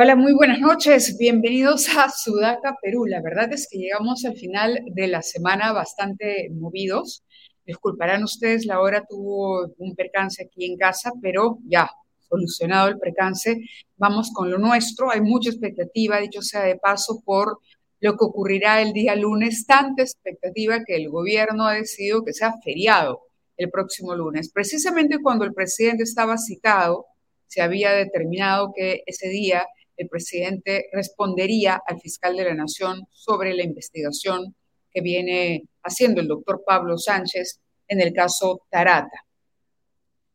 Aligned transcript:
Hola, 0.00 0.14
muy 0.14 0.32
buenas 0.32 0.60
noches. 0.60 1.18
Bienvenidos 1.18 1.88
a 1.88 2.08
Sudaca, 2.08 2.76
Perú. 2.80 3.04
La 3.06 3.20
verdad 3.20 3.52
es 3.52 3.66
que 3.68 3.78
llegamos 3.78 4.24
al 4.24 4.36
final 4.36 4.80
de 4.86 5.08
la 5.08 5.22
semana 5.22 5.72
bastante 5.72 6.50
movidos. 6.52 7.24
Disculparán 7.66 8.22
ustedes, 8.22 8.64
la 8.64 8.80
hora 8.80 9.04
tuvo 9.08 9.66
un 9.76 9.96
percance 9.96 10.44
aquí 10.44 10.66
en 10.66 10.76
casa, 10.76 11.10
pero 11.20 11.58
ya, 11.64 11.90
solucionado 12.28 12.86
el 12.86 12.98
percance, 13.00 13.58
vamos 13.96 14.30
con 14.32 14.52
lo 14.52 14.58
nuestro. 14.58 15.10
Hay 15.10 15.20
mucha 15.20 15.50
expectativa, 15.50 16.20
dicho 16.20 16.42
sea 16.42 16.62
de 16.62 16.76
paso, 16.76 17.20
por 17.24 17.58
lo 17.98 18.12
que 18.12 18.24
ocurrirá 18.24 18.80
el 18.80 18.92
día 18.92 19.16
lunes, 19.16 19.66
tanta 19.66 20.04
expectativa 20.04 20.84
que 20.86 20.94
el 20.94 21.08
gobierno 21.08 21.66
ha 21.66 21.74
decidido 21.74 22.24
que 22.24 22.34
sea 22.34 22.54
feriado 22.62 23.22
el 23.56 23.68
próximo 23.68 24.14
lunes. 24.14 24.52
Precisamente 24.52 25.18
cuando 25.20 25.44
el 25.44 25.54
presidente 25.54 26.04
estaba 26.04 26.38
citado, 26.38 27.06
se 27.48 27.62
había 27.62 27.90
determinado 27.90 28.70
que 28.72 29.02
ese 29.04 29.28
día 29.28 29.66
el 29.98 30.08
presidente 30.08 30.86
respondería 30.92 31.82
al 31.86 32.00
fiscal 32.00 32.36
de 32.36 32.44
la 32.44 32.54
Nación 32.54 33.02
sobre 33.10 33.52
la 33.54 33.64
investigación 33.64 34.54
que 34.90 35.02
viene 35.02 35.64
haciendo 35.82 36.20
el 36.20 36.28
doctor 36.28 36.62
Pablo 36.64 36.96
Sánchez 36.96 37.60
en 37.88 38.00
el 38.00 38.12
caso 38.12 38.62
Tarata. 38.70 39.24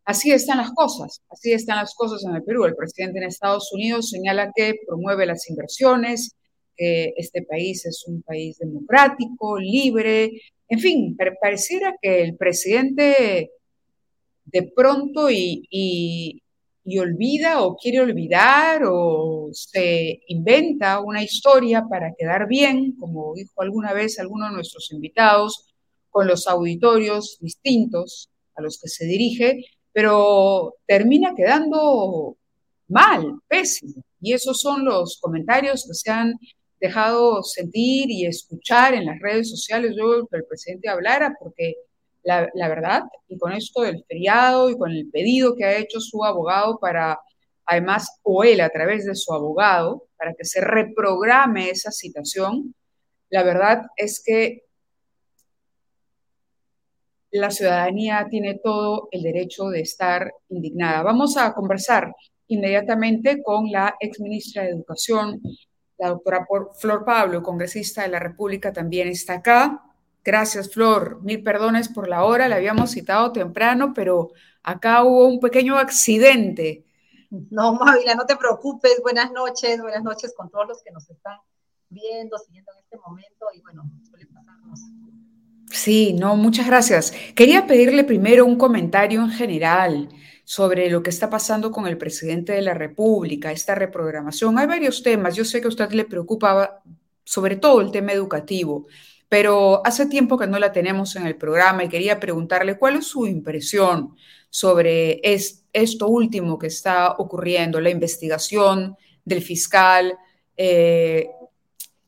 Así 0.06 0.32
están 0.32 0.58
las 0.58 0.72
cosas, 0.72 1.22
así 1.30 1.54
están 1.54 1.78
las 1.78 1.96
cosas 1.96 2.24
en 2.26 2.36
el 2.36 2.44
Perú. 2.44 2.66
El 2.66 2.76
presidente 2.76 3.20
en 3.20 3.26
Estados 3.26 3.72
Unidos 3.72 4.10
señala 4.10 4.52
que 4.54 4.76
promueve 4.86 5.26
las 5.26 5.50
inversiones, 5.50 6.36
que 6.76 7.14
este 7.16 7.44
país 7.44 7.86
es 7.86 8.04
un 8.08 8.22
país 8.22 8.58
democrático, 8.58 9.58
libre, 9.58 10.30
en 10.68 10.80
fin, 10.80 11.18
pareciera 11.40 11.96
que 12.02 12.22
el 12.22 12.36
presidente 12.36 13.52
de 14.46 14.72
pronto 14.76 15.30
y, 15.30 15.66
y 15.70 16.43
olvida 17.00 17.62
o 17.64 17.76
quiere 17.78 18.02
olvidar 18.02 18.84
o 18.86 19.50
se 19.54 20.22
inventa 20.28 21.00
una 21.00 21.24
historia 21.24 21.86
para 21.90 22.14
quedar 22.18 22.48
bien, 22.48 22.96
como 22.98 23.34
dijo 23.34 23.62
alguna 23.62 23.94
vez 23.94 24.20
alguno 24.20 24.48
de 24.48 24.56
nuestros 24.56 24.92
invitados, 24.92 25.66
con 26.10 26.28
los 26.28 26.48
auditorios 26.48 27.38
distintos 27.42 28.30
a 28.56 28.62
los 28.62 28.80
que 28.80 28.88
se 28.88 29.06
dirige, 29.06 29.64
pero 29.92 30.76
termina 30.86 31.34
quedando 31.36 32.38
mal, 32.88 33.40
pésimo. 33.48 34.04
Y 34.22 34.34
esos 34.34 34.62
son 34.62 34.86
los 34.86 35.20
comentarios 35.22 35.86
que 35.88 35.94
se 35.94 36.12
han 36.12 36.34
dejado 36.80 37.44
sentir 37.44 38.12
y 38.12 38.26
escuchar 38.26 38.94
en 38.94 39.06
las 39.06 39.20
redes 39.20 39.50
sociales 39.50 39.94
luego 39.96 40.28
que 40.28 40.38
el 40.38 40.46
presidente 40.46 40.90
hablara, 40.90 41.36
porque 41.40 41.76
la, 42.24 42.70
verdad, 42.70 43.04
y 43.28 43.38
con 43.38 43.52
esto 43.52 43.82
del 43.82 44.04
feriado 44.08 44.70
y 44.70 44.78
con 44.78 44.92
el 44.92 45.10
pedido 45.10 45.56
que 45.56 45.66
ha 45.66 45.78
hecho 45.78 46.00
su 46.00 46.24
abogado 46.24 46.80
para, 46.80 47.20
además, 47.66 48.20
o 48.24 48.44
él 48.44 48.62
a 48.62 48.70
través 48.70 49.06
de 49.06 49.16
su 49.16 49.34
abogado, 49.34 50.08
para 50.18 50.34
que 50.34 50.46
se 50.46 50.62
reprograme 50.62 51.70
esa 51.70 51.92
citación, 51.92 52.74
la 53.30 53.44
verdad 53.44 53.84
es 53.98 54.22
que 54.26 54.64
la 57.32 57.50
ciudadanía 57.50 58.28
tiene 58.30 58.60
todo 58.64 59.10
el 59.12 59.24
derecho 59.24 59.70
de 59.70 59.82
estar 59.82 60.32
indignada. 60.50 61.02
Vamos 61.02 61.36
a 61.36 61.54
conversar 61.54 62.14
inmediatamente 62.48 63.42
con 63.42 63.72
la 63.72 63.96
ex 64.00 64.20
ministra 64.20 64.64
de 64.64 64.70
Educación, 64.70 65.42
la 65.98 66.10
doctora 66.10 66.46
Flor 66.80 67.04
Pablo, 67.04 67.42
congresista 67.42 68.04
de 68.04 68.10
la 68.10 68.20
República, 68.20 68.72
también 68.72 69.08
está 69.08 69.36
acá. 69.36 69.82
Gracias, 70.24 70.72
Flor. 70.72 71.22
Mil 71.22 71.44
perdones 71.44 71.90
por 71.90 72.08
la 72.08 72.24
hora, 72.24 72.48
la 72.48 72.56
habíamos 72.56 72.92
citado 72.92 73.32
temprano, 73.32 73.94
pero 73.94 74.32
acá 74.64 75.04
hubo 75.04 75.28
un 75.28 75.40
pequeño 75.40 75.78
accidente. 75.78 76.86
No, 77.50 77.74
Mávila, 77.74 78.16
no 78.16 78.26
te 78.26 78.38
preocupes. 78.38 79.02
Buenas 79.02 79.32
noches, 79.32 79.82
buenas 79.82 80.04
noches 80.04 80.34
con 80.36 80.50
todos 80.50 80.68
los 80.68 80.84
que 80.84 80.92
nos 80.92 81.10
están 81.10 81.40
viendo, 81.90 82.38
siguiendo 82.38 82.72
en 82.72 82.80
este 82.80 82.98
momento 82.98 83.48
y 83.54 83.62
bueno, 83.62 83.84
suele 84.10 84.28
pasarnos. 84.28 84.80
Sí, 85.72 86.14
no, 86.14 86.36
muchas 86.36 86.68
gracias. 86.68 87.14
Quería 87.36 87.68
pedirle 87.68 88.04
primero 88.04 88.46
un 88.46 88.58
comentario 88.58 89.22
en 89.22 89.30
general 89.30 90.10
sobre 90.46 90.90
lo 90.90 91.02
que 91.04 91.10
está 91.10 91.30
pasando 91.30 91.72
con 91.72 91.88
el 91.88 91.98
presidente 91.98 92.54
de 92.54 92.62
la 92.62 92.74
República, 92.74 93.52
esta 93.52 93.76
reprogramación. 93.76 94.58
Hay 94.60 94.68
varios 94.68 95.02
temas. 95.02 95.36
Yo 95.36 95.44
sé 95.44 95.60
que 95.60 95.68
a 95.68 95.70
usted 95.70 95.92
le 95.92 96.06
preocupaba 96.06 96.82
sobre 97.24 97.56
todo 97.56 97.82
el 97.82 97.92
tema 97.92 98.12
educativo 98.12 98.88
pero 99.34 99.82
hace 99.84 100.06
tiempo 100.06 100.38
que 100.38 100.46
no 100.46 100.60
la 100.60 100.72
tenemos 100.72 101.16
en 101.16 101.26
el 101.26 101.36
programa 101.36 101.84
y 101.84 101.90
quería 101.90 102.20
preguntarle 102.20 102.78
cuál 102.78 102.98
es 102.98 103.08
su 103.08 103.26
impresión 103.26 104.16
sobre 104.52 105.22
esto 105.24 106.08
último 106.08 106.60
que 106.60 106.68
está 106.68 107.14
ocurriendo, 107.14 107.82
la 107.82 107.90
investigación 107.90 108.96
del 109.26 109.42
fiscal, 109.42 110.16
eh, 110.56 111.32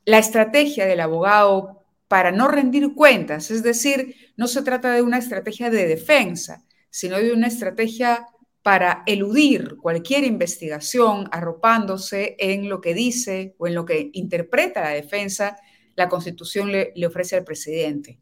la 0.04 0.18
estrategia 0.18 0.86
del 0.86 1.00
abogado 1.00 1.82
para 2.06 2.30
no 2.30 2.46
rendir 2.46 2.94
cuentas, 2.94 3.50
es 3.50 3.64
decir, 3.64 4.14
no 4.36 4.46
se 4.46 4.62
trata 4.62 4.92
de 4.92 5.02
una 5.02 5.18
estrategia 5.18 5.68
de 5.68 5.88
defensa, 5.88 6.64
sino 6.90 7.16
de 7.16 7.32
una 7.32 7.48
estrategia 7.48 8.24
para 8.62 9.02
eludir 9.04 9.78
cualquier 9.78 10.22
investigación 10.22 11.28
arropándose 11.32 12.36
en 12.38 12.68
lo 12.68 12.80
que 12.80 12.94
dice 12.94 13.56
o 13.58 13.66
en 13.66 13.74
lo 13.74 13.84
que 13.84 14.10
interpreta 14.12 14.80
la 14.82 14.90
defensa 14.90 15.56
la 15.96 16.08
Constitución 16.08 16.70
le, 16.70 17.06
ofrece 17.06 17.36
al 17.36 17.44
presidente. 17.44 18.20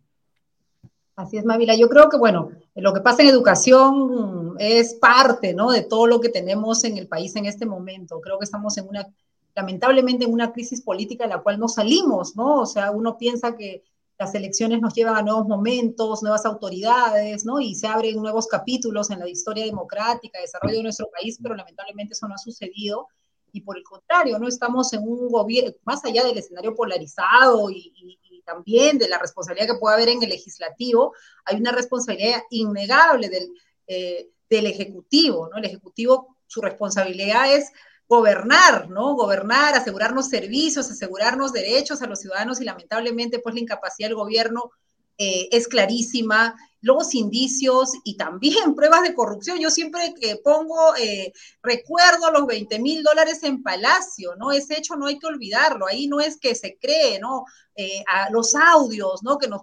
Así 1.17 1.37
es, 1.37 1.45
Mavila. 1.45 1.77
Yo 1.77 1.89
creo 1.89 2.09
que, 2.09 2.17
bueno, 2.17 2.51
lo 2.75 2.93
que 2.93 3.01
pasa 3.01 3.23
en 3.23 3.29
educación 3.29 4.57
es 4.59 4.95
parte, 4.95 5.55
¿no? 5.55 5.71
De 5.71 5.83
todo 5.83 6.07
lo 6.07 6.21
que 6.21 6.29
tenemos 6.29 6.85
en 6.85 6.97
el 6.97 7.09
país 7.09 7.37
en 7.37 7.47
este 7.47 7.67
momento. 7.67 8.21
Creo 8.21 8.39
que 8.39 8.45
estamos 8.45 8.79
en 8.79 8.89
una, 8.89 9.07
lamentablemente, 9.55 10.25
en 10.25 10.33
una 10.33 10.53
crisis 10.53 10.83
política 10.83 11.25
de 11.25 11.31
la 11.31 11.43
cual 11.43 11.59
no 11.59 11.69
salimos, 11.69 12.35
¿no? 12.37 12.61
O 12.61 12.67
sea, 12.67 12.91
uno 12.91 13.19
piensa 13.19 13.57
que 13.57 13.85
las 14.19 14.35
elecciones 14.35 14.81
nos 14.81 14.95
llevan 14.95 15.17
a 15.17 15.23
nuevos 15.23 15.47
momentos, 15.47 16.23
nuevas 16.23 16.47
autoridades, 16.47 17.45
¿no? 17.45 17.61
Y 17.61 17.75
se 17.75 17.89
abren 17.89 18.17
nuevos 18.17 18.47
capítulos 18.47 19.11
en 19.11 19.19
la 19.19 19.29
historia 19.29 19.65
democrática, 19.65 20.41
desarrollo 20.41 20.77
de 20.77 20.83
nuestro 20.85 21.09
país, 21.11 21.39
pero 21.43 21.55
lamentablemente 21.57 22.15
eso 22.15 22.29
no 22.29 22.35
ha 22.35 22.39
sucedido 22.39 23.09
y 23.55 23.61
por 23.61 23.79
el 23.79 23.85
contrario, 23.85 24.37
no 24.41 24.49
estamos 24.49 24.93
en 24.93 25.03
un 25.09 25.29
gobierno, 25.29 25.73
más 25.85 26.05
allá 26.05 26.25
del 26.25 26.37
escenario 26.37 26.75
polarizado 26.75 27.71
y, 27.71 28.19
también 28.45 28.99
de 28.99 29.09
la 29.09 29.19
responsabilidad 29.19 29.69
que 29.69 29.81
puede 29.81 29.95
haber 29.95 30.11
en 30.11 30.23
el 30.23 30.29
legislativo, 30.29 31.15
hay 31.47 31.57
una 31.57 31.73
responsabilidad 31.73 32.43
innegable 32.51 33.31
del, 33.31 33.49
eh, 33.87 34.29
del 34.51 34.67
Ejecutivo, 34.67 35.49
¿no? 35.51 35.57
El 35.57 35.65
Ejecutivo, 35.65 36.37
su 36.47 36.61
responsabilidad 36.61 37.51
es 37.55 37.73
gobernar, 38.07 38.91
¿no? 38.91 39.15
Gobernar, 39.15 39.75
asegurarnos 39.75 40.29
servicios, 40.29 40.91
asegurarnos 40.91 41.55
derechos 41.55 42.03
a 42.03 42.07
los 42.07 42.21
ciudadanos 42.21 42.61
y 42.61 42.65
lamentablemente 42.65 43.39
pues 43.39 43.55
la 43.55 43.63
incapacidad 43.63 44.09
del 44.09 44.17
gobierno 44.17 44.73
eh, 45.17 45.49
es 45.51 45.67
clarísima, 45.67 46.55
los 46.85 47.15
indicios 47.15 47.93
y 48.05 48.17
también 48.17 48.75
pruebas 48.77 49.03
de 49.03 49.15
corrupción. 49.15 49.59
Yo 49.59 49.71
siempre 49.71 50.15
que 50.21 50.37
pongo, 50.37 50.95
eh, 50.97 51.33
recuerdo 51.63 52.31
los 52.31 52.47
20 52.47 52.79
mil 52.79 53.03
dólares 53.03 53.43
en 53.43 53.63
Palacio, 53.63 54.37
¿no? 54.37 54.53
Ese 54.53 54.79
hecho 54.79 54.95
no 54.95 55.07
hay 55.07 55.19
que 55.19 55.27
olvidarlo, 55.27 55.87
ahí 55.87 56.07
no 56.07 56.21
es 56.21 56.39
que 56.39 56.55
se 56.55 56.79
cree, 56.79 57.19
¿no? 57.19 57.47
Eh, 57.75 58.05
a 58.07 58.31
los 58.31 58.55
audios, 58.55 59.23
¿no? 59.23 59.39
Que 59.39 59.49
nos, 59.49 59.63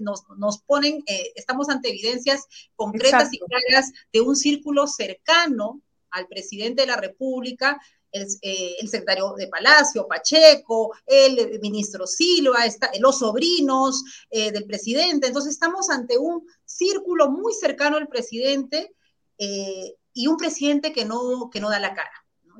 nos, 0.00 0.24
nos 0.36 0.58
ponen, 0.62 1.02
estamos 1.34 1.70
ante 1.70 1.88
evidencias 1.88 2.46
concretas 2.76 3.32
y 3.32 3.38
claras 3.38 3.90
de 4.12 4.20
un 4.20 4.36
círculo 4.36 4.86
cercano 4.86 5.80
al 6.10 6.26
presidente 6.26 6.82
de 6.82 6.88
la 6.88 6.96
República 6.96 7.80
eh, 8.10 8.76
el, 8.80 8.88
secretario 8.88 9.34
de 9.36 9.48
Palacio, 9.48 10.06
Pacheco, 10.08 10.94
el 11.06 11.60
ministro 11.60 12.06
Silva, 12.06 12.64
está, 12.64 12.90
los 13.00 13.18
sobrinos 13.18 14.02
eh, 14.30 14.50
del 14.50 14.64
presidente. 14.64 15.26
Entonces 15.26 15.52
estamos 15.52 15.90
ante 15.90 16.16
un 16.16 16.46
círculo 16.64 17.28
muy 17.28 17.52
cercano 17.52 17.98
al 17.98 18.08
presidente 18.08 18.94
eh, 19.36 19.94
y 20.14 20.26
un 20.26 20.38
presidente 20.38 20.92
que 20.92 21.04
no, 21.04 21.50
que 21.52 21.60
no 21.60 21.68
da 21.68 21.78
la 21.78 21.94
cara. 21.94 22.10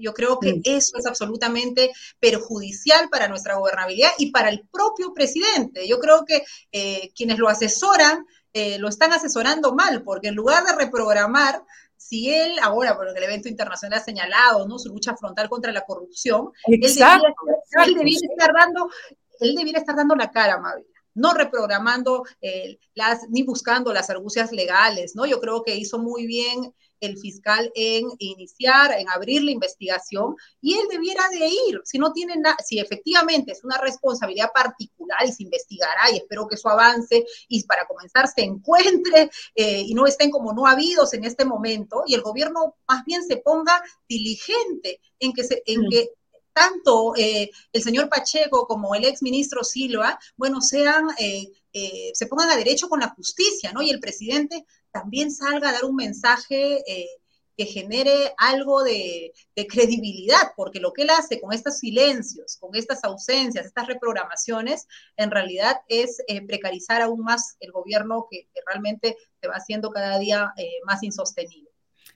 Yo 0.01 0.15
creo 0.15 0.39
que 0.39 0.61
eso 0.65 0.97
es 0.97 1.07
absolutamente 1.07 1.91
perjudicial 2.21 3.09
para 3.09 3.27
nuestra 3.27 3.57
gobernabilidad 3.57 4.11
y 4.19 4.31
para 4.31 4.49
el 4.49 4.69
propio 4.71 5.13
presidente. 5.13 5.89
Yo 5.89 5.99
creo 5.99 6.25
que 6.25 6.45
quienes 7.17 7.39
lo 7.39 7.49
asesoran 7.49 8.25
lo 8.79 8.89
están 8.89 9.13
asesorando 9.13 9.75
mal, 9.75 10.05
porque 10.05 10.29
en 10.29 10.37
lugar 10.37 10.65
de 10.65 10.77
reprogramar, 10.77 11.65
si 11.99 12.33
él 12.33 12.57
ahora, 12.63 12.97
por 12.97 13.09
el 13.09 13.23
evento 13.23 13.49
internacional 13.49 13.99
ha 13.99 14.03
señalado, 14.03 14.67
¿no? 14.67 14.79
Su 14.79 14.89
lucha 14.89 15.15
frontal 15.17 15.49
contra 15.51 15.73
la 15.73 15.83
corrupción, 15.83 16.53
él 16.67 16.81
debiera, 16.81 17.21
estar 18.33 18.53
dando, 18.59 18.89
él 19.41 19.55
debiera 19.55 19.81
estar 19.81 19.97
dando 19.97 20.15
la 20.15 20.31
cara, 20.31 20.59
Mavila 20.59 20.89
no 21.19 21.35
reprogramando 21.35 22.25
eh, 22.41 22.79
las, 22.95 23.29
ni 23.29 23.43
buscando 23.43 23.93
las 23.93 24.09
argucias 24.09 24.53
legales, 24.53 25.17
¿no? 25.17 25.27
Yo 25.27 25.41
creo 25.41 25.65
que 25.65 25.75
hizo 25.75 25.99
muy 25.99 26.27
bien 26.27 26.73
el 27.01 27.19
fiscal 27.19 27.71
en 27.75 28.07
iniciar, 28.19 28.93
en 28.99 29.09
abrir 29.09 29.43
la 29.43 29.51
investigación 29.51 30.37
y 30.61 30.75
él 30.75 30.87
debiera 30.91 31.29
de 31.29 31.47
ir, 31.47 31.81
si 31.85 31.99
no 31.99 32.13
tiene 32.13 32.37
nada, 32.37 32.57
si 32.65 32.79
efectivamente 32.79 33.53
es 33.53 33.65
una 33.65 33.79
responsabilidad 33.79 34.51
particular 34.53 35.19
y 35.27 35.33
se 35.33 35.43
investigará 35.43 36.11
y 36.13 36.17
espero 36.17 36.47
que 36.47 36.57
eso 36.57 36.69
avance 36.69 37.25
y 37.49 37.65
para 37.65 37.87
comenzar 37.87 38.29
se 38.29 38.43
encuentre 38.43 39.31
eh, 39.55 39.83
y 39.87 39.95
no 39.95 40.07
estén 40.07 40.31
como 40.31 40.53
no 40.53 40.67
habidos 40.67 41.15
en 41.15 41.25
este 41.25 41.45
momento 41.45 42.03
y 42.07 42.15
el 42.15 42.23
gobierno 42.23 42.77
más 42.87 43.05
bien 43.05 43.25
se 43.25 43.37
ponga 43.39 43.83
diligente 44.09 45.01
en 45.19 45.33
que, 45.33 45.45
se, 45.45 45.63
en 45.67 45.83
mm. 45.83 45.91
que 45.91 46.11
tanto 46.59 47.15
eh, 47.17 47.51
el 47.73 47.83
señor 47.83 48.09
Pacheco 48.09 48.67
como 48.67 48.95
el 48.95 49.05
ex 49.05 49.23
ministro 49.23 49.63
Silva, 49.63 50.19
bueno, 50.37 50.61
sean, 50.61 51.07
eh, 51.19 51.53
eh, 51.73 52.11
se 52.13 52.27
pongan 52.27 52.51
a 52.51 52.57
derecho 52.57 52.89
con 52.89 53.01
la 53.01 53.11
justicia, 53.11 53.73
¿no? 53.73 53.81
Y 53.81 53.91
el 53.91 54.01
presidente 54.01 54.65
también 54.93 55.31
salga 55.31 55.71
a 55.71 55.73
dar 55.73 55.85
un 55.85 55.97
mensaje 55.97 56.83
que 57.57 57.67
genere 57.67 58.33
algo 58.37 58.85
de, 58.85 59.33
credibilidad, 59.69 60.53
porque 60.57 60.79
lo 60.79 60.93
que 60.93 61.03
él 61.03 61.11
hace 61.11 61.41
con 61.41 61.53
estos 61.53 61.79
silencios, 61.79 62.57
con 62.61 62.77
estas 62.77 63.03
ausencias, 63.03 63.67
estas 63.67 63.89
reprogramaciones, 63.89 64.87
en 65.17 65.33
realidad 65.33 65.77
es 65.89 66.23
precarizar 66.47 67.03
aún 67.03 67.21
más 67.21 67.57
el 67.59 67.73
gobierno 67.73 68.29
que, 68.31 68.49
realmente 68.65 69.17
se 69.41 69.49
va 69.49 69.55
haciendo 69.55 69.91
cada 69.91 70.19
día 70.19 70.53
más 70.87 71.03
insostenible. 71.03 71.69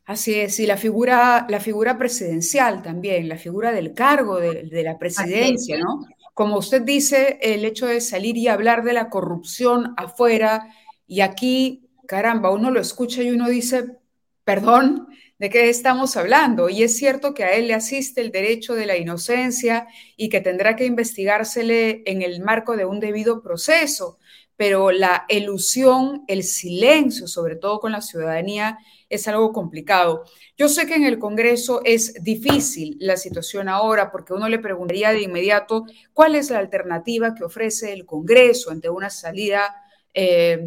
Así 0.04 0.35
es, 0.35 0.58
y 0.61 0.66
la 0.66 0.76
figura, 0.76 1.46
la 1.48 1.61
figura 1.61 1.98
presidencial 1.98 2.82
también, 2.82 3.28
la 3.28 3.37
figura 3.37 3.72
del 3.72 3.94
cargo 3.94 4.38
de, 4.38 4.82
la 4.82 4.98
presidencia, 4.98 5.78
¿no? 5.78 6.06
Como 6.35 6.56
usted 6.56 6.82
dice, 6.82 7.38
el 7.42 7.64
hecho 7.64 7.87
de 7.87 8.00
salir 8.00 8.37
y 8.37 8.48
hablar 8.48 8.85
de 8.85 8.94
la 8.94 9.11
corrupción 9.11 9.92
afuera, 9.96 10.74
y 11.06 11.20
aquí, 11.20 11.88
caramba, 12.12 12.51
uno 12.51 12.70
lo 12.70 12.79
escucha 12.79 13.22
y 13.22 13.31
uno 13.31 13.48
dice, 13.48 13.96
perdón, 14.44 15.09
¿de 15.38 15.48
qué 15.48 15.70
estamos 15.70 16.14
hablando? 16.18 16.68
Y 16.68 16.83
es 16.83 16.94
cierto 16.94 17.33
que 17.33 17.42
a 17.42 17.55
él 17.55 17.68
le 17.68 17.72
asiste 17.72 18.20
el 18.20 18.31
derecho 18.31 18.75
de 18.75 18.85
la 18.85 18.98
inocencia 18.98 19.87
y 20.14 20.29
que 20.29 20.42
tendrá 20.42 20.77
que 20.77 20.85
investigársele 20.85 22.03
en 22.05 22.20
el 22.20 22.42
marco 22.42 22.77
de 22.77 22.85
un 22.85 23.01
debido 23.01 23.40
proceso, 23.40 24.18
pero 24.57 24.90
la 24.90 25.25
elusión, 25.31 26.22
el 26.29 26.42
silencio, 26.42 27.27
sobre 27.29 27.57
todo 27.57 27.81
con 27.81 27.92
la 27.92 28.03
ciudadanía, 28.03 28.77
es 29.09 29.27
algo 29.27 29.51
complicado. 29.55 30.25
Yo 30.59 30.68
sé 30.68 30.87
que 30.87 30.96
en 30.96 31.05
el 31.05 31.18
Congreso 31.18 31.81
es 31.83 32.22
difícil 32.22 32.98
la 33.01 33.16
situación 33.16 33.70
ahora 33.70 34.12
porque 34.12 34.35
uno 34.35 34.51
le 34.51 34.59
preguntaría 34.59 35.12
de 35.12 35.22
inmediato 35.22 35.87
cuál 36.12 36.35
es 36.35 36.51
la 36.51 36.59
alternativa 36.59 37.35
que 37.35 37.44
ofrece 37.44 37.94
el 37.94 38.05
Congreso 38.05 38.70
ante 38.70 38.90
una 38.90 39.09
salida 39.09 39.75
eh, 40.12 40.61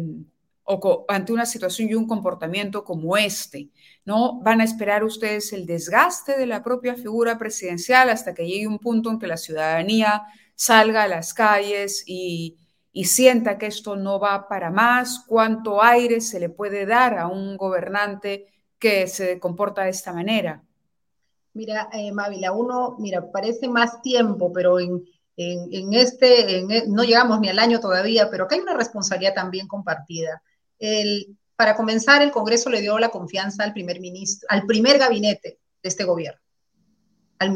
o 0.66 1.04
ante 1.08 1.32
una 1.32 1.46
situación 1.46 1.88
y 1.88 1.94
un 1.94 2.06
comportamiento 2.06 2.84
como 2.84 3.16
este. 3.16 3.70
¿No 4.04 4.40
van 4.40 4.60
a 4.60 4.64
esperar 4.64 5.04
ustedes 5.04 5.52
el 5.52 5.64
desgaste 5.64 6.36
de 6.36 6.46
la 6.46 6.62
propia 6.62 6.94
figura 6.94 7.38
presidencial 7.38 8.10
hasta 8.10 8.34
que 8.34 8.46
llegue 8.46 8.66
un 8.66 8.78
punto 8.78 9.10
en 9.10 9.18
que 9.18 9.26
la 9.26 9.36
ciudadanía 9.36 10.22
salga 10.54 11.04
a 11.04 11.08
las 11.08 11.32
calles 11.32 12.02
y 12.06 12.56
y 12.96 13.04
sienta 13.04 13.58
que 13.58 13.66
esto 13.66 13.94
no 13.94 14.18
va 14.18 14.48
para 14.48 14.70
más, 14.70 15.22
cuánto 15.26 15.82
aire 15.82 16.22
se 16.22 16.40
le 16.40 16.48
puede 16.48 16.86
dar 16.86 17.18
a 17.18 17.26
un 17.26 17.58
gobernante 17.58 18.46
que 18.78 19.06
se 19.06 19.38
comporta 19.38 19.82
de 19.82 19.90
esta 19.90 20.14
manera. 20.14 20.62
Mira, 21.52 21.90
eh, 21.92 22.10
Mávila, 22.10 22.52
uno, 22.52 22.96
mira, 22.98 23.30
parece 23.30 23.68
más 23.68 24.00
tiempo, 24.00 24.50
pero 24.50 24.80
en, 24.80 25.04
en, 25.36 25.92
este, 25.92 26.60
e, 26.60 26.84
no 26.88 27.04
llegamos 27.04 27.38
ni 27.38 27.50
al 27.50 27.58
año 27.58 27.80
todavía, 27.80 28.30
pero 28.30 28.44
acá 28.44 28.54
hay 28.54 28.62
una 28.62 28.72
responsabilidad 28.72 29.34
también 29.34 29.68
compartida. 29.68 30.42
El, 30.78 31.36
para 31.56 31.76
comenzar, 31.76 32.22
el 32.22 32.30
Congreso 32.30 32.70
le 32.70 32.80
dio 32.80 32.98
la 32.98 33.08
confianza 33.08 33.64
al 33.64 33.72
primer 33.72 34.00
ministro, 34.00 34.46
al 34.50 34.66
primer 34.66 34.98
gabinete 34.98 35.58
de 35.82 35.88
este 35.88 36.04
gobierno, 36.04 36.40
al, 37.38 37.54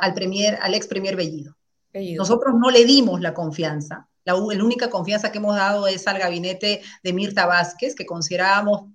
al, 0.00 0.14
premier, 0.14 0.58
al 0.60 0.74
ex 0.74 0.86
premier 0.86 1.16
Bellido. 1.16 1.56
Bellido. 1.92 2.22
Nosotros 2.22 2.54
no 2.58 2.70
le 2.70 2.84
dimos 2.84 3.20
la 3.20 3.34
confianza 3.34 4.08
la, 4.24 4.34
única 4.36 4.88
confianza 4.90 5.30
que 5.30 5.38
hemos 5.38 5.54
dado 5.54 5.86
es 5.86 6.06
al 6.06 6.18
gabinete 6.18 6.82
de 7.02 7.12
Mirta 7.12 7.46
Vázquez, 7.46 7.94
que 7.94 8.06
considerábamos 8.06 8.88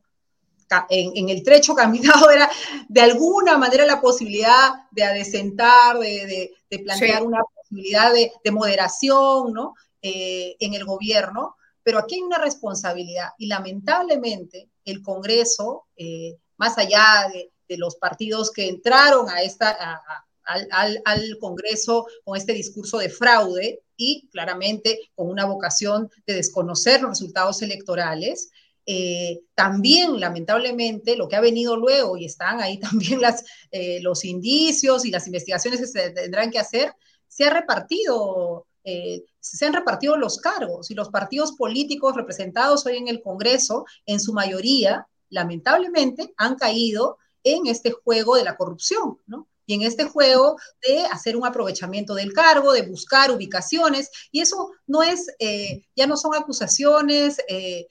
en, 0.89 1.29
el 1.29 1.43
trecho 1.43 1.73
caminado 1.75 2.29
era 2.29 2.49
de 2.88 3.01
alguna 3.01 3.58
manera 3.58 3.86
la 3.86 4.01
posibilidad 4.01 4.88
de 4.91 5.03
adecentar, 5.03 5.97
de, 5.99 6.51
plantear 6.84 7.23
una 7.23 7.41
posibilidad 7.55 8.12
de, 8.13 8.51
moderación 8.51 9.53
¿no? 9.53 9.75
Eh, 10.01 10.55
en 10.60 10.73
el 10.73 10.86
gobierno, 10.86 11.55
pero 11.83 11.99
aquí 11.99 12.15
hay 12.15 12.21
una 12.21 12.37
responsabilidad 12.37 13.29
y 13.37 13.47
lamentablemente 13.47 14.69
el 14.85 15.01
Congreso, 15.01 15.85
eh, 15.95 16.37
más 16.57 16.77
allá 16.77 17.29
de, 17.33 17.51
los 17.77 17.97
partidos 17.97 18.49
que 18.49 18.67
entraron 18.67 19.29
a 19.29 19.43
esta, 19.43 20.01
al, 20.43 21.37
Congreso 21.39 22.07
con 22.23 22.35
este 22.35 22.53
discurso 22.53 22.97
de 22.97 23.09
fraude 23.09 23.83
y 23.95 24.27
claramente 24.31 25.11
con 25.13 25.29
una 25.29 25.45
vocación 25.45 26.09
de 26.25 26.33
desconocer 26.33 27.01
los 27.01 27.11
resultados 27.11 27.61
electorales. 27.61 28.49
Eh, 28.85 29.41
también, 29.53 30.19
lamentablemente, 30.19 31.15
lo 31.15 31.27
que 31.27 31.35
ha 31.35 31.41
venido 31.41 31.77
luego, 31.77 32.17
y 32.17 32.25
están 32.25 32.59
ahí 32.59 32.79
también 32.79 33.21
eh, 33.71 33.99
los 34.01 34.25
indicios 34.25 35.05
y 35.05 35.11
las 35.11 35.27
investigaciones 35.27 35.79
que 35.79 35.87
se 35.87 36.09
tendrán 36.09 36.49
que 36.49 36.59
hacer, 36.59 36.93
se 37.27 37.45
ha 37.45 37.51
repartido, 37.51 38.65
eh, 38.83 39.23
se 39.39 39.65
han 39.65 39.73
repartido 39.73 40.17
los 40.17 40.37
cargos 40.39 40.89
y 40.89 40.95
los 40.95 41.09
partidos 41.09 41.53
políticos 41.53 42.15
representados 42.15 42.85
hoy 42.85 42.97
en 42.97 43.07
el 43.07 43.21
Congreso, 43.21 43.85
en 44.05 44.19
su 44.19 44.33
mayoría, 44.33 45.07
lamentablemente, 45.29 46.33
han 46.37 46.55
caído 46.55 47.17
en 47.43 47.67
este 47.67 47.91
juego 47.91 48.35
de 48.35 48.43
la 48.43 48.57
corrupción, 48.57 49.17
y 49.65 49.75
en 49.75 49.83
este 49.83 50.03
juego 50.05 50.57
de 50.85 51.05
hacer 51.05 51.37
un 51.37 51.45
aprovechamiento 51.45 52.15
del 52.15 52.33
cargo, 52.33 52.73
de 52.73 52.81
buscar 52.81 53.31
ubicaciones, 53.31 54.09
y 54.31 54.41
eso 54.41 54.71
no 54.87 55.03
es, 55.03 55.27
eh, 55.37 55.83
ya 55.95 56.07
no 56.07 56.17
son 56.17 56.33
acusaciones, 56.33 57.37
eh, 57.47 57.87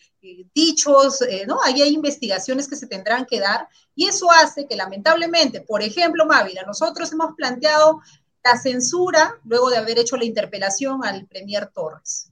dichos, 0.52 1.20
¿no? 1.46 1.60
Ahí 1.64 1.80
hay 1.80 1.94
investigaciones 1.94 2.66
que 2.66 2.74
se 2.74 2.88
tendrán 2.88 3.24
que 3.26 3.38
dar, 3.38 3.68
y 3.94 4.06
eso 4.06 4.30
hace 4.30 4.66
que 4.66 4.74
lamentablemente, 4.74 5.60
por 5.60 5.82
ejemplo, 5.82 6.26
Mávila, 6.26 6.64
nosotros 6.64 7.12
hemos 7.12 7.34
planteado 7.36 8.00
la 8.44 8.56
censura 8.56 9.38
luego 9.44 9.70
de 9.70 9.78
haber 9.78 9.98
hecho 9.98 10.16
la 10.16 10.24
interpelación 10.24 11.04
al 11.04 11.26
Premier 11.26 11.68
Torres. 11.68 12.30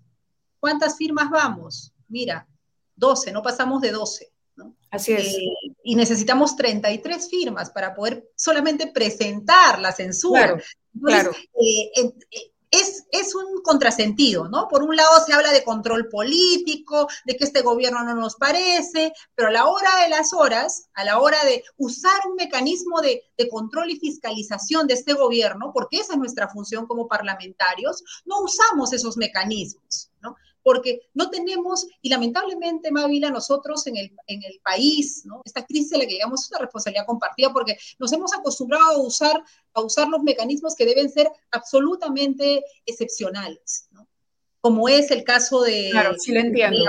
¿Cuántas 0.60 0.96
firmas 0.96 1.30
vamos? 1.30 1.92
Mira, 2.08 2.46
12, 2.96 3.32
no 3.32 3.42
pasamos 3.42 3.80
de 3.80 3.92
12. 3.92 4.32
Así 4.90 5.12
es. 5.12 5.26
Eh, 5.34 5.40
y 5.84 5.94
necesitamos 5.94 6.56
33 6.56 7.28
firmas 7.28 7.70
para 7.70 7.94
poder 7.94 8.30
solamente 8.34 8.86
presentar 8.88 9.78
la 9.78 9.92
censura. 9.92 10.60
Claro, 11.02 11.30
eh, 11.32 11.90
eh, 12.30 12.52
es, 12.70 13.06
es, 13.12 13.34
un 13.34 13.62
contrasentido, 13.62 14.48
¿no? 14.48 14.68
Por 14.68 14.82
un 14.82 14.96
lado 14.96 15.24
se 15.24 15.32
habla 15.32 15.52
de 15.52 15.64
control 15.64 16.08
político, 16.08 17.08
de 17.24 17.36
que 17.36 17.44
este 17.44 17.62
gobierno 17.62 18.02
no 18.04 18.14
nos 18.14 18.36
parece, 18.36 19.12
pero 19.34 19.48
a 19.48 19.52
la 19.52 19.66
hora 19.66 19.90
de 20.02 20.08
las 20.08 20.32
horas, 20.32 20.88
a 20.94 21.04
la 21.04 21.18
hora 21.18 21.44
de 21.44 21.62
usar 21.76 22.20
un 22.28 22.36
mecanismo 22.36 23.00
de, 23.00 23.22
de 23.36 23.48
control 23.48 23.90
y 23.90 23.98
fiscalización 23.98 24.86
de 24.86 24.94
este 24.94 25.14
gobierno, 25.14 25.70
porque 25.72 25.98
esa 25.98 26.14
es 26.14 26.18
nuestra 26.18 26.48
función 26.48 26.86
como 26.86 27.08
parlamentarios, 27.08 28.02
no 28.24 28.40
usamos 28.40 28.92
esos 28.92 29.16
mecanismos, 29.16 30.10
¿no? 30.20 30.36
Porque 30.66 31.02
no 31.14 31.30
tenemos, 31.30 31.86
y 32.02 32.08
lamentablemente, 32.08 32.90
Mávila, 32.90 33.30
nosotros 33.30 33.86
en 33.86 33.98
el, 33.98 34.10
en 34.26 34.42
el 34.42 34.58
país, 34.64 35.22
¿no? 35.24 35.40
esta 35.44 35.64
crisis 35.64 35.92
a 35.92 35.98
la 35.98 36.06
que 36.06 36.14
llegamos 36.14 36.42
es 36.42 36.50
una 36.50 36.58
responsabilidad 36.58 37.06
compartida 37.06 37.52
porque 37.52 37.78
nos 38.00 38.12
hemos 38.12 38.34
acostumbrado 38.34 38.96
a 38.96 38.98
usar, 38.98 39.40
a 39.74 39.80
usar 39.80 40.08
los 40.08 40.24
mecanismos 40.24 40.74
que 40.74 40.84
deben 40.84 41.08
ser 41.08 41.30
absolutamente 41.52 42.64
excepcionales, 42.84 43.86
¿no? 43.92 44.08
como 44.60 44.88
es 44.88 45.12
el 45.12 45.22
caso 45.22 45.62
de... 45.62 45.90
Claro, 45.92 46.16
sí 46.18 46.32
lo 46.32 46.40
entiendo. 46.40 46.84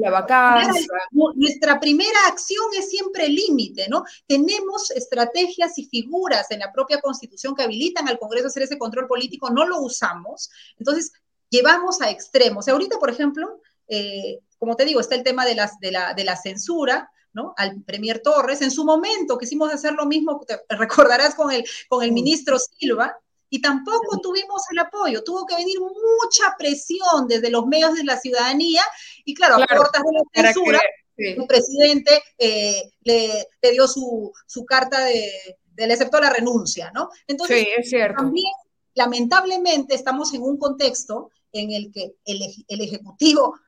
la 0.00 0.10
vacancia. 0.10 0.86
Nuestra 1.34 1.78
primera 1.78 2.18
acción 2.26 2.64
es 2.78 2.88
siempre 2.88 3.26
el 3.26 3.34
límite, 3.34 3.88
¿no? 3.90 4.04
Tenemos 4.26 4.90
estrategias 4.92 5.78
y 5.78 5.84
figuras 5.84 6.50
en 6.50 6.60
la 6.60 6.72
propia 6.72 7.02
Constitución 7.02 7.54
que 7.54 7.64
habilitan 7.64 8.08
al 8.08 8.18
Congreso 8.18 8.46
a 8.46 8.48
hacer 8.48 8.62
ese 8.62 8.78
control 8.78 9.06
político, 9.06 9.50
no 9.50 9.66
lo 9.66 9.82
usamos. 9.82 10.48
Entonces, 10.78 11.12
llevamos 11.52 12.00
a 12.00 12.10
extremos. 12.10 12.66
Ahorita, 12.66 12.98
por 12.98 13.10
ejemplo, 13.10 13.60
eh, 13.86 14.40
como 14.58 14.74
te 14.74 14.84
digo, 14.84 15.00
está 15.00 15.14
el 15.14 15.22
tema 15.22 15.44
de, 15.44 15.54
las, 15.54 15.78
de, 15.78 15.92
la, 15.92 16.14
de 16.14 16.24
la 16.24 16.36
censura, 16.36 17.10
¿no? 17.34 17.54
Al 17.56 17.82
Premier 17.82 18.20
Torres. 18.20 18.62
En 18.62 18.70
su 18.70 18.84
momento 18.84 19.38
quisimos 19.38 19.72
hacer 19.72 19.92
lo 19.92 20.06
mismo, 20.06 20.40
te 20.46 20.58
recordarás 20.76 21.34
con 21.34 21.52
el, 21.52 21.64
con 21.88 22.02
el 22.02 22.12
ministro 22.12 22.58
Silva, 22.58 23.16
y 23.50 23.60
tampoco 23.60 24.18
tuvimos 24.22 24.62
el 24.70 24.78
apoyo. 24.78 25.22
Tuvo 25.22 25.44
que 25.44 25.54
venir 25.54 25.78
mucha 25.78 26.54
presión 26.56 27.28
desde 27.28 27.50
los 27.50 27.66
medios 27.66 27.94
de 27.94 28.04
la 28.04 28.18
ciudadanía, 28.18 28.80
y 29.26 29.34
claro, 29.34 29.56
a 29.56 29.66
puertas 29.66 30.02
de 30.02 30.42
la 30.42 30.46
censura, 30.46 30.80
el 31.18 31.46
presidente 31.46 32.22
eh, 32.38 32.92
le, 33.02 33.46
dio 33.72 33.86
su, 33.86 34.32
su 34.46 34.64
carta 34.64 35.04
de, 35.04 35.30
de, 35.74 35.86
le 35.86 35.92
aceptó 35.92 36.18
la 36.18 36.30
renuncia, 36.30 36.90
¿no? 36.94 37.10
Entonces, 37.26 37.60
sí, 37.60 37.68
es 37.76 37.90
cierto. 37.90 38.22
también, 38.22 38.50
lamentablemente, 38.94 39.94
estamos 39.94 40.32
en 40.32 40.42
un 40.42 40.56
contexto 40.56 41.30
en 41.52 41.72
el 41.72 41.92
que 41.92 42.16
el, 42.24 42.80
Ejecutivo 42.80 43.58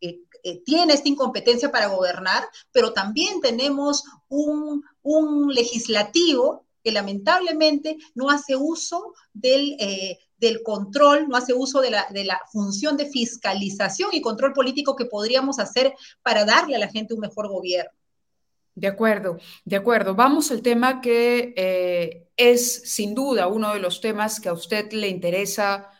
eh, 0.00 0.20
eh, 0.42 0.62
tiene 0.64 0.92
esta 0.92 1.08
incompetencia 1.08 1.70
para 1.70 1.86
gobernar, 1.86 2.44
pero 2.72 2.92
también 2.92 3.40
tenemos 3.40 4.04
un, 4.28 4.84
legislativo 5.54 6.66
que 6.82 6.92
lamentablemente 6.92 7.96
no 8.14 8.30
hace 8.30 8.56
uso 8.56 9.14
del, 9.32 9.76
eh, 9.78 10.18
del 10.36 10.62
control, 10.62 11.28
no 11.28 11.36
hace 11.36 11.54
uso 11.54 11.80
de 11.80 11.90
la, 11.90 12.06
de 12.10 12.24
la, 12.24 12.40
función 12.52 12.96
de 12.96 13.06
fiscalización 13.06 14.10
y 14.12 14.20
control 14.20 14.52
político 14.52 14.96
que 14.96 15.06
podríamos 15.06 15.58
hacer 15.58 15.94
para 16.22 16.44
darle 16.44 16.76
a 16.76 16.80
la 16.80 16.88
gente 16.88 17.14
un 17.14 17.20
mejor 17.20 17.48
gobierno. 17.48 17.90
De 18.74 18.88
acuerdo, 18.88 19.38
de 19.64 19.76
acuerdo. 19.76 20.14
Vamos 20.14 20.50
al 20.50 20.60
tema 20.60 21.00
que 21.00 22.28
es 22.36 22.82
sin 22.92 23.14
duda 23.14 23.46
uno 23.46 23.72
de 23.72 23.80
los 23.80 24.02
temas 24.02 24.38
que 24.38 24.50
a 24.50 24.52
usted 24.52 24.92
le 24.92 25.08
interesa 25.08 25.90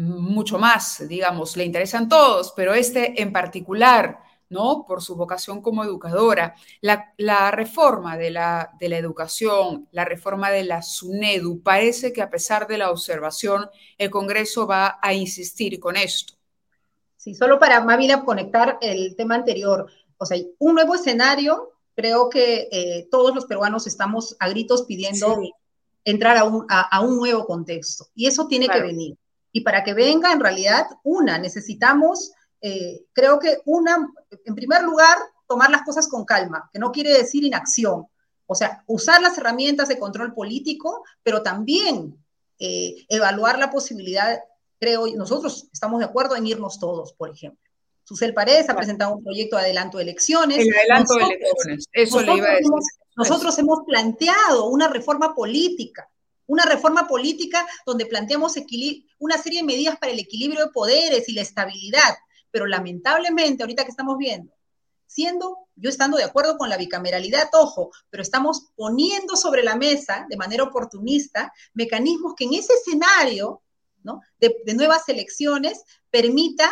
mucho 0.00 0.58
más, 0.58 1.06
digamos, 1.06 1.56
le 1.56 1.64
interesan 1.64 2.08
todos, 2.08 2.52
pero 2.56 2.74
este 2.74 3.20
en 3.20 3.32
particular, 3.32 4.20
¿no? 4.48 4.84
Por 4.86 5.02
su 5.02 5.14
vocación 5.14 5.60
como 5.60 5.84
educadora. 5.84 6.54
La, 6.80 7.50
reforma 7.50 8.16
de 8.16 8.30
la, 8.30 8.70
de 8.78 8.88
la 8.88 8.98
educación, 8.98 9.88
la 9.92 10.04
reforma 10.04 10.50
de 10.50 10.64
la 10.64 10.82
SUNEDU, 10.82 11.62
parece 11.62 12.12
que 12.12 12.22
a 12.22 12.30
pesar 12.30 12.66
de 12.66 12.78
la 12.78 12.90
observación, 12.90 13.68
el 13.98 14.10
Congreso 14.10 14.66
va 14.66 14.98
a 15.02 15.14
insistir 15.14 15.78
con 15.78 15.96
esto. 15.96 16.34
Sí, 17.16 17.34
solo 17.34 17.58
para 17.58 17.84
Mávila 17.84 18.24
conectar 18.24 18.78
el 18.80 19.14
tema 19.14 19.34
anterior, 19.34 19.86
o 20.16 20.26
sea, 20.26 20.38
un 20.58 20.74
nuevo 20.74 20.94
escenario, 20.94 21.72
creo 21.94 22.30
que 22.30 22.68
eh, 22.72 23.08
todos 23.10 23.34
los 23.34 23.44
peruanos 23.44 23.86
estamos 23.86 24.36
a 24.38 24.48
gritos 24.48 24.82
pidiendo 24.82 25.38
entrar 26.04 26.38
a 26.38 26.44
un, 26.44 26.64
a, 26.70 27.00
un, 27.02 27.16
nuevo 27.16 27.44
contexto, 27.44 28.06
y 28.14 28.26
eso 28.26 28.46
tiene 28.46 28.68
que 28.68 28.80
venir. 28.80 29.16
Y 29.52 29.62
para 29.62 29.82
que 29.82 29.94
venga, 29.94 30.32
en 30.32 30.40
realidad, 30.40 30.86
una, 31.02 31.38
necesitamos, 31.38 32.32
eh, 32.60 33.04
creo 33.12 33.38
que 33.38 33.58
una, 33.64 34.08
en 34.44 34.54
primer 34.54 34.82
lugar, 34.82 35.16
tomar 35.48 35.70
las 35.70 35.82
cosas 35.82 36.08
con 36.08 36.24
calma, 36.24 36.70
que 36.72 36.78
no 36.78 36.92
quiere 36.92 37.12
decir 37.12 37.44
inacción. 37.44 38.06
O 38.46 38.54
sea, 38.54 38.82
usar 38.86 39.22
las 39.22 39.38
herramientas 39.38 39.88
de 39.88 39.98
control 39.98 40.34
político, 40.34 41.04
pero 41.22 41.42
también 41.42 42.16
eh, 42.58 43.06
evaluar 43.08 43.58
la 43.58 43.70
posibilidad, 43.70 44.40
creo, 44.78 45.06
nosotros 45.16 45.68
estamos 45.72 46.00
de 46.00 46.06
acuerdo 46.06 46.36
en 46.36 46.46
irnos 46.46 46.78
todos, 46.78 47.12
por 47.12 47.30
ejemplo. 47.30 47.60
Susel 48.04 48.34
Paredes 48.34 48.68
ha 48.68 48.74
presentado 48.74 49.14
un 49.14 49.22
proyecto 49.22 49.56
de 49.56 49.62
adelanto 49.62 49.98
de 49.98 50.02
elecciones. 50.02 50.58
El 50.58 50.74
adelanto 50.74 51.14
de 51.14 51.22
elecciones, 51.22 51.86
eso 51.92 52.20
le 52.20 52.34
iba 52.34 52.48
a 52.48 52.54
decir. 52.54 52.70
nosotros 53.16 53.56
hemos 53.58 53.80
planteado 53.86 54.66
una 54.66 54.88
reforma 54.88 55.32
política 55.32 56.09
una 56.50 56.64
reforma 56.64 57.06
política 57.06 57.64
donde 57.86 58.06
planteamos 58.06 58.54
una 59.20 59.38
serie 59.38 59.60
de 59.60 59.66
medidas 59.66 59.96
para 59.98 60.10
el 60.10 60.18
equilibrio 60.18 60.66
de 60.66 60.72
poderes 60.72 61.28
y 61.28 61.32
la 61.32 61.42
estabilidad, 61.42 62.16
pero 62.50 62.66
lamentablemente, 62.66 63.62
ahorita 63.62 63.84
que 63.84 63.90
estamos 63.90 64.18
viendo, 64.18 64.52
siendo, 65.06 65.68
yo 65.76 65.88
estando 65.88 66.16
de 66.16 66.24
acuerdo 66.24 66.58
con 66.58 66.68
la 66.68 66.76
bicameralidad, 66.76 67.48
ojo, 67.52 67.92
pero 68.10 68.24
estamos 68.24 68.72
poniendo 68.74 69.36
sobre 69.36 69.62
la 69.62 69.76
mesa 69.76 70.26
de 70.28 70.36
manera 70.36 70.64
oportunista 70.64 71.52
mecanismos 71.72 72.34
que 72.36 72.46
en 72.46 72.54
ese 72.54 72.74
escenario 72.74 73.62
de, 74.40 74.56
de 74.66 74.74
nuevas 74.74 75.08
elecciones 75.08 75.84
permita 76.10 76.68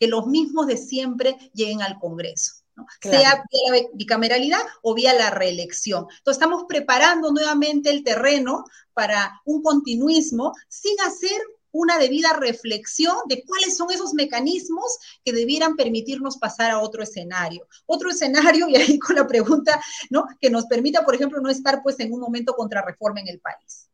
que 0.00 0.08
los 0.08 0.26
mismos 0.26 0.66
de 0.66 0.76
siempre 0.76 1.36
lleguen 1.54 1.82
al 1.82 2.00
Congreso 2.00 2.59
sea 3.02 3.44
vía 3.50 3.82
la 3.82 3.88
bicameralidad 3.94 4.62
o 4.82 4.94
vía 4.94 5.14
la 5.14 5.30
reelección. 5.30 6.06
Entonces 6.18 6.42
estamos 6.42 6.64
preparando 6.68 7.32
nuevamente 7.32 7.90
el 7.90 8.04
terreno 8.04 8.64
para 8.92 9.40
un 9.44 9.62
continuismo 9.62 10.52
sin 10.68 11.00
hacer 11.00 11.40
una 11.72 11.98
debida 11.98 12.32
reflexión 12.32 13.16
de 13.26 13.44
cuáles 13.44 13.76
son 13.76 13.90
esos 13.90 14.14
mecanismos 14.14 14.98
que 15.24 15.32
debieran 15.32 15.76
permitirnos 15.76 16.38
pasar 16.38 16.70
a 16.70 16.80
otro 16.80 17.02
escenario. 17.02 17.66
Otro 17.86 18.10
escenario, 18.10 18.68
y 18.68 18.76
ahí 18.76 18.98
con 18.98 19.16
la 19.16 19.26
pregunta, 19.26 19.80
¿no? 20.10 20.26
Que 20.40 20.50
nos 20.50 20.66
permita, 20.66 21.04
por 21.04 21.14
ejemplo, 21.14 21.40
no 21.40 21.50
estar 21.50 21.82
pues 21.82 21.98
en 22.00 22.12
un 22.12 22.20
momento 22.20 22.54
contrarreforma 22.54 23.20
en 23.20 23.28
el 23.28 23.40
país. 23.40 23.89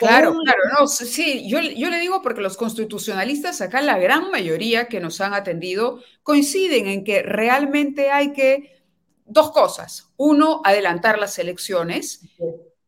Claro, 0.00 0.32
claro, 0.32 0.60
no, 0.78 0.86
sí, 0.86 1.46
yo, 1.46 1.60
yo, 1.60 1.90
le 1.90 2.00
digo 2.00 2.22
porque 2.22 2.40
los 2.40 2.56
constitucionalistas 2.56 3.60
acá, 3.60 3.82
la 3.82 3.98
gran 3.98 4.30
mayoría 4.30 4.88
que 4.88 4.98
nos 4.98 5.20
han 5.20 5.34
atendido, 5.34 6.02
coinciden 6.22 6.86
en 6.86 7.04
que 7.04 7.20
realmente 7.22 8.10
hay 8.10 8.32
que, 8.32 8.82
dos 9.26 9.52
cosas, 9.52 10.10
uno, 10.16 10.62
adelantar 10.64 11.18
las 11.18 11.38
elecciones 11.38 12.22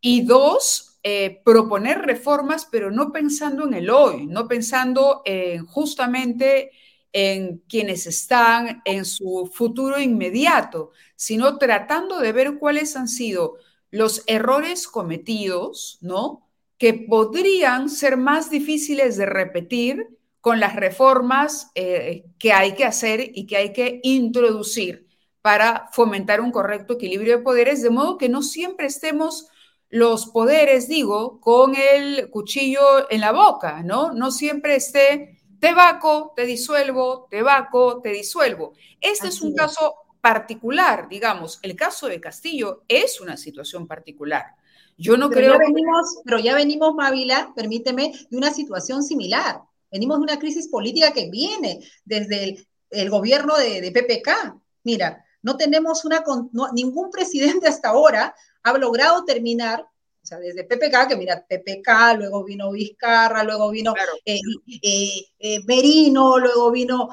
y 0.01 0.23
dos, 0.23 0.99
eh, 1.03 1.43
proponer 1.45 1.99
reformas, 1.99 2.67
pero 2.73 2.91
no 2.91 3.13
pensando 3.13 3.67
en 3.67 3.75
el 3.75 3.91
hoy, 3.91 4.27
no 4.27 4.49
pensando 4.49 5.21
en 5.27 5.67
justamente 5.67 6.71
en 7.13 7.59
quienes 7.69 8.07
están 8.07 8.81
en 8.87 9.05
su 9.05 9.51
futuro 9.53 10.01
inmediato, 10.01 10.93
sino 11.15 11.59
tratando 11.59 12.21
de 12.21 12.33
ver 12.33 12.59
cuáles 12.59 12.97
han 12.97 13.07
sido 13.09 13.59
los 13.91 14.23
errores 14.27 14.89
cometidos, 14.89 15.99
¿no? 16.01 16.42
Que 16.83 16.95
podrían 16.95 17.89
ser 17.89 18.17
más 18.17 18.51
difíciles 18.51 19.17
de 19.17 19.25
repetir 19.25 20.19
con 20.41 20.59
las 20.59 20.75
reformas 20.75 21.71
eh, 21.77 22.25
que 22.41 22.53
hay 22.53 22.75
que 22.75 22.85
hacer 22.85 23.21
y 23.33 23.47
que 23.47 23.57
hay 23.57 23.73
que 23.73 24.01
introducir 24.03 25.07
para 25.43 25.89
fomentar 25.93 26.41
un 26.41 26.51
correcto 26.51 26.95
equilibrio 26.95 27.37
de 27.37 27.45
poderes, 27.45 27.83
de 27.83 27.91
modo 27.91 28.19
que 28.19 28.29
no 28.29 28.43
siempre 28.43 28.89
estemos 28.89 29.47
los 29.91 30.27
poderes, 30.27 30.89
digo, 30.89 31.41
con 31.41 31.77
el 31.77 32.29
cuchillo 32.31 33.09
en 33.13 33.21
la 33.21 33.31
boca, 33.31 33.85
¿no? 33.85 34.13
No 34.13 34.33
siempre 34.33 34.75
esté, 34.75 35.41
te 35.61 35.75
vaco, 35.75 36.33
te 36.35 36.47
disuelvo, 36.47 37.29
te 37.31 37.43
vaco, 37.43 38.01
te 38.03 38.09
disuelvo. 38.09 38.73
Este 39.01 39.29
es 39.29 39.41
un 39.41 39.55
caso 39.55 39.95
particular, 40.21 41.09
digamos, 41.09 41.61
el 41.63 41.77
caso 41.77 42.09
de 42.09 42.21
Castillo 42.21 42.83
es 42.89 43.21
una 43.21 43.37
situación 43.37 43.87
particular. 43.87 44.57
Yo 45.03 45.17
no 45.17 45.29
creo. 45.29 45.53
Ya 45.53 45.59
venimos, 45.59 46.21
pero 46.25 46.39
ya 46.39 46.55
venimos, 46.55 46.95
Mávila, 46.95 47.53
permíteme, 47.57 48.13
de 48.31 48.37
una 48.37 48.53
situación 48.53 49.03
similar. 49.03 49.61
Venimos 49.91 50.19
de 50.19 50.23
una 50.23 50.39
crisis 50.39 50.69
política 50.69 51.13
que 51.13 51.29
viene 51.29 51.81
desde 52.05 52.65
el, 52.91 53.11
gobierno 53.11 53.57
de, 53.57 53.91
PPK. 53.91 54.55
Mira, 54.85 55.25
no 55.43 55.57
tenemos 55.57 56.05
una. 56.05 56.23
ningún 56.73 57.11
presidente 57.11 57.67
hasta 57.67 57.89
ahora 57.89 58.35
ha 58.63 58.79
logrado 58.79 59.25
terminar 59.25 59.85
o 60.23 60.25
sea, 60.25 60.39
desde 60.39 60.63
PPK, 60.63 61.09
que 61.09 61.17
mira, 61.17 61.45
PPK, 61.45 62.17
luego 62.17 62.45
vino 62.45 62.71
Vizcarra, 62.71 63.43
luego 63.43 63.71
vino 63.71 63.93
eh, 64.25 64.39
eh, 64.81 65.27
eh, 65.37 65.59
Merino, 65.67 66.39
luego 66.39 66.71
vino 66.71 67.09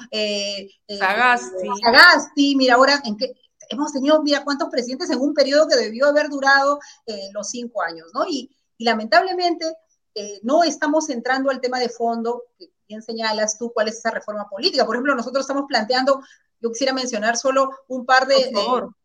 Sagasti. 0.88 1.68
Sagasti, 1.82 2.56
mira, 2.56 2.76
ahora 2.76 3.02
en 3.04 3.18
qué, 3.18 3.34
hemos 3.70 3.94
tenido, 3.94 4.22
mira, 4.22 4.44
cuántos 4.44 4.70
presidentes 4.70 5.10
en 5.10 5.22
un 5.22 5.34
periodo 5.34 5.68
que 5.68 5.76
debió 5.76 6.08
haber 6.08 6.30
durado 6.30 6.80
eh, 7.06 7.30
los 7.32 7.50
cinco 7.50 7.82
años, 7.82 8.08
¿no? 8.14 8.26
Y, 8.28 8.52
lamentablemente 8.82 9.76
eh, 10.16 10.40
no 10.42 10.64
estamos 10.64 11.10
entrando 11.10 11.52
al 11.52 11.60
tema 11.60 11.82
de 11.82 11.90
fondo, 11.90 12.44
que 12.58 12.72
bien 12.88 13.02
señalas 13.02 13.58
tú, 13.58 13.74
cuál 13.74 13.90
es 13.90 13.98
esa 13.98 14.10
reforma 14.10 14.48
política. 14.48 14.86
Por 14.86 14.96
ejemplo, 14.96 15.16
nosotros 15.16 15.44
estamos 15.44 15.66
planteando, 15.68 16.22
yo 16.62 16.72
quisiera 16.72 16.94
mencionar 16.94 17.36
solo 17.36 17.72
un 17.90 18.06
par 18.06 18.26
de, 18.26 18.50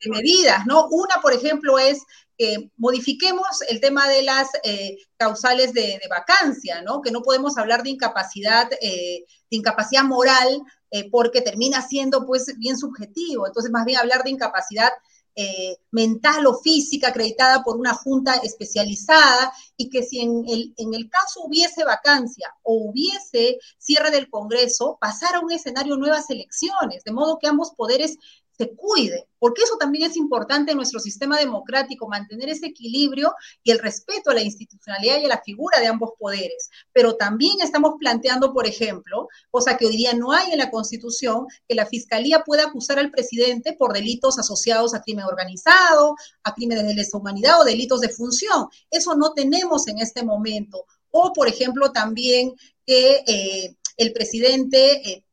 medidas, 0.07 0.64
¿no? 0.66 0.87
Una, 0.92 1.16
por 1.20 1.33
ejemplo, 1.33 1.81
es 1.81 2.05
que 2.38 2.70
modifiquemos 2.77 3.62
el 3.68 3.81
tema 3.81 4.09
de 4.09 4.22
las 4.22 4.48
eh, 4.62 4.96
causales 5.16 5.72
de, 5.72 6.00
vacancia, 6.09 6.81
¿no? 6.83 7.03
Que 7.03 7.11
no 7.11 7.22
podemos 7.22 7.59
hablar 7.59 7.83
de 7.83 7.90
incapacidad, 7.90 8.70
de 8.70 9.27
incapacidad 9.50 10.05
moral 10.05 10.62
eh, 10.94 11.11
porque 11.11 11.40
termina 11.40 11.83
siendo 11.83 12.24
pues 12.24 12.57
bien 12.57 12.78
subjetivo. 12.78 13.48
Entonces, 13.48 13.72
más 13.72 13.85
bien 13.85 13.98
hablar 13.98 14.22
de 14.22 14.30
incapacidad 14.30 14.92
eh, 15.35 15.78
mental 15.90 16.46
o 16.46 16.61
física 16.61 17.09
acreditada 17.09 17.64
por 17.64 17.76
una 17.76 17.94
junta 17.94 18.35
especializada 18.37 19.52
y 19.76 19.90
que 19.90 20.04
si 20.04 20.20
en 20.20 20.44
el, 20.46 20.72
en 20.76 20.94
el 20.94 21.11
caso 21.11 21.40
hubiese 21.42 21.83
vacancia 21.83 22.54
o 22.62 22.74
hubiese 22.74 23.59
cierre 23.76 24.12
del 24.12 24.30
Congreso, 24.30 24.96
pasara 25.00 25.40
un 25.40 25.50
escenario 25.50 25.96
nuevas 25.96 26.30
elecciones, 26.30 27.02
de 27.02 27.11
modo 27.11 27.40
que 27.40 27.48
ambos 27.48 27.72
poderes 27.72 28.16
se 28.56 28.74
cuide, 28.74 29.26
porque 29.38 29.62
eso 29.62 29.76
también 29.78 30.10
es 30.10 30.16
importante 30.16 30.70
en 30.70 30.76
nuestro 30.76 31.00
sistema 31.00 31.38
democrático, 31.38 32.08
mantener 32.08 32.48
ese 32.48 32.66
equilibrio 32.66 33.34
y 33.62 33.72
el 33.72 33.78
respeto 33.78 34.30
a 34.30 34.34
la 34.34 34.42
institucionalidad 34.42 35.18
y 35.18 35.24
a 35.24 35.28
la 35.28 35.42
figura 35.42 35.80
de 35.80 35.86
ambos 35.86 36.10
poderes. 36.18 36.70
Pero 36.92 37.16
también 37.16 37.56
estamos 37.60 37.94
planteando, 37.98 38.52
por 38.52 38.66
ejemplo, 38.66 39.28
cosa 39.50 39.76
que 39.76 39.86
hoy 39.86 39.96
día 39.96 40.14
no 40.14 40.32
hay 40.32 40.52
en 40.52 40.58
la 40.58 40.70
Constitución, 40.70 41.46
que 41.68 41.74
la 41.74 41.86
Fiscalía 41.86 42.44
pueda 42.44 42.64
acusar 42.64 42.98
al 42.98 43.10
presidente 43.10 43.74
por 43.74 43.92
delitos 43.92 44.38
asociados 44.38 44.94
a 44.94 45.02
crimen 45.02 45.24
organizado, 45.24 46.14
a 46.42 46.54
crímenes 46.54 46.86
de 46.86 46.94
lesa 46.94 47.18
humanidad 47.18 47.60
o 47.60 47.64
delitos 47.64 48.00
de 48.00 48.08
función. 48.08 48.68
Eso 48.90 49.14
no 49.14 49.32
tenemos 49.32 49.88
en 49.88 49.98
este 49.98 50.24
momento. 50.24 50.86
O, 51.10 51.32
por 51.32 51.48
ejemplo, 51.48 51.92
también 51.92 52.54
que 52.86 53.22
eh, 53.26 53.76
el 53.96 54.12
presidente 54.12 55.08
eh, 55.08 55.23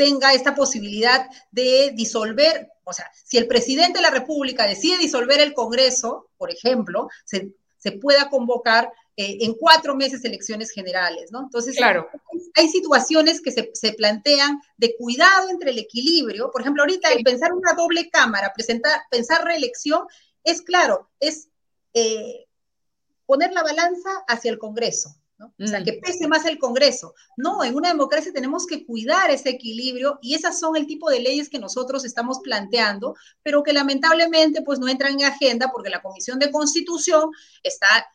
tenga 0.00 0.32
esta 0.32 0.54
posibilidad 0.54 1.28
de 1.50 1.92
disolver, 1.94 2.70
o 2.84 2.92
sea, 2.94 3.10
si 3.22 3.36
el 3.36 3.46
presidente 3.46 3.98
de 3.98 4.02
la 4.02 4.10
República 4.10 4.66
decide 4.66 4.96
disolver 4.96 5.40
el 5.40 5.52
Congreso, 5.52 6.30
por 6.38 6.50
ejemplo, 6.50 7.10
se, 7.26 7.52
pueda 8.00 8.30
convocar 8.30 8.90
eh, 9.18 9.36
en 9.42 9.52
cuatro 9.52 9.94
meses 9.94 10.24
elecciones 10.24 10.70
generales, 10.70 11.30
¿no? 11.32 11.42
Entonces, 11.42 11.76
claro. 11.76 12.08
hay, 12.54 12.70
situaciones 12.70 13.42
que 13.42 13.50
se, 13.50 13.92
plantean 13.92 14.62
de 14.78 14.96
cuidado 14.96 15.50
entre 15.50 15.72
el 15.72 15.78
equilibrio. 15.78 16.50
Por 16.50 16.62
ejemplo, 16.62 16.82
ahorita 16.82 17.12
el 17.12 17.22
pensar 17.22 17.52
una 17.52 17.74
doble 17.74 18.08
cámara, 18.08 18.54
presentar, 18.54 19.02
pensar 19.10 19.44
reelección, 19.44 20.06
es 20.44 20.62
claro, 20.62 21.10
es 21.20 21.50
eh, 21.92 22.46
poner 23.26 23.52
la 23.52 23.62
balanza 23.62 24.10
hacia 24.26 24.50
el 24.50 24.58
Congreso, 24.58 25.14
O 25.46 25.66
sea, 25.66 25.80
mm. 25.80 25.84
que 25.84 25.92
pese 25.94 26.28
más 26.28 26.44
el 26.44 26.58
Congreso. 26.58 27.14
No, 27.36 27.64
en 27.64 27.74
una 27.74 27.88
democracia 27.88 28.32
tenemos 28.32 28.66
que 28.66 28.84
cuidar 28.84 29.30
ese 29.30 29.50
equilibrio 29.50 30.18
y 30.22 30.34
esas 30.34 30.58
son 30.58 30.76
el 30.76 30.86
tipo 30.86 31.10
de 31.10 31.20
leyes 31.20 31.48
que 31.48 31.58
nosotros 31.58 32.04
estamos 32.04 32.40
planteando, 32.40 33.16
pero 33.42 33.62
que 33.62 33.72
lamentablemente 33.72 34.62
pues 34.62 34.78
no 34.78 34.88
entran 34.88 35.18
en 35.18 35.26
agenda 35.26 35.70
porque 35.72 35.90
la 35.90 36.02
Comisión 36.02 36.38
de 36.38 36.50
Constitución 36.50 37.30
está 37.62 38.06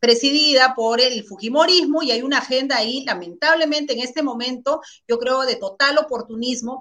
presidida 0.00 0.74
por 0.74 1.00
el 1.00 1.24
Fujimorismo 1.24 2.02
y 2.02 2.10
hay 2.10 2.22
una 2.22 2.38
agenda 2.38 2.76
ahí, 2.76 3.04
lamentablemente 3.04 3.92
en 3.92 4.00
este 4.00 4.22
momento, 4.22 4.80
yo 5.06 5.18
creo, 5.18 5.42
de 5.42 5.56
total 5.56 5.98
oportunismo, 5.98 6.80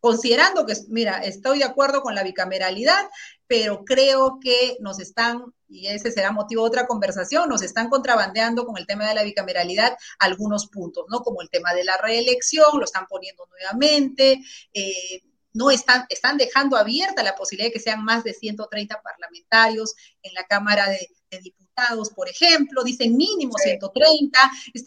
considerando 0.00 0.64
que, 0.64 0.74
mira, 0.88 1.18
estoy 1.18 1.58
de 1.58 1.64
acuerdo 1.64 2.02
con 2.02 2.14
la 2.14 2.22
bicameralidad, 2.22 3.08
pero 3.48 3.84
creo 3.84 4.38
que 4.40 4.76
nos 4.80 5.00
están, 5.00 5.42
y 5.68 5.88
ese 5.88 6.12
será 6.12 6.30
motivo 6.30 6.62
de 6.62 6.68
otra 6.68 6.86
conversación, 6.86 7.48
nos 7.48 7.62
están 7.62 7.88
contrabandeando 7.88 8.64
con 8.64 8.76
el 8.76 8.86
tema 8.86 9.08
de 9.08 9.14
la 9.14 9.24
bicameralidad 9.24 9.96
algunos 10.18 10.68
puntos, 10.68 11.06
¿no? 11.08 11.22
Como 11.22 11.40
el 11.40 11.48
tema 11.48 11.72
de 11.72 11.84
la 11.84 11.96
reelección, 11.96 12.78
lo 12.78 12.84
están 12.84 13.06
poniendo 13.06 13.46
nuevamente, 13.46 14.40
eh, 14.74 15.22
no 15.54 15.70
están, 15.70 16.04
están 16.10 16.36
dejando 16.36 16.76
abierta 16.76 17.22
la 17.22 17.34
posibilidad 17.34 17.68
de 17.68 17.72
que 17.72 17.80
sean 17.80 18.04
más 18.04 18.22
de 18.22 18.34
130 18.34 19.00
parlamentarios 19.02 19.94
en 20.22 20.34
la 20.34 20.44
Cámara 20.44 20.88
de, 20.88 21.08
Diputados, 21.42 22.08
por 22.10 22.26
ejemplo, 22.26 22.82
dicen 22.82 23.14
mínimo 23.14 23.52
130. 23.58 24.38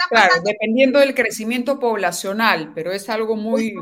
claro, 0.10 0.34
dependiendo 0.44 1.00
del 1.00 1.14
crecimiento 1.14 1.80
poblacional, 1.80 2.74
pero 2.74 2.92
es 2.92 3.10
algo 3.10 3.36
muy... 3.36 3.76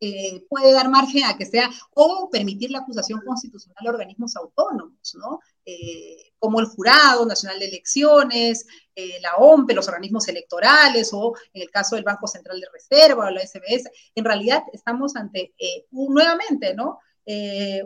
Eh, 0.00 0.44
puede 0.48 0.72
dar 0.72 0.88
margen 0.88 1.24
a 1.24 1.36
que 1.36 1.44
sea, 1.44 1.68
o 1.94 2.28
permitir 2.30 2.70
la 2.70 2.80
acusación 2.80 3.20
constitucional 3.26 3.84
a 3.84 3.90
organismos 3.90 4.36
autónomos, 4.36 5.14
¿no? 5.14 5.40
Eh, 5.64 6.32
como 6.38 6.60
el 6.60 6.66
Jurado 6.66 7.26
Nacional 7.26 7.58
de 7.58 7.66
Elecciones, 7.66 8.64
eh, 8.94 9.18
la 9.20 9.34
OMPE, 9.36 9.74
los 9.74 9.88
organismos 9.88 10.28
electorales, 10.28 11.10
o 11.12 11.34
en 11.52 11.62
el 11.62 11.70
caso 11.70 11.96
del 11.96 12.04
Banco 12.04 12.28
Central 12.28 12.60
de 12.60 12.68
Reserva 12.72 13.26
o 13.26 13.30
la 13.30 13.40
SBS. 13.44 13.90
En 14.14 14.24
realidad 14.24 14.62
estamos 14.72 15.16
ante, 15.16 15.54
un, 15.90 16.14
nuevamente, 16.14 16.74
¿no? 16.74 17.00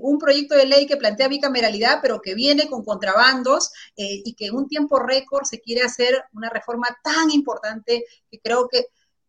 un 0.03 0.19
proyecto 0.19 0.55
de 0.55 0.67
ley 0.67 0.87
que 0.87 0.97
plantea 0.97 1.27
bicameralidad, 1.27 1.99
pero 2.01 2.21
que 2.21 2.33
viene 2.33 2.69
con 2.69 2.85
contrabandos 2.85 3.73
y 3.97 4.35
que 4.35 4.47
en 4.47 4.55
un 4.55 4.69
tiempo 4.69 5.01
récord 5.01 5.43
se 5.43 5.61
quiere 5.61 5.83
hacer 5.83 6.23
una 6.33 6.49
reforma 6.49 6.87
tan 7.03 7.29
importante 7.33 8.05
que 8.31 8.39
creo 8.41 8.69
que 8.69 8.87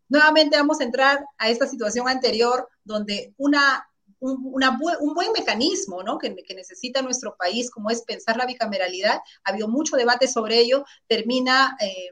nuevamente 0.10 0.56
vamos 0.56 0.80
a 0.80 0.84
entrar 0.84 1.26
a 1.39 1.50
esta 1.50 1.65
situación 1.65 2.08
anterior 2.08 2.69
donde 2.84 3.34
una, 3.38 3.88
un, 4.19 5.13
buen 5.13 5.32
mecanismo 5.32 6.04
¿no? 6.04 6.17
que, 6.17 6.30
necesita 6.56 7.02
nuestro 7.02 7.36
país, 7.36 7.69
como 7.69 7.89
es 7.89 8.02
pensar 8.04 8.38
la 8.38 8.46
bicameralidad, 8.46 9.19
ha 9.43 9.50
habido 9.50 9.67
mucho 9.67 9.98
debate 9.98 10.28
sobre 10.28 10.60
ello, 10.60 10.86
termina 11.08 11.78
eh, 11.82 12.10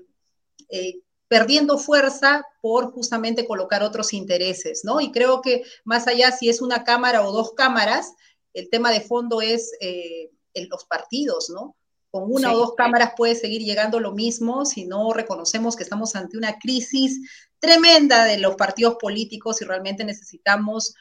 eh, 0.69 0.99
perdiendo 1.27 1.77
fuerza 1.77 2.45
por 2.61 2.91
justamente 2.91 3.47
colocar 3.47 3.83
otros 3.83 4.11
intereses, 4.11 4.81
¿no? 4.83 4.99
Y 4.99 5.11
creo 5.11 5.41
que 5.41 5.63
más 5.85 6.05
allá 6.07 6.31
si 6.31 6.49
es 6.49 6.61
una 6.61 6.83
cámara 6.83 7.25
o 7.25 7.31
dos 7.31 7.53
cámaras, 7.53 8.13
el 8.53 8.69
tema 8.69 8.91
de 8.91 8.99
fondo 8.99 9.41
es 9.41 9.71
eh, 9.79 10.29
los 10.53 10.83
partidos, 10.85 11.49
¿no? 11.49 11.77
Con 12.11 12.23
una 12.31 12.53
o 12.53 12.57
dos 12.57 12.73
cámaras 12.75 13.13
puede 13.15 13.35
seguir 13.35 13.61
llegando 13.61 13.99
lo 13.99 14.11
mismo 14.11 14.65
si 14.65 14.85
no 14.85 15.13
reconocemos 15.13 15.75
que 15.77 15.83
estamos 15.83 16.15
ante 16.15 16.37
una 16.37 16.59
crisis 16.59 17.21
tremenda 17.57 18.25
de 18.25 18.37
los 18.37 18.55
partidos 18.55 18.95
políticos 18.99 19.61
y 19.61 19.65
realmente 19.65 20.03
necesitamos 20.03 20.93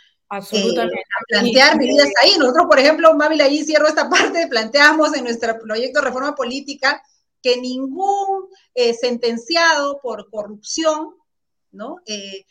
eh, 0.52 0.74
plantear 1.28 1.76
medidas 1.76 2.08
ahí. 2.22 2.36
Nosotros, 2.38 2.66
por 2.68 2.78
ejemplo, 2.78 3.12
Mávila, 3.16 3.44
ahí 3.44 3.64
cierro 3.64 3.88
esta 3.88 4.08
parte, 4.10 4.46
planteamos 4.46 5.14
en 5.16 5.24
nuestro 5.24 5.58
proyecto 5.58 5.98
de 5.98 6.06
reforma 6.06 6.36
política 6.36 7.02
que 7.42 7.56
ningún 7.56 8.46
eh, 8.74 8.94
sentenciado 8.94 9.98
por 10.00 10.30
corrupción 10.30 11.16
¿no? 11.72 11.96
Eh, 12.06 12.44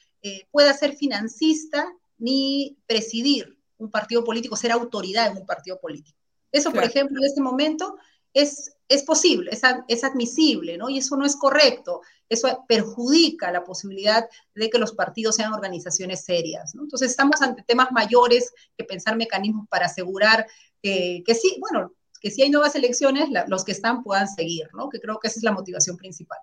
pueda 0.51 0.73
ser 0.73 0.95
financista 0.97 1.93
ni 2.17 2.77
presidir 2.85 3.57
un 3.77 3.89
partido 3.89 4.25
político, 4.25 4.57
ser 4.57 4.73
autoridad 4.73 5.27
en 5.27 5.37
un 5.37 5.45
partido 5.45 5.79
político. 5.79 6.19
Eso, 6.51 6.73
por 6.73 6.83
ejemplo, 6.83 7.17
en 7.19 7.25
este 7.25 7.41
momento 7.41 7.97
es, 8.33 8.75
es 8.87 9.03
posible, 9.03 9.51
es, 9.51 9.61
es, 9.87 10.03
admisible, 10.03 10.77
¿no? 10.77 10.89
Y 10.89 10.99
eso 10.99 11.15
no 11.15 11.25
es 11.25 11.35
correcto, 11.35 12.01
eso 12.27 12.65
perjudica 12.67 13.51
la 13.51 13.63
posibilidad 13.63 14.27
de 14.55 14.69
que 14.69 14.77
los 14.77 14.93
partidos 14.93 15.35
sean 15.35 15.53
organizaciones 15.53 16.23
serias, 16.23 16.75
¿no? 16.75 16.83
Entonces 16.83 17.11
estamos 17.11 17.41
ante 17.41 17.63
temas 17.63 17.91
mayores 17.91 18.53
que 18.77 18.83
pensar 18.83 19.15
mecanismos 19.15 19.67
para 19.67 19.87
asegurar 19.87 20.45
que, 20.81 21.23
sí, 21.39 21.57
bueno, 21.59 21.93
que 22.21 22.31
si 22.31 22.41
hay 22.41 22.49
nuevas 22.49 22.75
elecciones, 22.75 23.29
los 23.47 23.63
que 23.63 23.71
están 23.71 24.03
puedan 24.03 24.27
seguir, 24.27 24.69
¿no? 24.73 24.89
Que 24.89 24.99
creo 24.99 25.19
que 25.19 25.27
esa 25.27 25.39
es 25.39 25.43
la 25.43 25.51
motivación 25.51 25.97
principal. 25.97 26.39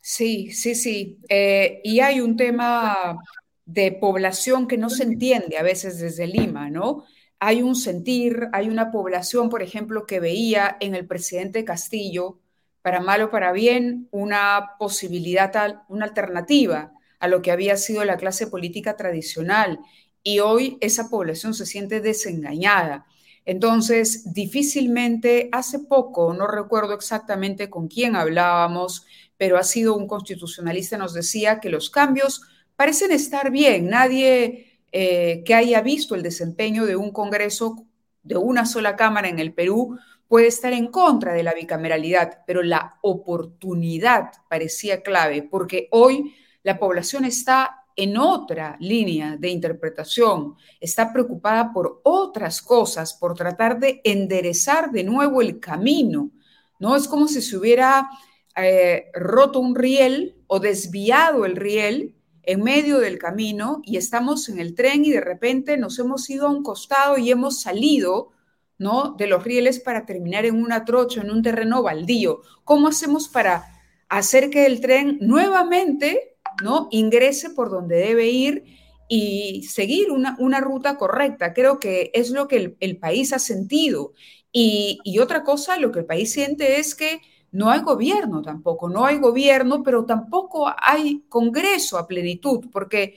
Sí, 0.00 0.52
sí, 0.52 0.74
sí. 0.74 1.18
Eh, 1.28 1.80
y 1.82 2.00
hay 2.00 2.20
un 2.20 2.36
tema 2.36 3.18
de 3.64 3.92
población 3.92 4.68
que 4.68 4.78
no 4.78 4.88
se 4.88 5.02
entiende 5.02 5.58
a 5.58 5.62
veces 5.62 5.98
desde 5.98 6.26
Lima, 6.26 6.70
¿no? 6.70 7.04
Hay 7.38 7.62
un 7.62 7.76
sentir, 7.76 8.48
hay 8.52 8.68
una 8.68 8.90
población, 8.90 9.50
por 9.50 9.62
ejemplo, 9.62 10.06
que 10.06 10.20
veía 10.20 10.76
en 10.80 10.94
el 10.94 11.06
presidente 11.06 11.64
Castillo, 11.64 12.38
para 12.82 13.00
mal 13.00 13.22
o 13.22 13.30
para 13.30 13.52
bien, 13.52 14.08
una 14.12 14.76
posibilidad, 14.78 15.82
una 15.88 16.06
alternativa 16.06 16.92
a 17.18 17.28
lo 17.28 17.42
que 17.42 17.50
había 17.50 17.76
sido 17.76 18.04
la 18.04 18.16
clase 18.16 18.46
política 18.46 18.96
tradicional. 18.96 19.80
Y 20.22 20.38
hoy 20.38 20.78
esa 20.80 21.08
población 21.08 21.54
se 21.54 21.66
siente 21.66 22.00
desengañada. 22.00 23.06
Entonces, 23.44 24.32
difícilmente, 24.32 25.48
hace 25.52 25.80
poco, 25.80 26.34
no 26.34 26.46
recuerdo 26.46 26.94
exactamente 26.94 27.70
con 27.70 27.88
quién 27.88 28.16
hablábamos, 28.16 29.06
pero 29.36 29.58
ha 29.58 29.62
sido 29.62 29.96
un 29.96 30.06
constitucionalista, 30.08 30.98
nos 30.98 31.14
decía 31.14 31.60
que 31.60 31.70
los 31.70 31.90
cambios 31.90 32.42
parecen 32.76 33.12
estar 33.12 33.50
bien, 33.50 33.88
nadie 33.88 34.75
eh, 34.98 35.44
que 35.44 35.52
haya 35.52 35.82
visto 35.82 36.14
el 36.14 36.22
desempeño 36.22 36.86
de 36.86 36.96
un 36.96 37.10
Congreso 37.10 37.84
de 38.22 38.38
una 38.38 38.64
sola 38.64 38.96
Cámara 38.96 39.28
en 39.28 39.38
el 39.38 39.52
Perú 39.52 39.98
puede 40.26 40.46
estar 40.46 40.72
en 40.72 40.86
contra 40.86 41.34
de 41.34 41.42
la 41.42 41.52
bicameralidad, 41.52 42.38
pero 42.46 42.62
la 42.62 42.98
oportunidad 43.02 44.30
parecía 44.48 45.02
clave, 45.02 45.42
porque 45.42 45.88
hoy 45.90 46.34
la 46.62 46.78
población 46.78 47.26
está 47.26 47.84
en 47.94 48.16
otra 48.16 48.78
línea 48.80 49.36
de 49.36 49.50
interpretación, 49.50 50.54
está 50.80 51.12
preocupada 51.12 51.74
por 51.74 52.00
otras 52.02 52.62
cosas, 52.62 53.12
por 53.12 53.34
tratar 53.34 53.78
de 53.78 54.00
enderezar 54.02 54.90
de 54.92 55.04
nuevo 55.04 55.42
el 55.42 55.60
camino. 55.60 56.30
No 56.78 56.96
es 56.96 57.06
como 57.06 57.28
si 57.28 57.42
se 57.42 57.54
hubiera 57.54 58.08
eh, 58.56 59.10
roto 59.12 59.60
un 59.60 59.74
riel 59.74 60.36
o 60.46 60.58
desviado 60.58 61.44
el 61.44 61.54
riel 61.54 62.15
en 62.46 62.62
medio 62.62 63.00
del 63.00 63.18
camino 63.18 63.82
y 63.84 63.96
estamos 63.96 64.48
en 64.48 64.60
el 64.60 64.74
tren 64.74 65.04
y 65.04 65.10
de 65.10 65.20
repente 65.20 65.76
nos 65.76 65.98
hemos 65.98 66.30
ido 66.30 66.46
a 66.46 66.50
un 66.50 66.62
costado 66.62 67.18
y 67.18 67.30
hemos 67.30 67.60
salido 67.60 68.30
¿no? 68.78 69.14
de 69.18 69.26
los 69.26 69.42
rieles 69.42 69.80
para 69.80 70.06
terminar 70.06 70.46
en 70.46 70.62
una 70.62 70.84
trocha, 70.84 71.20
en 71.20 71.30
un 71.30 71.42
terreno 71.42 71.82
baldío. 71.82 72.42
¿Cómo 72.62 72.88
hacemos 72.88 73.28
para 73.28 73.64
hacer 74.08 74.48
que 74.50 74.64
el 74.64 74.80
tren 74.80 75.18
nuevamente 75.20 76.36
¿no? 76.62 76.86
ingrese 76.92 77.50
por 77.50 77.68
donde 77.68 77.96
debe 77.96 78.28
ir 78.28 78.64
y 79.08 79.64
seguir 79.68 80.12
una, 80.12 80.36
una 80.38 80.60
ruta 80.60 80.96
correcta? 80.98 81.52
Creo 81.52 81.80
que 81.80 82.12
es 82.14 82.30
lo 82.30 82.46
que 82.46 82.76
el, 82.78 82.98
país 82.98 83.32
ha 83.32 83.40
sentido. 83.40 84.12
Y, 84.52 85.00
y 85.02 85.18
otra 85.18 85.42
cosa, 85.42 85.78
lo 85.78 85.90
que 85.90 85.98
el 85.98 86.06
país 86.06 86.32
siente 86.32 86.78
es 86.78 86.94
que 86.94 87.20
no 87.56 87.70
hay 87.70 87.80
gobierno 87.80 88.42
tampoco, 88.42 88.88
no 88.88 89.06
hay 89.06 89.16
gobierno, 89.16 89.82
pero 89.82 90.04
tampoco 90.04 90.70
hay 90.76 91.24
Congreso 91.28 91.96
a 91.96 92.06
plenitud, 92.06 92.66
porque 92.70 93.16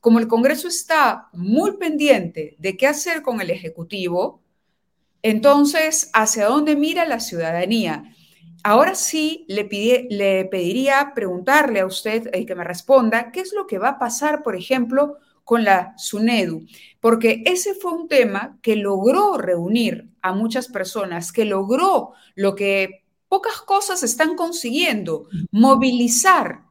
como 0.00 0.18
el 0.18 0.28
Congreso 0.28 0.68
está 0.68 1.28
muy 1.32 1.78
pendiente 1.78 2.54
de 2.58 2.76
qué 2.76 2.86
hacer 2.86 3.22
con 3.22 3.40
el 3.40 3.50
Ejecutivo, 3.50 4.42
entonces, 5.22 6.10
¿hacia 6.12 6.46
dónde 6.46 6.76
mira 6.76 7.06
la 7.06 7.18
ciudadanía? 7.18 8.14
Ahora 8.62 8.94
sí 8.94 9.46
le, 9.48 9.66
le 10.10 10.44
pediría 10.44 11.12
preguntarle 11.14 11.80
a 11.80 11.86
usted 11.86 12.30
y 12.34 12.44
que 12.44 12.54
me 12.54 12.64
responda 12.64 13.32
qué 13.32 13.40
es 13.40 13.54
lo 13.54 13.66
que 13.66 13.78
va 13.78 13.88
a 13.88 13.98
pasar, 13.98 14.42
por 14.42 14.54
ejemplo, 14.54 15.16
con 15.44 15.64
la 15.64 15.94
SUNEDU, 15.96 16.66
porque 17.00 17.42
ese 17.46 17.72
fue 17.72 17.92
un 17.92 18.06
tema 18.06 18.58
que 18.60 18.76
logró 18.76 19.38
reunir 19.38 20.10
a 20.20 20.34
muchas 20.34 20.68
personas, 20.68 21.32
que 21.32 21.46
logró 21.46 22.12
lo 22.34 22.54
que 22.54 23.07
pocas 23.28 23.60
cosas 23.60 24.02
están 24.02 24.34
consiguiendo. 24.34 25.28
Movilizar 25.50 26.64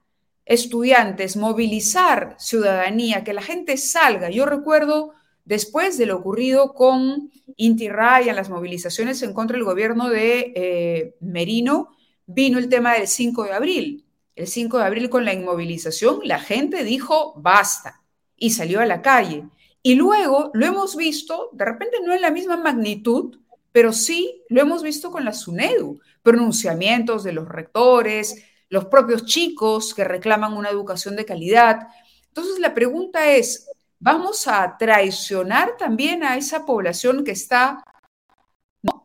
estudiantes, 0.45 1.35
movilizar 1.35 2.35
ciudadanía, 2.39 3.23
que 3.23 3.33
la 3.33 3.41
gente 3.41 3.77
salga. 3.77 4.29
Yo 4.29 4.45
recuerdo 4.45 5.13
después 5.45 5.97
de 5.97 6.05
lo 6.05 6.17
ocurrido 6.17 6.73
con 6.73 7.31
Inti 7.55 7.89
Raya, 7.89 8.33
las 8.33 8.49
movilizaciones 8.49 9.21
en 9.21 9.33
contra 9.33 9.55
del 9.55 9.65
gobierno 9.65 10.09
de 10.09 10.53
eh, 10.55 11.15
Merino, 11.19 11.89
vino 12.25 12.59
el 12.59 12.69
tema 12.69 12.93
del 12.93 13.07
5 13.07 13.43
de 13.43 13.53
abril. 13.53 14.05
El 14.35 14.47
5 14.47 14.77
de 14.77 14.83
abril 14.83 15.09
con 15.09 15.25
la 15.25 15.33
inmovilización, 15.33 16.19
la 16.23 16.39
gente 16.39 16.83
dijo 16.83 17.33
basta 17.37 18.03
y 18.35 18.51
salió 18.51 18.79
a 18.81 18.85
la 18.85 19.01
calle. 19.01 19.45
Y 19.81 19.95
luego 19.95 20.51
lo 20.53 20.65
hemos 20.65 20.95
visto, 20.95 21.49
de 21.53 21.65
repente 21.65 21.97
no 22.05 22.13
en 22.13 22.21
la 22.21 22.31
misma 22.31 22.57
magnitud, 22.57 23.39
pero 23.71 23.93
sí 23.93 24.43
lo 24.49 24.61
hemos 24.61 24.83
visto 24.83 25.11
con 25.11 25.23
la 25.23 25.33
SUNEDU, 25.33 25.99
pronunciamientos 26.27 27.23
de 27.23 27.31
los 27.31 27.47
rectores, 27.47 28.43
los 28.67 28.83
propios 28.87 29.23
chicos 29.23 29.93
que 29.93 30.03
reclaman 30.03 30.57
una 30.57 30.69
educación 30.69 31.15
de 31.15 31.23
calidad. 31.23 31.87
Entonces 32.27 32.59
la 32.59 32.73
pregunta 32.73 33.31
es, 33.31 33.71
¿vamos 33.97 34.45
a 34.45 34.75
traicionar 34.77 35.77
también 35.77 36.25
a 36.25 36.35
esa 36.35 36.65
población 36.65 37.23
que 37.23 37.31
está, 37.31 37.81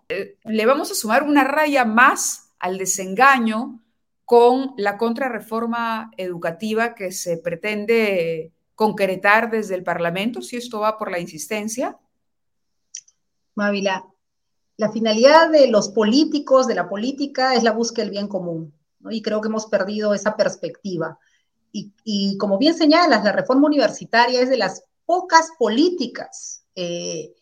eh, 0.09 0.37
le 0.43 0.67
vamos 0.67 0.91
a 0.91 0.97
sumar 0.97 1.23
una 1.23 1.45
raya 1.45 1.85
más 1.85 2.57
al 2.59 2.77
desengaño 2.77 3.81
con 4.25 4.75
la 4.77 4.99
contrarreforma 4.99 6.11
educativa 6.17 6.93
que 6.97 7.13
se 7.13 7.37
pretende 7.37 8.51
concretar 8.75 9.49
desde 9.49 9.77
el 9.77 9.85
Parlamento, 9.85 10.43
si 10.43 10.57
esto 10.57 10.81
va 10.81 10.99
por 10.99 11.09
la 11.09 11.21
insistencia? 11.21 11.97
Mávila, 13.55 14.12
la 14.83 14.91
finalidad 14.91 15.49
de 15.49 15.69
los 15.69 15.91
políticos, 15.91 16.67
de 16.67 16.75
la 16.75 16.89
política, 16.89 17.55
es 17.55 17.63
la 17.63 17.71
búsqueda 17.71 18.05
del 18.05 18.11
bien 18.11 18.27
común, 18.27 18.75
y 19.11 19.23
creo 19.23 19.41
que 19.41 19.47
hemos 19.47 19.67
perdido 19.67 20.13
esa 20.13 20.37
perspectiva. 20.37 21.21
Y, 21.71 22.37
como 22.37 22.59
bien 22.59 22.75
señalas, 22.75 23.25
la 23.25 23.31
reforma 23.31 23.69
universitaria 23.69 24.41
es 24.41 24.51
de 24.51 24.59
las 24.59 24.83
pocas 25.07 25.51
políticas 25.57 26.65
eh, 26.75 27.33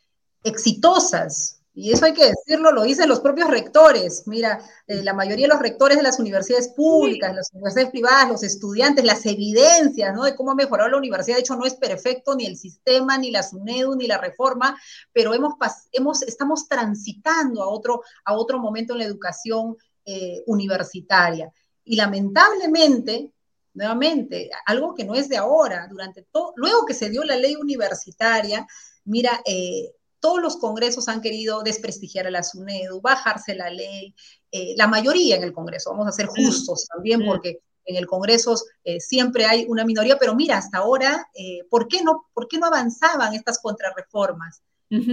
exitosas 0.44 1.59
y 1.80 1.92
eso 1.92 2.04
hay 2.04 2.12
que 2.12 2.26
decirlo, 2.26 2.72
lo 2.72 2.82
dicen 2.82 3.08
los 3.08 3.20
propios 3.20 3.48
rectores. 3.48 4.24
Mira, 4.26 4.62
eh, 4.86 5.02
la 5.02 5.14
mayoría 5.14 5.46
de 5.46 5.54
los 5.54 5.62
rectores 5.62 5.96
de 5.96 6.02
las 6.02 6.18
universidades 6.18 6.68
públicas, 6.68 7.34
las 7.34 7.50
universidades 7.54 7.90
privadas, 7.90 8.28
los 8.28 8.42
estudiantes, 8.42 9.02
las 9.02 9.24
evidencias 9.24 10.14
¿no? 10.14 10.24
de 10.24 10.36
cómo 10.36 10.50
ha 10.50 10.54
mejorado 10.54 10.90
la 10.90 10.98
universidad. 10.98 11.36
De 11.36 11.40
hecho, 11.40 11.56
no 11.56 11.64
es 11.64 11.76
perfecto 11.76 12.34
ni 12.34 12.44
el 12.44 12.58
sistema, 12.58 13.16
ni 13.16 13.30
la 13.30 13.42
SUNEDU, 13.42 13.96
ni 13.96 14.06
la 14.06 14.18
reforma, 14.18 14.78
pero 15.14 15.32
hemos, 15.32 15.54
hemos, 15.92 16.20
estamos 16.20 16.68
transitando 16.68 17.62
a 17.62 17.68
otro, 17.70 18.02
a 18.26 18.34
otro 18.34 18.58
momento 18.58 18.92
en 18.92 18.98
la 18.98 19.06
educación 19.06 19.74
eh, 20.04 20.42
universitaria. 20.48 21.50
Y 21.82 21.96
lamentablemente, 21.96 23.32
nuevamente, 23.72 24.50
algo 24.66 24.94
que 24.94 25.04
no 25.04 25.14
es 25.14 25.30
de 25.30 25.38
ahora, 25.38 25.86
durante 25.88 26.26
todo, 26.30 26.52
luego 26.56 26.84
que 26.84 26.92
se 26.92 27.08
dio 27.08 27.24
la 27.24 27.36
ley 27.36 27.56
universitaria, 27.56 28.66
mira, 29.06 29.40
eh, 29.46 29.94
todos 30.20 30.40
los 30.40 30.59
congresos 30.59 31.09
han 31.09 31.20
querido 31.20 31.62
desprestigiar 31.62 32.26
a 32.26 32.30
la 32.30 32.42
SUNEDU, 32.42 33.00
bajarse 33.00 33.54
la 33.54 33.70
ley, 33.70 34.14
eh, 34.52 34.74
la 34.76 34.87
mayoría 34.87 35.37
en 35.37 35.42
el 35.42 35.52
Congreso, 35.52 35.90
vamos 35.90 36.06
a 36.06 36.12
ser 36.12 36.26
justos 36.26 36.87
también, 36.87 37.24
porque 37.26 37.61
en 37.87 37.96
el 37.96 38.06
Congreso 38.06 38.54
eh, 38.85 39.00
siempre 39.00 39.46
hay 39.46 39.64
una 39.68 39.85
minoría, 39.85 40.18
pero 40.18 40.35
mira, 40.35 40.59
hasta 40.59 40.78
ahora, 40.78 41.28
eh, 41.35 41.61
¿por, 41.68 41.88
qué 41.88 42.02
no, 42.02 42.26
¿por 42.33 42.46
qué 42.46 42.59
no 42.59 42.66
avanzaban 42.66 43.35
estas 43.35 43.59
contrarreformas? 43.59 44.62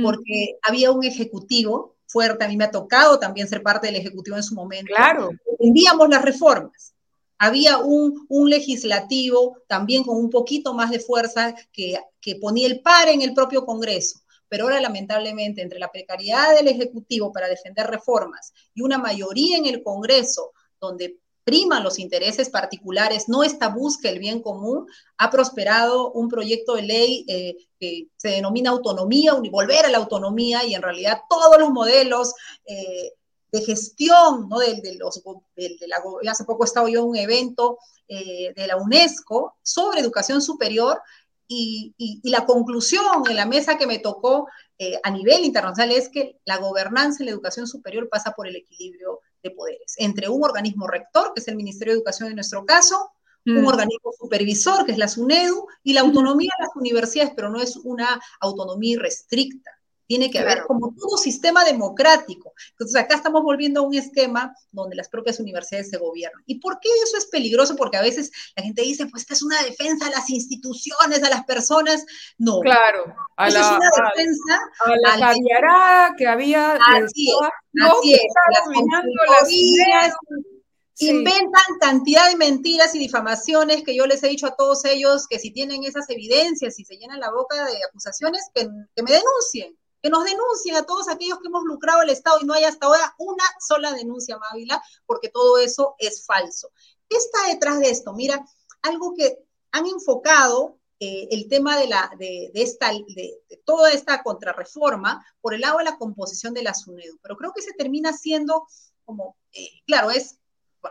Porque 0.01 0.57
había 0.63 0.91
un 0.91 1.03
ejecutivo 1.03 1.97
fuerte, 2.07 2.43
a 2.43 2.47
mí 2.47 2.57
me 2.57 2.63
ha 2.63 2.71
tocado 2.71 3.19
también 3.19 3.47
ser 3.47 3.61
parte 3.61 3.85
del 3.85 3.97
ejecutivo 3.97 4.35
en 4.35 4.41
su 4.41 4.55
momento. 4.55 4.91
Claro. 4.95 5.29
Envíamos 5.59 6.09
las 6.09 6.23
reformas. 6.23 6.95
Había 7.37 7.77
un, 7.77 8.25
un, 8.27 8.49
legislativo 8.49 9.59
también 9.67 10.03
con 10.03 10.17
un 10.17 10.31
poquito 10.31 10.73
más 10.73 10.89
de 10.89 10.99
fuerza 10.99 11.53
que, 11.71 11.99
que 12.19 12.37
ponía 12.37 12.65
el 12.65 12.81
par 12.81 13.07
en 13.09 13.21
el 13.21 13.35
propio 13.35 13.67
Congreso 13.67 14.19
pero 14.49 14.65
ahora 14.65 14.81
lamentablemente 14.81 15.61
entre 15.61 15.79
la 15.79 15.91
precariedad 15.91 16.55
del 16.55 16.67
Ejecutivo 16.67 17.31
para 17.31 17.47
defender 17.47 17.87
reformas 17.87 18.53
y 18.73 18.81
una 18.81 18.97
mayoría 18.97 19.57
en 19.57 19.65
el 19.65 19.83
Congreso 19.83 20.53
donde 20.79 21.19
priman 21.47 21.81
los 21.81 21.97
intereses 21.97 22.49
particulares, 22.49 23.29
no 23.29 23.41
esta 23.41 23.69
busca 23.69 24.09
el 24.09 24.19
bien 24.19 24.41
común, 24.41 24.85
ha 25.17 25.29
prosperado 25.29 26.11
un 26.11 26.27
proyecto 26.27 26.75
de 26.75 26.81
ley 26.81 27.25
eh, 27.29 27.55
que 27.79 28.09
se 28.17 28.31
denomina 28.31 28.71
autonomía, 28.71 29.33
volver 29.49 29.85
a 29.85 29.89
la 29.89 29.97
autonomía, 29.97 30.65
y 30.65 30.75
en 30.75 30.81
realidad 30.81 31.21
todos 31.29 31.57
los 31.57 31.69
modelos 31.69 32.33
eh, 32.65 33.13
de 33.49 33.61
gestión, 33.61 34.49
¿no? 34.49 34.59
De, 34.59 34.97
los, 34.99 35.23
hace 36.29 36.43
poco 36.43 36.65
he 36.65 36.67
estado 36.67 36.89
yo 36.89 36.99
en 36.99 37.05
un 37.11 37.15
evento 37.15 37.77
eh, 38.09 38.53
de 38.53 38.67
la 38.67 38.75
UNESCO 38.75 39.55
sobre 39.63 40.01
educación 40.01 40.41
superior, 40.41 41.01
y, 41.47 42.21
la 42.23 42.45
conclusión 42.45 43.05
en 43.29 43.35
la 43.35 43.45
mesa 43.45 43.77
que 43.77 43.87
me 43.87 43.99
tocó 43.99 44.47
eh, 44.77 44.99
a 45.03 45.09
nivel 45.09 45.43
internacional 45.43 45.91
es 45.91 46.09
que 46.09 46.39
la 46.45 46.57
gobernanza 46.57 47.21
en 47.23 47.27
la 47.27 47.31
educación 47.31 47.67
superior 47.67 48.09
pasa 48.09 48.33
por 48.33 48.47
el 48.47 48.55
equilibrio 48.55 49.21
de 49.41 49.51
poderes 49.51 49.95
entre 49.97 50.29
un 50.29 50.43
organismo 50.43 50.87
rector, 50.87 51.33
que 51.33 51.41
es 51.41 51.47
el 51.47 51.55
Ministerio 51.55 51.93
de 51.93 51.97
Educación 51.97 52.29
en 52.29 52.35
nuestro 52.35 52.65
caso, 52.65 53.11
un 53.45 53.61
mm. 53.61 53.67
organismo 53.67 54.11
supervisor, 54.19 54.85
que 54.85 54.91
es 54.91 54.97
la 54.97 55.07
SUNEDU, 55.07 55.67
y 55.83 55.93
la 55.93 56.01
autonomía 56.01 56.51
de 56.57 56.65
las 56.65 56.75
universidades, 56.75 57.31
pero 57.35 57.49
no 57.49 57.61
es 57.61 57.77
una 57.77 58.21
autonomía 58.41 58.99
restricta 58.99 59.76
tiene 60.07 60.31
que 60.31 60.39
haber 60.39 60.63
como 60.63 60.93
todo 60.95 61.17
sistema 61.17 61.65
democrático. 61.65 62.53
Entonces 62.71 62.95
acá 62.95 63.15
estamos 63.15 63.43
volviendo 63.43 63.81
a 63.81 63.83
un 63.83 63.93
esquema 63.93 64.55
donde 64.71 64.95
las 64.95 65.09
propias 65.09 65.39
universidades 65.39 65.89
se 65.89 65.97
gobiernan. 65.97 66.41
¿Y 66.45 66.59
por 66.59 66.79
qué 66.79 66.89
eso 67.03 67.17
es 67.17 67.25
peligroso? 67.25 67.75
Porque 67.75 67.97
a 67.97 68.01
veces 68.01 68.31
la 68.55 68.63
gente 68.63 68.81
dice, 68.81 69.05
pues 69.07 69.23
esta 69.23 69.33
es 69.33 69.43
una 69.43 69.61
defensa 69.63 70.07
a 70.07 70.11
las 70.11 70.29
instituciones, 70.29 71.23
a 71.23 71.29
las 71.29 71.43
personas. 71.43 72.05
No. 72.37 72.61
Claro. 72.61 73.13
A 73.35 73.49
la, 73.49 73.59
es 73.59 73.67
una 73.67 73.89
defensa 74.15 74.59
a, 74.85 75.17
la 75.17 76.15
que 76.17 76.27
había. 76.27 76.73
Así 76.73 77.29
es, 77.29 77.83
así 77.83 78.13
es. 78.13 78.21
Las 79.43 80.13
Inventan 80.99 81.77
cantidad 81.79 82.27
de 82.27 82.37
mentiras 82.37 82.95
y 82.95 82.99
difamaciones 82.99 83.83
que 83.83 83.95
yo 83.95 84.07
les 84.07 84.23
he 84.23 84.29
dicho 84.29 84.47
a 84.47 84.55
todos 84.55 84.83
ellos 84.83 85.27
que 85.27 85.37
si 85.37 85.51
tienen 85.51 85.83
esas 85.83 86.09
evidencias 86.09 86.79
y 86.79 86.85
se 86.85 86.97
llenan 86.97 87.19
la 87.19 87.29
boca 87.29 87.65
de 87.65 87.77
acusaciones, 87.87 88.41
que 88.55 88.67
me 89.03 89.11
denuncien 89.11 89.77
que 90.01 90.09
nos 90.09 90.23
denuncien 90.23 90.75
a 90.75 90.83
todos 90.83 91.09
aquellos 91.09 91.39
que 91.39 91.47
hemos 91.47 91.63
lucrado 91.63 92.01
el 92.01 92.09
Estado 92.09 92.39
y 92.41 92.45
no 92.45 92.53
hay 92.53 92.63
hasta 92.63 92.87
ahora 92.87 93.15
una 93.17 93.43
sola 93.59 93.93
denuncia, 93.93 94.37
Mávila, 94.37 94.81
porque 95.05 95.29
todo 95.29 95.57
eso 95.57 95.95
es 95.97 96.25
falso. 96.25 96.71
¿Qué 97.09 97.17
está 97.17 97.47
detrás 97.47 97.79
de 97.79 97.89
esto? 97.89 98.13
Mira, 98.13 98.45
algo 98.81 99.13
que 99.15 99.39
han 99.71 99.85
enfocado 99.85 100.77
eh, 100.99 101.27
el 101.31 101.47
tema 101.47 101.77
de, 101.77 101.87
la, 101.87 102.11
de, 102.17 102.49
esta, 102.55 102.91
de, 102.91 103.41
toda 103.65 103.91
esta 103.91 104.23
contrarreforma 104.23 105.23
por 105.41 105.53
el 105.53 105.61
lado 105.61 105.77
de 105.77 105.83
la 105.83 105.97
composición 105.97 106.53
de 106.53 106.63
la 106.63 106.73
SUNEDU, 106.73 107.19
pero 107.21 107.37
creo 107.37 107.53
que 107.53 107.61
se 107.61 107.73
termina 107.73 108.13
siendo 108.13 108.67
como, 109.05 109.37
eh, 109.53 109.69
claro, 109.85 110.09
es 110.09 110.39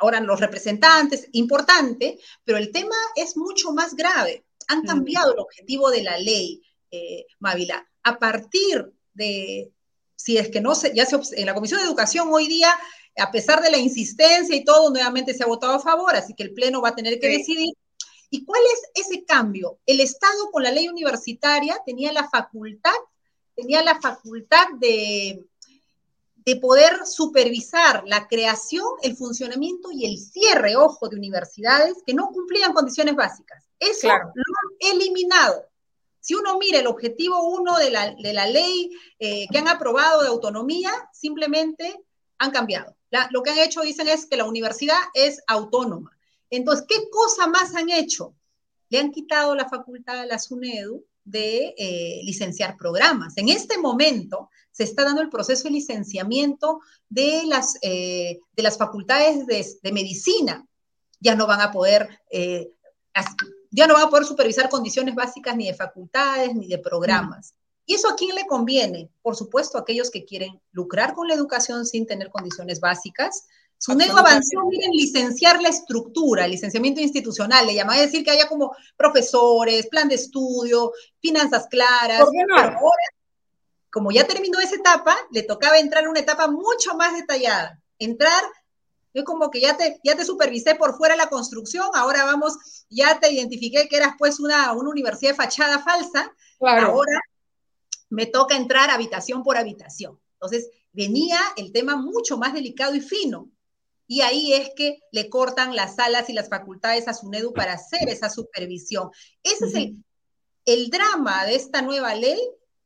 ahora 0.00 0.20
los 0.20 0.40
representantes, 0.40 1.28
importante, 1.32 2.18
pero 2.44 2.58
el 2.58 2.70
tema 2.70 2.94
es 3.16 3.36
mucho 3.36 3.72
más 3.72 3.94
grave. 3.94 4.46
Han 4.68 4.80
mm. 4.80 4.86
cambiado 4.86 5.32
el 5.32 5.40
objetivo 5.40 5.90
de 5.90 6.02
la 6.02 6.18
ley, 6.18 6.62
eh, 6.90 7.26
Mávila. 7.40 7.86
A 8.04 8.18
partir 8.18 8.92
de, 9.16 9.72
si 10.14 10.38
es 10.38 10.48
que 10.48 10.60
no 10.60 10.74
se, 10.74 10.94
ya 10.94 11.06
se, 11.06 11.18
en 11.40 11.46
la 11.46 11.54
Comisión 11.54 11.80
de 11.80 11.86
Educación 11.86 12.28
hoy 12.30 12.46
día, 12.46 12.72
a 13.18 13.30
pesar 13.30 13.62
de 13.62 13.70
la 13.70 13.78
insistencia 13.78 14.54
y 14.54 14.64
todo, 14.64 14.90
nuevamente 14.90 15.34
se 15.34 15.42
ha 15.42 15.46
votado 15.46 15.74
a 15.74 15.80
favor, 15.80 16.14
así 16.14 16.34
que 16.34 16.42
el 16.42 16.54
Pleno 16.54 16.80
va 16.80 16.90
a 16.90 16.94
tener 16.94 17.18
que 17.18 17.28
decidir. 17.28 17.74
¿Y 18.28 18.44
cuál 18.44 18.62
es 18.72 19.06
ese 19.06 19.24
cambio? 19.24 19.78
El 19.86 20.00
Estado 20.00 20.50
con 20.52 20.62
la 20.62 20.70
ley 20.70 20.88
universitaria 20.88 21.80
tenía 21.86 22.12
la 22.12 22.28
facultad, 22.28 22.96
tenía 23.54 23.82
la 23.82 24.00
facultad 24.00 24.66
de, 24.78 25.44
de 26.34 26.56
poder 26.56 27.06
supervisar 27.06 28.04
la 28.06 28.28
creación, 28.28 28.86
el 29.02 29.16
funcionamiento 29.16 29.90
y 29.92 30.06
el 30.06 30.18
cierre, 30.18 30.76
ojo, 30.76 31.08
de 31.08 31.16
universidades 31.16 32.02
que 32.06 32.14
no 32.14 32.28
cumplían 32.28 32.72
condiciones 32.72 33.16
básicas. 33.16 33.64
Eso 33.78 34.08
lo 34.08 34.14
han 34.14 34.94
eliminado. 34.94 35.66
Si 36.26 36.34
uno 36.34 36.58
mira 36.58 36.80
el 36.80 36.88
objetivo 36.88 37.40
uno 37.50 37.78
de 37.78 37.88
la, 37.88 38.46
ley 38.46 38.90
eh, 39.20 39.46
que 39.48 39.58
han 39.58 39.68
aprobado 39.68 40.22
de 40.22 40.28
autonomía, 40.28 40.90
simplemente 41.12 42.00
han 42.38 42.50
cambiado. 42.50 42.96
lo 43.30 43.44
que 43.44 43.50
han 43.50 43.58
hecho, 43.58 43.82
dicen, 43.82 44.08
es 44.08 44.26
que 44.26 44.36
la 44.36 44.44
universidad 44.44 44.98
es 45.14 45.40
autónoma. 45.46 46.18
Entonces, 46.50 46.84
¿qué 46.88 47.08
cosa 47.10 47.46
más 47.46 47.76
han 47.76 47.90
hecho? 47.90 48.34
Le 48.88 48.98
han 48.98 49.12
quitado 49.12 49.54
la 49.54 49.68
facultad 49.68 50.18
a 50.18 50.26
la 50.26 50.40
SUNEDU 50.40 51.04
de 51.22 51.74
eh, 51.78 52.20
licenciar 52.24 52.76
programas. 52.76 53.36
En 53.36 53.48
este 53.48 53.78
momento 53.78 54.50
se 54.72 54.82
está 54.82 55.04
dando 55.04 55.22
el 55.22 55.30
proceso 55.30 55.68
de 55.68 55.74
licenciamiento 55.74 56.80
de 57.08 57.44
las, 57.46 57.78
eh, 57.82 58.40
de 58.56 58.62
las 58.64 58.76
facultades 58.76 59.46
de, 59.46 59.92
medicina. 59.92 60.66
Ya 61.20 61.36
no 61.36 61.46
van 61.46 61.60
a 61.60 61.70
poder 61.70 62.20
ya 63.76 63.86
no 63.86 63.94
va 63.94 64.04
a 64.04 64.10
poder 64.10 64.24
supervisar 64.24 64.70
condiciones 64.70 65.14
básicas 65.14 65.54
ni 65.54 65.66
de 65.66 65.74
facultades 65.74 66.54
ni 66.54 66.66
de 66.66 66.78
programas. 66.78 67.54
¿Y 67.84 67.94
eso 67.94 68.08
a 68.08 68.16
quién 68.16 68.34
le 68.34 68.46
conviene? 68.46 69.10
Por 69.20 69.36
supuesto, 69.36 69.76
a 69.76 69.82
aquellos 69.82 70.10
que 70.10 70.24
quieren 70.24 70.58
lucrar 70.72 71.12
con 71.12 71.28
la 71.28 71.34
educación 71.34 71.84
sin 71.84 72.06
tener 72.06 72.30
condiciones 72.30 72.80
básicas. 72.80 73.46
SUNEDO 73.76 74.16
avanzó, 74.16 74.64
miren, 74.66 74.92
licenciar 74.92 75.60
la 75.60 75.68
estructura, 75.68 76.46
el 76.46 76.52
licenciamiento 76.52 77.02
institucional, 77.02 77.66
le 77.66 77.74
llamaba 77.74 77.98
a 77.98 78.06
decir 78.06 78.24
que 78.24 78.30
haya 78.30 78.48
como 78.48 78.74
profesores, 78.96 79.86
plan 79.88 80.08
de 80.08 80.14
estudio, 80.14 80.92
finanzas 81.20 81.66
claras. 81.70 82.24
Pero 82.32 82.56
ahora, 82.56 83.06
como 83.92 84.10
ya 84.10 84.26
terminó 84.26 84.58
esa 84.58 84.76
etapa, 84.76 85.14
le 85.30 85.42
tocaba 85.42 85.78
entrar 85.78 86.06
a 86.06 86.10
una 86.10 86.20
etapa 86.20 86.48
mucho 86.48 86.96
más 86.96 87.14
detallada, 87.14 87.78
entrar 87.98 88.42
yo 89.16 89.24
como 89.24 89.50
que 89.50 89.62
ya 89.62 89.78
te, 89.78 89.98
ya 90.04 90.14
te 90.14 90.26
supervisé 90.26 90.74
por 90.74 90.94
fuera 90.94 91.16
la 91.16 91.30
construcción, 91.30 91.88
ahora 91.94 92.24
vamos, 92.24 92.58
ya 92.90 93.18
te 93.18 93.32
identifiqué 93.32 93.88
que 93.88 93.96
eras 93.96 94.14
pues 94.18 94.38
una, 94.38 94.72
una 94.72 94.90
universidad 94.90 95.30
de 95.30 95.36
fachada 95.36 95.78
falsa, 95.78 96.34
ahora 96.60 97.18
me 98.10 98.26
toca 98.26 98.56
entrar 98.56 98.90
habitación 98.90 99.42
por 99.42 99.56
habitación. 99.56 100.20
Entonces, 100.34 100.68
venía 100.92 101.40
el 101.56 101.72
tema 101.72 101.96
mucho 101.96 102.36
más 102.36 102.52
delicado 102.52 102.94
y 102.94 103.00
fino. 103.00 103.50
y 104.06 104.20
ahí 104.20 104.52
es 104.52 104.70
que 104.76 104.98
le 105.12 105.30
cortan 105.30 105.74
las 105.74 105.98
alas 105.98 106.28
y 106.28 106.34
las 106.34 106.50
facultades 106.50 107.08
a 107.08 107.14
SUNEDU 107.14 107.54
para 107.54 107.72
hacer 107.72 108.10
esa 108.10 108.28
supervisión. 108.28 109.10
Ese 109.42 109.64
es 109.64 109.74
el, 109.74 109.96
el 110.66 110.90
drama 110.90 111.46
de 111.46 111.54
esta 111.54 111.80
nueva 111.80 112.14
ley 112.14 112.38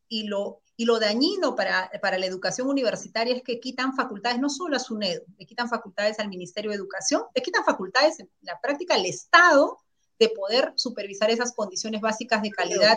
y 0.09 0.29
lo, 0.29 0.63
y 0.81 0.87
lo 0.87 0.99
dañino 0.99 1.55
para, 1.55 1.91
para, 2.01 2.17
la 2.17 2.25
educación 2.25 2.67
universitaria 2.67 3.37
es 3.37 3.43
que 3.43 3.61
quitan 3.61 3.95
facultades 3.95 4.41
no 4.41 4.49
solo 4.49 4.77
a 4.77 4.79
SUNEDU, 4.79 5.27
le 5.37 5.45
quitan 5.45 5.69
facultades 5.69 6.19
al 6.19 6.31
Ministerio 6.31 6.71
de 6.71 6.79
Educación, 6.79 7.25
le 7.35 7.43
quitan 7.43 7.67
facultades 7.67 8.19
en 8.19 8.31
la 8.41 8.59
práctica 8.59 8.95
al 8.95 9.05
Estado 9.05 9.77
de 10.19 10.31
poder 10.31 10.73
supervisar 10.77 11.31
esas 11.31 11.53
condiciones 11.53 12.01
básicas 12.01 12.41
de 12.41 12.51
calidad 12.51 12.97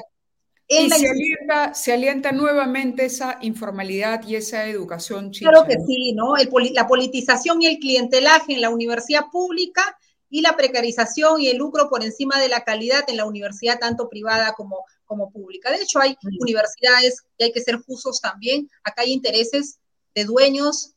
y 0.65 0.89
se 0.89 1.09
alienta, 1.09 1.73
se 1.73 1.91
alienta, 1.91 2.31
nuevamente 2.31 3.03
esa 3.03 3.37
informalidad 3.41 4.25
y 4.25 4.37
esa 4.37 4.65
educación 4.65 5.31
chica. 5.31 5.51
Claro 5.51 5.67
que 5.67 5.75
sí, 5.85 6.13
¿no? 6.13 6.35
la 6.71 6.87
politización 6.87 7.61
y 7.61 7.65
el 7.65 7.79
clientelaje 7.79 8.53
en 8.53 8.61
la 8.61 8.69
universidad 8.69 9.25
pública 9.29 9.97
y 10.29 10.39
la 10.39 10.55
precarización 10.55 11.41
y 11.41 11.49
el 11.49 11.57
lucro 11.57 11.89
por 11.89 12.01
encima 12.01 12.39
de 12.39 12.47
la 12.47 12.63
calidad 12.63 13.03
en 13.09 13.17
la 13.17 13.25
universidad, 13.25 13.77
tanto 13.77 14.07
privada 14.07 14.53
como, 14.53 14.85
como 15.13 15.31
pública. 15.31 15.71
De 15.71 15.81
hecho, 15.81 15.99
hay 15.99 16.17
universidades, 16.39 17.23
y 17.37 17.45
hay 17.45 17.51
que 17.51 17.61
ser 17.61 17.77
justos 17.77 18.19
también, 18.19 18.69
acá 18.83 19.03
hay 19.03 19.13
intereses 19.13 19.79
de 20.15 20.25
dueños 20.25 20.93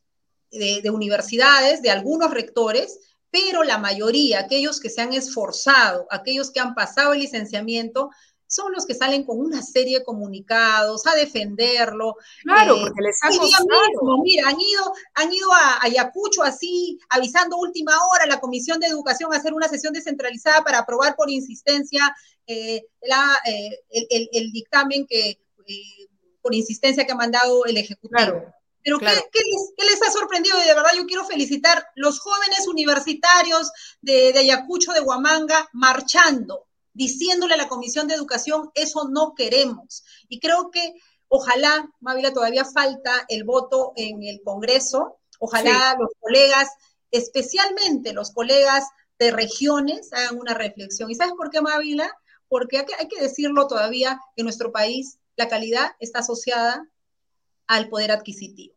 de, 0.50 0.80
de 0.82 0.90
universidades, 0.90 1.82
de 1.82 1.90
algunos 1.90 2.30
rectores, 2.30 2.98
pero 3.30 3.62
la 3.62 3.76
mayoría, 3.76 4.40
aquellos 4.40 4.80
que 4.80 4.88
se 4.88 5.02
han 5.02 5.12
esforzado, 5.12 6.06
aquellos 6.10 6.50
que 6.50 6.60
han 6.60 6.74
pasado 6.74 7.12
el 7.12 7.20
licenciamiento, 7.20 8.10
son 8.46 8.72
los 8.72 8.86
que 8.86 8.94
salen 8.94 9.24
con 9.24 9.38
una 9.38 9.62
serie 9.62 9.98
de 9.98 10.04
comunicados 10.04 11.06
a 11.06 11.14
defenderlo. 11.14 12.16
Claro, 12.42 12.76
eh, 12.76 12.80
porque 12.80 13.02
les 13.02 13.16
han 13.22 13.32
mismo, 13.32 14.22
mira, 14.22 14.48
han 14.48 14.60
ido, 14.60 14.92
han 15.14 15.32
ido 15.32 15.52
a 15.52 15.82
Ayacucho 15.82 16.42
así, 16.42 16.98
avisando 17.08 17.56
última 17.56 17.92
hora 17.92 18.24
a 18.24 18.28
la 18.28 18.40
Comisión 18.40 18.78
de 18.80 18.86
Educación 18.86 19.32
a 19.32 19.38
hacer 19.38 19.52
una 19.52 19.68
sesión 19.68 19.92
descentralizada 19.92 20.62
para 20.62 20.78
aprobar 20.78 21.16
por 21.16 21.30
insistencia 21.30 22.14
eh, 22.46 22.84
la, 23.02 23.38
eh, 23.46 24.28
el, 24.32 24.52
dictamen 24.52 25.06
que, 25.06 25.38
por 26.40 26.54
insistencia 26.54 27.04
que 27.04 27.12
ha 27.12 27.16
mandado 27.16 27.64
el 27.64 27.76
Ejecutivo. 27.76 28.44
Pero 28.84 29.00
¿qué, 29.00 29.08
les, 29.84 30.02
ha 30.06 30.12
sorprendido? 30.12 30.62
Y 30.62 30.66
de 30.68 30.74
verdad 30.74 30.90
yo 30.96 31.06
quiero 31.06 31.24
felicitar 31.24 31.88
los 31.96 32.20
jóvenes 32.20 32.68
universitarios 32.68 33.72
de, 34.00 34.32
de 34.32 34.38
Ayacucho, 34.38 34.92
de 34.92 35.00
Huamanga, 35.00 35.68
marchando 35.72 36.65
diciéndole 36.96 37.54
a 37.54 37.58
la 37.58 37.68
Comisión 37.68 38.08
de 38.08 38.14
Educación, 38.14 38.70
eso 38.74 39.08
no 39.08 39.34
queremos. 39.34 40.02
Y 40.28 40.40
creo 40.40 40.70
que 40.70 40.94
ojalá, 41.28 41.90
Mávila, 42.00 42.32
todavía 42.32 42.64
falta 42.64 43.26
el 43.28 43.44
voto 43.44 43.92
en 43.96 44.22
el 44.22 44.40
Congreso, 44.42 45.18
ojalá 45.38 45.94
los 45.98 46.08
colegas, 46.18 46.70
especialmente 47.10 48.14
los 48.14 48.30
colegas 48.32 48.84
de 49.18 49.30
regiones, 49.30 50.10
hagan 50.12 50.38
una 50.38 50.54
reflexión. 50.54 51.10
¿Y 51.10 51.14
sabes 51.14 51.34
por 51.34 51.50
qué, 51.50 51.60
Mávila? 51.60 52.10
Porque 52.48 52.78
hay 52.78 52.86
que, 52.86 52.94
hay 52.94 53.08
que 53.08 53.20
decirlo 53.20 53.66
todavía, 53.66 54.18
en 54.36 54.44
nuestro 54.44 54.72
país 54.72 55.18
la 55.36 55.48
calidad 55.48 55.92
está 56.00 56.20
asociada 56.20 56.88
al 57.66 57.90
poder 57.90 58.10
adquisitivo. 58.10 58.74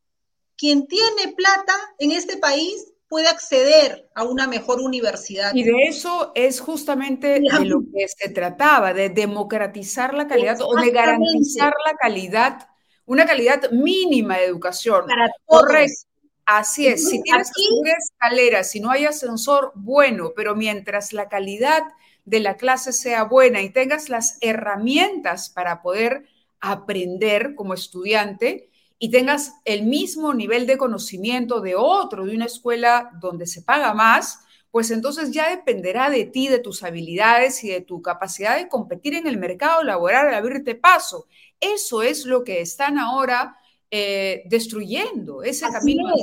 Quien 0.58 0.88
tiene 0.88 1.34
plata 1.38 1.74
en 2.00 2.12
este 2.12 2.36
país 2.36 2.92
puede 3.10 3.28
acceder 3.28 4.08
a 4.14 4.24
una 4.24 4.48
mejor 4.48 4.80
universidad. 4.80 5.54
Y 5.54 5.64
de 5.64 5.74
eso 5.88 6.32
es 6.36 6.62
justamente 6.62 7.40
de 7.40 7.66
lo 7.66 7.80
que 7.82 8.08
se 8.08 8.30
trataba, 8.30 8.94
de 8.94 9.10
democratizar 9.10 10.14
la 10.14 10.28
calidad 10.28 10.62
o 10.62 10.76
de 10.76 10.92
garantizar 10.92 11.74
la 11.86 11.96
calidad, 11.96 12.70
una 13.06 13.26
calidad 13.26 13.72
mínima 13.72 14.38
de 14.38 14.46
educación. 14.46 15.06
Para 15.08 15.30
todos. 15.48 16.06
Así 16.46 16.88
es, 16.88 17.08
si 17.08 17.22
tienes 17.22 17.52
que 17.56 17.62
subir 17.62 17.94
escaleras, 17.94 18.72
si 18.72 18.80
no 18.80 18.90
hay 18.90 19.06
ascensor, 19.06 19.72
bueno, 19.76 20.32
pero 20.36 20.56
mientras 20.56 21.14
la 21.14 21.30
calidad 21.30 21.84
de 22.26 22.40
la 22.40 22.58
clase 22.58 22.92
sea 22.92 23.24
buena 23.24 23.62
y 23.62 23.70
tengas 23.70 24.10
las 24.10 24.40
herramientas 24.42 25.52
para 25.52 25.84
poder 25.84 26.26
aprender 26.60 27.54
como 27.54 27.76
estudiante, 27.76 28.69
y 29.00 29.10
tengas 29.10 29.54
el 29.64 29.84
mismo 29.84 30.34
nivel 30.34 30.68
de 30.68 30.78
conocimiento 30.78 31.62
de 31.62 31.76
otro, 31.76 32.26
de 32.26 32.36
una 32.36 32.46
escuela 32.46 33.12
donde 33.22 33.48
se 33.48 33.62
paga 33.62 33.94
más, 33.94 34.42
pues 34.72 34.92
entonces 34.92 35.32
ya 35.32 35.50
dependerá 35.50 36.10
de 36.10 36.26
ti, 36.26 36.50
de 36.50 36.60
tus 36.60 36.84
habilidades 36.84 37.64
y 37.64 37.70
de 37.70 37.82
tu 37.82 38.02
capacidad 38.02 38.58
de 38.58 38.68
competir 38.68 39.16
en 39.16 39.26
el 39.26 39.38
mercado 39.38 39.84
laboral, 39.84 40.34
abrirte 40.34 40.76
paso. 40.76 41.28
Eso 41.60 42.04
es 42.04 42.26
lo 42.26 42.44
que 42.44 42.62
están 42.62 43.00
ahora 43.00 43.58
eh, 43.90 44.44
destruyendo, 44.46 45.44
ese 45.44 45.66
camino. 45.72 46.14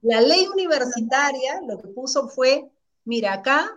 La 0.00 0.20
ley 0.20 0.46
universitaria 0.46 1.60
lo 1.66 1.78
que 1.78 1.88
puso 1.88 2.28
fue, 2.28 2.70
mira, 3.04 3.34
acá 3.34 3.68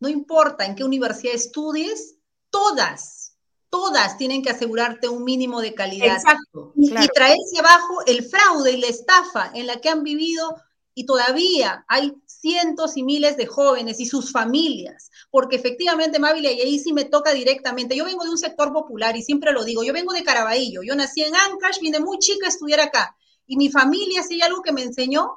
no 0.00 0.08
importa 0.08 0.64
en 0.64 0.74
qué 0.74 0.82
universidad 0.82 1.34
estudies, 1.34 2.16
todas 2.48 3.19
todas 3.70 4.18
tienen 4.18 4.42
que 4.42 4.50
asegurarte 4.50 5.08
un 5.08 5.24
mínimo 5.24 5.60
de 5.60 5.74
calidad. 5.74 6.16
Exacto. 6.16 6.72
Y, 6.76 6.90
traerse 6.90 7.58
abajo 7.58 8.04
el 8.06 8.24
fraude 8.24 8.72
y 8.72 8.80
la 8.80 8.88
estafa 8.88 9.50
en 9.54 9.66
la 9.66 9.80
que 9.80 9.88
han 9.88 10.02
vivido 10.02 10.56
y 10.94 11.06
todavía 11.06 11.84
hay 11.88 12.12
cientos 12.26 12.96
y 12.96 13.04
miles 13.04 13.36
de 13.36 13.46
jóvenes 13.46 14.00
y 14.00 14.06
sus 14.06 14.32
familias, 14.32 15.10
porque 15.30 15.56
efectivamente, 15.56 16.18
Mávila, 16.18 16.50
y 16.50 16.60
ahí 16.60 16.78
sí 16.78 16.92
me 16.92 17.04
toca 17.04 17.32
directamente. 17.32 17.96
Yo 17.96 18.04
vengo 18.04 18.24
de 18.24 18.30
un 18.30 18.38
sector 18.38 18.72
popular 18.72 19.16
y 19.16 19.22
siempre 19.22 19.52
lo 19.52 19.64
digo, 19.64 19.84
yo 19.84 19.92
vengo 19.92 20.12
de 20.12 20.24
Caraballo, 20.24 20.82
yo 20.82 20.94
nací 20.94 21.22
en 21.22 21.34
Ancash, 21.36 21.80
vine 21.80 22.00
muy 22.00 22.18
chica 22.18 22.46
a 22.46 22.50
estudiar 22.50 22.80
acá, 22.80 23.16
y 23.46 23.56
mi 23.56 23.70
familia, 23.70 24.22
si 24.22 24.34
hay 24.34 24.42
algo 24.42 24.62
que 24.62 24.72
me 24.72 24.82
enseñó, 24.82 25.30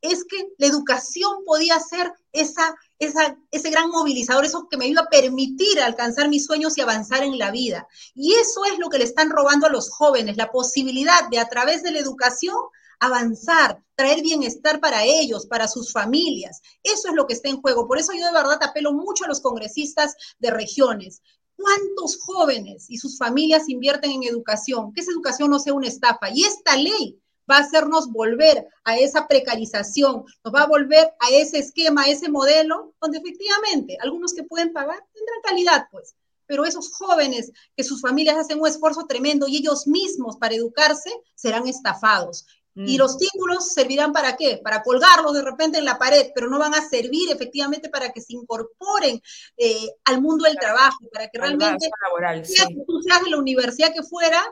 es 0.00 0.24
que 0.24 0.48
la 0.58 0.66
educación 0.66 1.44
podía 1.44 1.78
ser 1.80 2.12
esa, 2.32 2.74
esa, 2.98 3.36
ese 3.50 3.70
gran 3.70 3.90
movilizador, 3.90 4.44
eso 4.44 4.68
que 4.70 4.76
me 4.76 4.86
iba 4.86 5.02
a 5.02 5.08
permitir 5.08 5.80
alcanzar 5.80 6.28
mis 6.28 6.46
sueños 6.46 6.76
y 6.76 6.80
avanzar 6.80 7.22
en 7.22 7.38
la 7.38 7.50
vida. 7.50 7.86
Y 8.14 8.34
eso 8.34 8.64
es 8.64 8.78
lo 8.78 8.88
que 8.88 8.98
le 8.98 9.04
están 9.04 9.30
robando 9.30 9.66
a 9.66 9.70
los 9.70 9.90
jóvenes, 9.90 10.36
la 10.36 10.50
posibilidad 10.50 11.28
de 11.30 11.38
a 11.38 11.48
través 11.48 11.82
de 11.82 11.92
la 11.92 11.98
educación 11.98 12.56
avanzar, 12.98 13.82
traer 13.94 14.22
bienestar 14.22 14.80
para 14.80 15.04
ellos, 15.04 15.46
para 15.46 15.68
sus 15.68 15.92
familias. 15.92 16.62
Eso 16.82 17.08
es 17.08 17.14
lo 17.14 17.26
que 17.26 17.34
está 17.34 17.48
en 17.48 17.60
juego. 17.60 17.86
Por 17.86 17.98
eso 17.98 18.12
yo 18.12 18.24
de 18.24 18.32
verdad 18.32 18.58
apelo 18.62 18.92
mucho 18.92 19.24
a 19.24 19.28
los 19.28 19.40
congresistas 19.40 20.14
de 20.38 20.50
regiones. 20.50 21.22
¿Cuántos 21.56 22.18
jóvenes 22.20 22.86
y 22.90 22.98
sus 22.98 23.18
familias 23.18 23.68
invierten 23.68 24.10
en 24.10 24.24
educación? 24.24 24.92
Que 24.92 25.00
esa 25.00 25.12
educación 25.12 25.50
no 25.50 25.58
sea 25.58 25.74
una 25.74 25.88
estafa. 25.88 26.30
Y 26.30 26.44
esta 26.44 26.76
ley 26.76 27.18
va 27.50 27.58
a 27.58 27.60
hacernos 27.60 28.10
volver 28.10 28.66
a 28.84 28.98
esa 28.98 29.26
precarización, 29.26 30.24
nos 30.44 30.54
va 30.54 30.62
a 30.62 30.66
volver 30.66 31.12
a 31.20 31.30
ese 31.30 31.58
esquema, 31.58 32.02
a 32.02 32.08
ese 32.08 32.28
modelo, 32.28 32.94
donde 33.00 33.18
efectivamente 33.18 33.98
algunos 34.00 34.34
que 34.34 34.44
pueden 34.44 34.72
pagar 34.72 34.98
tendrán 35.14 35.40
calidad, 35.42 35.88
pues, 35.90 36.14
pero 36.46 36.64
esos 36.64 36.92
jóvenes 36.92 37.52
que 37.76 37.84
sus 37.84 38.00
familias 38.00 38.36
hacen 38.36 38.60
un 38.60 38.68
esfuerzo 38.68 39.06
tremendo 39.06 39.48
y 39.48 39.58
ellos 39.58 39.86
mismos 39.86 40.36
para 40.36 40.54
educarse 40.54 41.10
serán 41.34 41.66
estafados. 41.66 42.46
Y 42.78 42.96
mm. 42.96 42.98
los 42.98 43.16
títulos 43.16 43.72
servirán 43.72 44.12
para 44.12 44.36
qué? 44.36 44.60
Para 44.62 44.82
colgarlos 44.82 45.32
de 45.32 45.42
repente 45.42 45.78
en 45.78 45.86
la 45.86 45.98
pared, 45.98 46.30
pero 46.34 46.48
no 46.50 46.58
van 46.58 46.74
a 46.74 46.86
servir 46.86 47.30
efectivamente 47.30 47.88
para 47.88 48.12
que 48.12 48.20
se 48.20 48.34
incorporen 48.34 49.20
eh, 49.56 49.88
al 50.04 50.20
mundo 50.20 50.44
del 50.44 50.58
trabajo, 50.58 50.98
para 51.10 51.28
que 51.28 51.38
realmente, 51.38 51.88
laboral, 52.04 52.44
sea 52.44 52.66
que 52.66 52.84
tú 52.86 53.00
seas 53.00 53.22
de 53.24 53.30
la 53.30 53.38
universidad 53.38 53.94
que 53.94 54.02
fuera, 54.02 54.44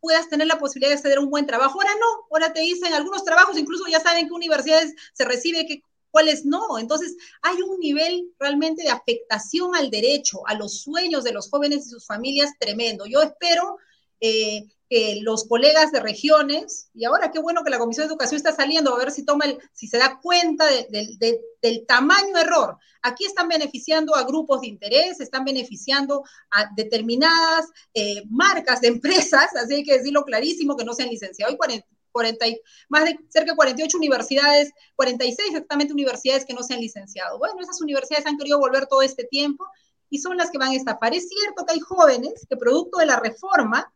puedas 0.00 0.28
tener 0.28 0.46
la 0.46 0.58
posibilidad 0.58 0.90
de 0.90 0.96
acceder 0.96 1.18
a 1.18 1.20
un 1.20 1.30
buen 1.30 1.46
trabajo. 1.46 1.80
Ahora 1.80 1.94
no, 1.98 2.26
ahora 2.30 2.52
te 2.52 2.60
dicen 2.60 2.92
algunos 2.92 3.24
trabajos, 3.24 3.58
incluso 3.58 3.84
ya 3.88 4.00
saben 4.00 4.26
qué 4.26 4.32
universidades 4.32 4.94
se 5.12 5.24
recibe, 5.24 5.66
que, 5.66 5.82
cuáles 6.10 6.46
no. 6.46 6.78
Entonces, 6.78 7.14
hay 7.42 7.60
un 7.60 7.78
nivel 7.78 8.32
realmente 8.38 8.82
de 8.82 8.88
afectación 8.88 9.76
al 9.76 9.90
derecho, 9.90 10.46
a 10.46 10.54
los 10.54 10.80
sueños 10.80 11.24
de 11.24 11.32
los 11.32 11.50
jóvenes 11.50 11.86
y 11.86 11.90
sus 11.90 12.06
familias 12.06 12.52
tremendo. 12.58 13.04
Yo 13.04 13.20
espero 13.20 13.76
eh, 14.20 14.64
que 14.88 15.18
los 15.22 15.48
colegas 15.48 15.90
de 15.90 16.00
regiones, 16.00 16.90
y 16.94 17.04
ahora 17.04 17.30
qué 17.30 17.40
bueno 17.40 17.64
que 17.64 17.70
la 17.70 17.78
Comisión 17.78 18.06
de 18.06 18.12
Educación 18.12 18.36
está 18.36 18.52
saliendo, 18.52 18.94
a 18.94 18.98
ver 18.98 19.10
si 19.10 19.24
toma 19.24 19.46
el, 19.46 19.58
si 19.72 19.88
se 19.88 19.98
da 19.98 20.20
cuenta 20.22 20.64
del 20.66 21.86
tamaño 21.86 22.36
error. 22.38 22.78
Aquí 23.02 23.24
están 23.24 23.48
beneficiando 23.48 24.14
a 24.14 24.24
grupos 24.24 24.60
de 24.60 24.68
interés, 24.68 25.20
están 25.20 25.44
beneficiando 25.44 26.24
a 26.50 26.70
determinadas 26.76 27.66
eh, 27.94 28.22
marcas 28.30 28.80
de 28.80 28.88
empresas, 28.96 29.54
así 29.56 29.74
hay 29.74 29.84
que 29.84 29.98
decirlo 29.98 30.24
clarísimo, 30.24 30.76
que 30.76 30.84
no 30.84 30.94
sean 30.94 31.08
licenciados. 31.08 31.56
Hoy 31.60 31.82
40, 32.12 32.46
más 32.88 33.04
de 33.04 33.18
cerca 33.28 33.52
de 33.52 33.56
48 33.56 33.98
universidades, 33.98 34.72
46 34.94 35.48
exactamente 35.48 35.92
universidades 35.92 36.44
que 36.44 36.54
no 36.54 36.62
se 36.62 36.74
han 36.74 36.80
licenciado. 36.80 37.38
Bueno, 37.38 37.60
esas 37.60 37.80
universidades 37.80 38.26
han 38.26 38.38
querido 38.38 38.58
volver 38.58 38.86
todo 38.86 39.02
este 39.02 39.24
tiempo 39.24 39.66
y 40.08 40.18
son 40.18 40.36
las 40.36 40.50
que 40.50 40.58
van 40.58 40.70
a 40.70 40.76
estafar. 40.76 41.14
Es 41.14 41.28
cierto 41.28 41.66
que 41.66 41.74
hay 41.74 41.80
jóvenes 41.80 42.46
que 42.48 42.56
producto 42.56 42.98
de 42.98 43.06
la 43.06 43.20
reforma 43.20 43.92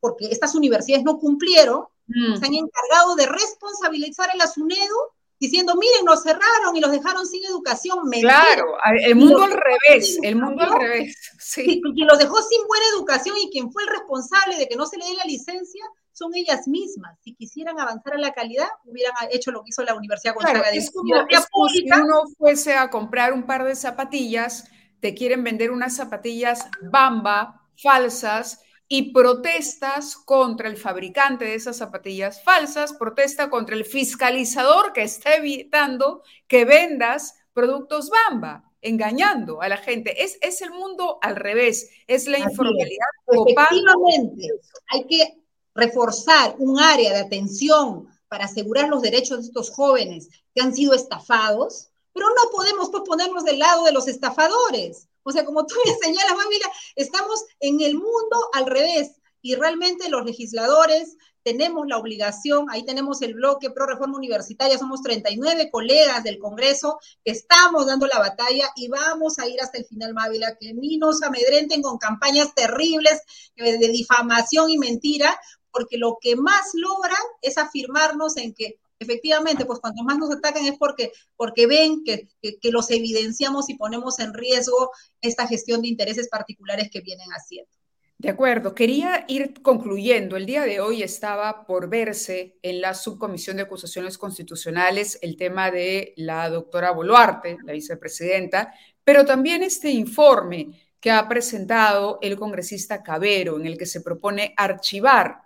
porque 0.00 0.26
estas 0.30 0.54
universidades 0.54 1.04
no 1.04 1.18
cumplieron, 1.18 1.84
mm. 2.06 2.36
se 2.36 2.46
han 2.46 2.54
encargado 2.54 3.16
de 3.16 3.26
responsabilizar 3.26 4.30
a 4.30 4.36
la 4.36 4.46
SUNEDU 4.46 4.96
diciendo, 5.40 5.74
miren, 5.76 6.04
nos 6.04 6.22
cerraron 6.22 6.74
y 6.74 6.80
los 6.80 6.90
dejaron 6.90 7.26
sin 7.26 7.44
educación. 7.44 7.98
Claro, 8.20 8.76
el 9.04 9.14
mundo 9.14 9.44
al 9.44 9.52
revés, 9.52 10.18
el 10.22 10.36
mundo 10.36 10.64
al 10.64 10.80
revés. 10.80 11.16
Sí. 11.38 11.80
quien 11.94 12.06
los 12.06 12.18
dejó 12.18 12.42
sin 12.42 12.66
buena 12.66 12.84
educación 12.94 13.36
y 13.40 13.50
quien 13.50 13.70
fue 13.70 13.84
el 13.84 13.88
responsable 13.90 14.56
de 14.56 14.66
que 14.66 14.76
no 14.76 14.86
se 14.86 14.98
le 14.98 15.06
dé 15.06 15.14
la 15.14 15.24
licencia 15.24 15.84
son 16.12 16.34
ellas 16.34 16.66
mismas. 16.66 17.16
Si 17.22 17.34
quisieran 17.34 17.78
avanzar 17.78 18.14
a 18.14 18.18
la 18.18 18.32
calidad, 18.32 18.66
hubieran 18.84 19.14
hecho 19.30 19.52
lo 19.52 19.62
que 19.62 19.68
hizo 19.68 19.84
la 19.84 19.94
Universidad 19.94 20.34
Gonzaga 20.34 20.70
de 20.72 20.78
Universidad 21.04 21.44
Si 21.70 21.92
uno 22.02 22.24
fuese 22.36 22.74
a 22.74 22.90
comprar 22.90 23.32
un 23.32 23.46
par 23.46 23.64
de 23.64 23.76
zapatillas, 23.76 24.64
te 25.00 25.14
quieren 25.14 25.44
vender 25.44 25.70
unas 25.70 25.94
zapatillas 25.94 26.66
bamba, 26.82 27.62
falsas, 27.76 28.60
y 28.88 29.12
protestas 29.12 30.16
contra 30.16 30.68
el 30.68 30.78
fabricante 30.78 31.44
de 31.44 31.54
esas 31.54 31.76
zapatillas 31.76 32.42
falsas, 32.42 32.94
protesta 32.94 33.50
contra 33.50 33.76
el 33.76 33.84
fiscalizador 33.84 34.94
que 34.94 35.02
está 35.02 35.36
evitando 35.36 36.22
que 36.46 36.64
vendas 36.64 37.34
productos 37.52 38.08
Bamba, 38.08 38.72
engañando 38.80 39.60
a 39.60 39.68
la 39.68 39.76
gente. 39.76 40.24
Es, 40.24 40.38
es 40.40 40.62
el 40.62 40.70
mundo 40.70 41.18
al 41.20 41.36
revés, 41.36 41.90
es 42.06 42.26
la 42.26 42.38
informalidad. 42.38 43.08
Efectivamente, 43.26 44.48
hay 44.88 45.06
que 45.06 45.42
reforzar 45.74 46.54
un 46.58 46.80
área 46.80 47.12
de 47.12 47.20
atención 47.20 48.08
para 48.28 48.46
asegurar 48.46 48.88
los 48.88 49.02
derechos 49.02 49.38
de 49.38 49.44
estos 49.44 49.70
jóvenes 49.70 50.28
que 50.54 50.62
han 50.62 50.74
sido 50.74 50.94
estafados, 50.94 51.90
pero 52.12 52.26
no 52.28 52.50
podemos 52.50 52.90
pues, 52.90 53.02
ponernos 53.06 53.44
del 53.44 53.58
lado 53.58 53.84
de 53.84 53.92
los 53.92 54.08
estafadores. 54.08 55.07
O 55.22 55.32
sea, 55.32 55.44
como 55.44 55.66
tú 55.66 55.74
me 55.84 55.94
señalas, 55.94 56.36
familia, 56.36 56.66
estamos 56.96 57.44
en 57.60 57.80
el 57.80 57.94
mundo 57.94 58.50
al 58.52 58.66
revés 58.66 59.12
y 59.42 59.54
realmente 59.54 60.08
los 60.08 60.24
legisladores 60.24 61.16
tenemos 61.42 61.86
la 61.86 61.96
obligación, 61.96 62.66
ahí 62.68 62.84
tenemos 62.84 63.22
el 63.22 63.34
bloque 63.34 63.70
pro 63.70 63.86
reforma 63.86 64.18
universitaria, 64.18 64.76
somos 64.76 65.00
39 65.02 65.70
colegas 65.70 66.22
del 66.22 66.38
Congreso 66.38 66.98
que 67.24 67.30
estamos 67.30 67.86
dando 67.86 68.06
la 68.06 68.18
batalla 68.18 68.70
y 68.76 68.88
vamos 68.88 69.38
a 69.38 69.48
ir 69.48 69.60
hasta 69.60 69.78
el 69.78 69.86
final, 69.86 70.12
Mávila, 70.12 70.56
que 70.60 70.74
ni 70.74 70.98
nos 70.98 71.22
amedrenten 71.22 71.80
con 71.80 71.96
campañas 71.96 72.54
terribles 72.54 73.22
de 73.56 73.88
difamación 73.88 74.68
y 74.70 74.78
mentira, 74.78 75.40
porque 75.70 75.96
lo 75.96 76.18
que 76.20 76.36
más 76.36 76.70
logran 76.74 77.22
es 77.40 77.56
afirmarnos 77.56 78.36
en 78.36 78.52
que 78.52 78.78
efectivamente, 78.98 79.64
pues 79.64 79.80
cuanto 79.80 80.02
más 80.02 80.18
nos 80.18 80.30
atacan 80.30 80.64
es 80.64 80.76
porque, 80.78 81.12
porque 81.36 81.66
ven 81.66 82.02
que, 82.04 82.28
que, 82.40 82.70
los 82.70 82.90
evidenciamos 82.90 83.68
y 83.70 83.76
ponemos 83.76 84.18
en 84.18 84.34
riesgo 84.34 84.90
esta 85.20 85.46
gestión 85.46 85.82
de 85.82 85.88
intereses 85.88 86.28
particulares 86.28 86.90
que 86.90 87.00
vienen 87.00 87.28
haciendo. 87.30 87.70
De 88.18 88.30
acuerdo, 88.30 88.74
quería 88.74 89.24
ir 89.28 89.62
concluyendo. 89.62 90.36
El 90.36 90.44
día 90.44 90.62
de 90.62 90.80
hoy 90.80 91.04
estaba 91.04 91.64
por 91.64 91.88
verse 91.88 92.58
en 92.62 92.80
la 92.80 92.94
subcomisión 92.94 93.56
de 93.56 93.62
acusaciones 93.62 94.18
constitucionales 94.18 95.20
el 95.22 95.36
tema 95.36 95.70
de 95.70 96.14
la 96.16 96.50
doctora 96.50 96.90
Boluarte, 96.90 97.58
la 97.64 97.72
vicepresidenta, 97.72 98.74
pero 99.04 99.24
también 99.24 99.62
este 99.62 99.90
informe 99.90 100.88
que 100.98 101.12
ha 101.12 101.28
presentado 101.28 102.18
el 102.20 102.36
congresista 102.36 103.04
Cabero, 103.04 103.56
en 103.56 103.66
el 103.66 103.78
que 103.78 103.86
se 103.86 104.00
propone 104.00 104.52
archivar 104.56 105.42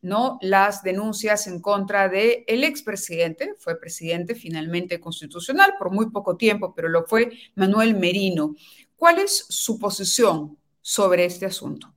¿no? 0.00 0.38
las 0.42 0.82
denuncias 0.82 1.46
en 1.46 1.60
contra 1.60 2.08
del 2.08 2.44
el 2.46 2.64
expresidente, 2.64 3.54
fue 3.58 3.78
presidente 3.78 4.34
finalmente 4.34 5.00
constitucional 5.00 5.74
por 5.78 5.90
muy 5.90 6.10
poco 6.10 6.36
tiempo, 6.36 6.74
pero 6.74 6.88
lo 6.88 7.04
fue 7.06 7.32
Manuel 7.54 7.96
Merino. 7.96 8.54
¿Cuál 8.96 9.18
es 9.18 9.46
su 9.48 9.78
posición 9.78 10.56
sobre 10.80 11.24
este 11.24 11.46
asunto? 11.46 11.92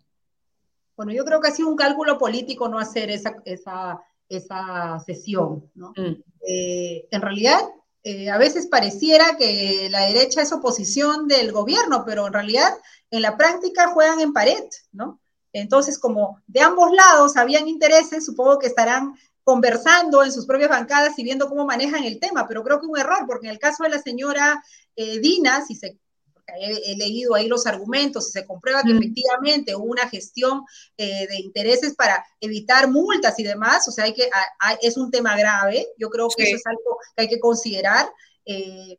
Bueno, 0.96 1.14
yo 1.14 1.24
creo 1.26 1.42
que 1.42 1.48
ha 1.48 1.52
sido 1.52 1.70
un 1.70 1.76
cálculo 1.76 2.18
político 2.18 2.68
no 2.68 2.78
hacer 2.78 3.10
esa, 3.10 3.36
esa, 3.46 4.02
esa 4.30 5.00
sesión. 5.06 5.70
¿no? 5.74 5.94
Mm. 5.96 6.22
Eh, 6.48 7.08
en 7.10 7.22
realidad, 7.22 7.60
eh, 8.04 8.30
a 8.30 8.38
veces 8.38 8.68
pareciera 8.68 9.38
que 9.38 9.88
la 9.90 10.02
derecha 10.08 10.42
es 10.42 10.52
oposición 10.52 11.28
del 11.28 11.52
gobierno, 11.52 12.04
pero 12.06 12.28
en 12.28 12.34
realidad 12.34 12.74
en 13.12 13.22
la 13.22 13.38
práctica 13.38 13.90
juegan 13.94 14.22
en 14.22 14.34
pared, 14.34 14.64
¿no? 14.92 15.21
Entonces, 15.54 16.00
como 16.00 16.42
de 16.48 16.62
ambos 16.62 16.92
lados 16.92 17.38
habían 17.38 17.68
intereses, 17.68 18.26
supongo 18.26 18.60
que 18.60 18.68
estarán 18.68 19.16
conversando 19.44 20.24
en 20.24 20.32
sus 20.32 20.46
propias 20.46 20.70
bancadas 20.70 21.18
y 21.18 21.24
viendo 21.24 21.50
cómo 21.50 21.66
manejan 21.66 22.04
el 22.04 22.20
tema, 22.20 22.48
pero 22.48 22.64
creo 22.64 22.80
que 22.80 22.86
un 22.86 22.98
error, 22.98 23.26
porque 23.26 23.48
en 23.48 23.54
el 23.54 23.60
caso 23.60 23.84
de 23.84 23.90
la 23.90 24.02
señora 24.02 24.64
eh, 24.96 25.20
Dina, 25.20 25.66
si 25.66 25.76
se 25.76 25.98
he, 26.60 26.96
leído 26.96 27.36
ahí 27.36 27.48
los 27.48 27.66
argumentos, 27.66 28.28
si 28.28 28.34
se 28.34 28.46
comprueba 28.46 28.84
que 28.84 28.92
efectivamente 28.92 29.76
hubo 29.76 29.86
una 29.86 30.10
gestión 30.10 30.64
eh, 30.98 31.28
de 31.28 31.38
intereses 31.38 31.96
para 31.96 32.24
evitar 32.40 32.90
multas 32.90 33.38
y 33.40 33.44
demás, 33.44 33.88
o 33.88 33.92
sea, 33.92 34.06
hay 34.06 34.14
que, 34.14 34.30
es 34.82 34.98
un 34.98 35.12
tema 35.12 35.36
grave, 35.38 35.88
yo 35.98 36.10
creo 36.10 36.28
que 36.36 36.44
eso 36.44 36.58
es 36.58 36.66
algo 36.66 36.98
que 37.16 37.24
hay 37.24 37.30
que 37.30 37.40
considerar. 37.40 38.10
Eh, 38.46 38.98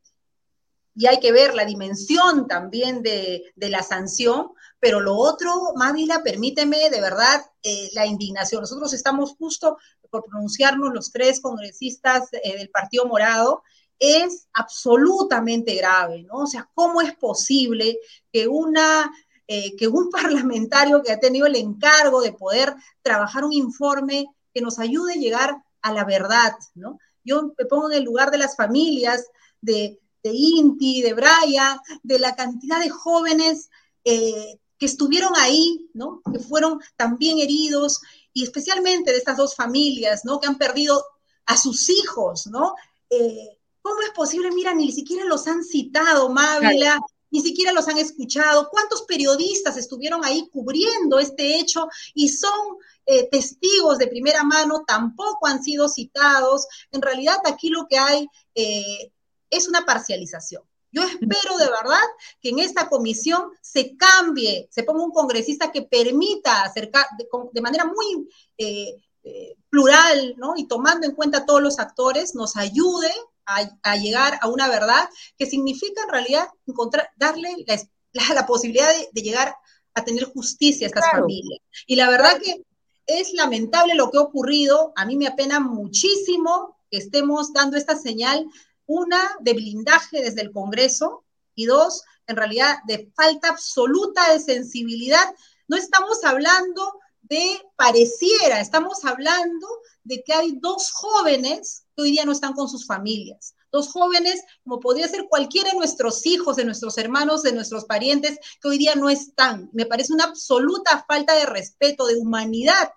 y 0.94 1.07
hay 1.07 1.20
que 1.20 1.32
ver 1.32 1.55
la 1.55 1.64
dimensión 1.64 2.46
también 2.46 3.03
de, 3.03 3.44
de 3.57 3.70
la 3.70 3.82
sanción, 3.82 4.48
pero 4.83 4.99
lo 4.99 5.14
otro, 5.14 5.74
Mávila, 5.76 6.24
permíteme 6.24 6.91
de 6.91 7.01
verdad 7.01 7.41
eh, 7.62 7.89
la 7.93 8.05
indignación. 8.05 8.62
Nosotros 8.62 8.93
estamos 8.93 9.37
justo 9.39 9.78
por 10.11 10.24
pronunciarnos 10.24 10.93
los 10.93 11.12
tres 11.12 11.41
congresistas 11.41 12.28
eh, 12.33 12.59
del 12.59 12.68
Partido 12.68 13.07
Morado, 13.07 13.62
es 14.01 14.49
absolutamente 14.53 15.76
grave, 15.76 16.24
¿no? 16.24 16.39
O 16.39 16.47
sea, 16.49 16.68
¿cómo 16.74 17.01
es 17.01 17.14
posible 17.14 17.97
que 18.33 18.49
una 18.49 19.09
eh, 19.47 19.76
que 19.76 19.87
un 19.87 20.11
parlamentario 20.11 21.01
que 21.01 21.12
ha 21.12 21.20
tenido 21.20 21.47
el 21.47 21.55
encargo 21.55 22.20
de 22.20 22.33
poder 22.33 22.74
trabajar 23.03 23.45
un 23.45 23.53
informe 23.53 24.26
que 24.53 24.62
nos 24.62 24.80
ayude 24.80 25.12
a 25.12 25.16
llegar 25.16 25.62
a 25.80 25.93
la 25.93 26.05
verdad, 26.05 26.57
¿no? 26.74 26.99
Yo 27.22 27.55
me 27.57 27.66
pongo 27.66 27.89
en 27.93 27.99
el 27.99 28.05
lugar 28.05 28.33
de 28.33 28.39
las 28.39 28.57
familias, 28.57 29.28
de, 29.61 30.01
Inti, 30.24 31.03
de 31.03 31.14
Braya, 31.14 31.80
de 32.03 32.18
la 32.18 32.35
cantidad 32.35 32.80
de 32.80 32.91
jóvenes 32.91 33.70
eh, 34.05 34.59
que 34.83 34.87
estuvieron 34.87 35.33
ahí, 35.37 35.89
¿no? 35.95 36.20
Que 36.33 36.41
fueron 36.41 36.80
también 36.97 37.39
heridos, 37.39 38.01
y 38.33 38.43
especialmente 38.43 39.12
de 39.12 39.18
estas 39.18 39.37
dos 39.37 39.55
familias, 39.55 40.24
¿no? 40.24 40.41
Que 40.41 40.49
han 40.49 40.59
perdido 40.59 41.05
a 41.47 41.57
sus 41.57 41.89
hijos, 41.89 42.49
¿no? 42.49 42.74
Eh, 43.09 43.61
¿Cómo 43.80 44.01
es 44.01 44.11
posible? 44.11 44.51
Mira, 44.51 44.74
ni 44.74 44.91
siquiera 44.91 45.24
los 45.24 45.47
han 45.47 45.62
citado, 45.62 46.30
Mávila, 46.30 46.99
ni 47.30 47.41
siquiera 47.43 47.70
los 47.70 47.87
han 47.87 47.99
escuchado. 47.99 48.68
¿Cuántos 48.72 49.03
periodistas 49.03 49.76
estuvieron 49.76 50.24
ahí 50.24 50.49
cubriendo 50.53 51.20
este 51.20 51.61
hecho 51.61 51.87
y 52.14 52.28
son 52.28 52.76
eh, 53.07 53.28
testigos 53.30 53.99
de 53.99 54.09
primera 54.09 54.43
mano? 54.43 54.83
Tampoco 54.85 55.47
han 55.47 55.62
sido 55.62 55.89
citados. 55.89 56.66
En 56.91 57.03
realidad 57.03 57.37
aquí 57.47 57.68
lo 57.68 57.87
que 57.89 57.99
hay 57.99 58.26
eh, 58.57 59.12
es 59.49 59.68
una 59.68 59.85
parcialización. 59.85 60.64
Yo 60.91 61.05
espero 61.05 61.57
de 61.57 61.66
verdad 61.66 62.01
que 62.43 62.51
en 62.51 62.59
esta 62.59 62.88
comisión 62.88 63.51
se 63.61 63.97
cambie, 63.97 64.68
se 64.70 64.82
ponga 64.82 65.05
un 65.05 65.12
congresista 65.12 65.70
que 65.70 65.82
permita 65.82 66.64
acercar 66.64 67.07
de, 67.16 67.61
manera 67.61 67.84
muy 67.84 68.28
eh, 68.59 68.97
eh, 69.22 69.55
plural, 69.70 70.34
¿no? 70.36 70.55
Y 70.57 70.66
tomando 70.66 71.07
en 71.07 71.14
cuenta 71.14 71.47
todos 71.47 71.62
los 71.62 71.78
actores, 71.78 72.34
nos 72.34 72.57
ayude 72.57 73.12
a, 73.47 73.97
llegar 73.97 74.38
a 74.40 74.49
una 74.49 74.68
verdad 74.68 75.09
que 75.38 75.47
significa 75.47 76.03
en 76.03 76.09
realidad 76.09 76.49
encontrar, 76.66 77.11
darle 77.16 77.64
la, 78.12 78.47
posibilidad 78.47 78.90
de, 79.12 79.22
llegar 79.22 79.55
a 79.95 80.05
tener 80.05 80.24
justicia 80.24 80.86
a 80.86 80.88
estas 80.88 81.11
familias. 81.11 81.61
Y 81.86 81.97
la 81.97 82.11
verdad 82.11 82.40
que 82.43 82.64
es 83.07 83.32
lamentable 83.34 83.95
lo 83.95 84.11
que 84.11 84.18
ha 84.18 84.22
ocurrido, 84.22 84.93
a 84.97 85.05
mí 85.05 85.16
me 85.16 85.26
apena 85.26 85.61
muchísimo 85.61 86.76
que 86.90 86.99
estemos 86.99 87.53
dando 87.53 87.76
esta 87.76 87.97
señal 87.97 88.47
una, 88.86 89.36
de 89.40 89.55
blindaje 89.55 90.22
desde 90.22 90.43
el 90.43 90.53
Congreso 90.53 91.24
y 91.55 91.66
dos, 91.66 92.03
en 92.26 92.36
realidad, 92.36 92.78
de 92.86 93.11
falta 93.14 93.48
absoluta 93.48 94.32
de 94.32 94.40
sensibilidad. 94.40 95.34
No 95.68 95.76
estamos 95.76 96.24
hablando 96.24 97.00
de 97.22 97.61
pareciera, 97.76 98.61
estamos 98.61 99.05
hablando 99.05 99.66
de 100.05 100.22
que 100.22 100.34
hay 100.34 100.53
dos 100.61 100.90
jóvenes 100.90 101.84
que 101.94 102.03
hoy 102.03 102.11
día 102.12 102.24
no 102.24 102.32
están 102.32 102.53
con 102.53 102.68
sus 102.68 102.86
familias. 102.86 103.55
Dos 103.70 103.90
jóvenes, 103.90 104.42
como 104.64 104.80
podría 104.80 105.09
ser 105.09 105.26
cualquiera 105.28 105.70
de 105.70 105.78
nuestros 105.78 106.26
hijos, 106.26 106.57
de 106.57 106.64
nuestros 106.64 106.98
hermanos, 106.98 107.42
de 107.42 107.53
nuestros 107.53 107.86
parientes, 107.86 108.38
que 108.61 108.68
hoy 108.68 108.78
día 108.78 108.94
no 108.94 109.09
están. 109.09 109.70
Me 109.72 109.86
parece 109.86 110.12
una 110.12 110.24
absoluta 110.24 111.05
falta 111.09 111.34
de 111.34 111.46
respeto, 111.46 112.07
de 112.07 112.16
humanidad, 112.16 112.92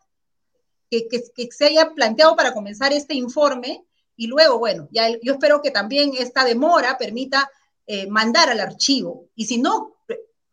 que, 0.89 1.07
que, 1.07 1.23
que 1.33 1.47
se 1.51 1.65
haya 1.67 1.91
planteado 1.93 2.35
para 2.35 2.53
comenzar 2.53 2.91
este 2.93 3.15
informe 3.15 3.85
y 4.17 4.27
luego, 4.27 4.59
bueno, 4.59 4.87
ya 4.91 5.09
yo 5.21 5.33
espero 5.33 5.61
que 5.61 5.71
también 5.71 6.13
esta 6.17 6.45
demora 6.45 6.97
permita 6.97 7.49
eh, 7.87 8.07
mandar 8.07 8.49
al 8.49 8.59
archivo. 8.59 9.29
Y 9.35 9.45
si 9.45 9.57
no, 9.57 9.97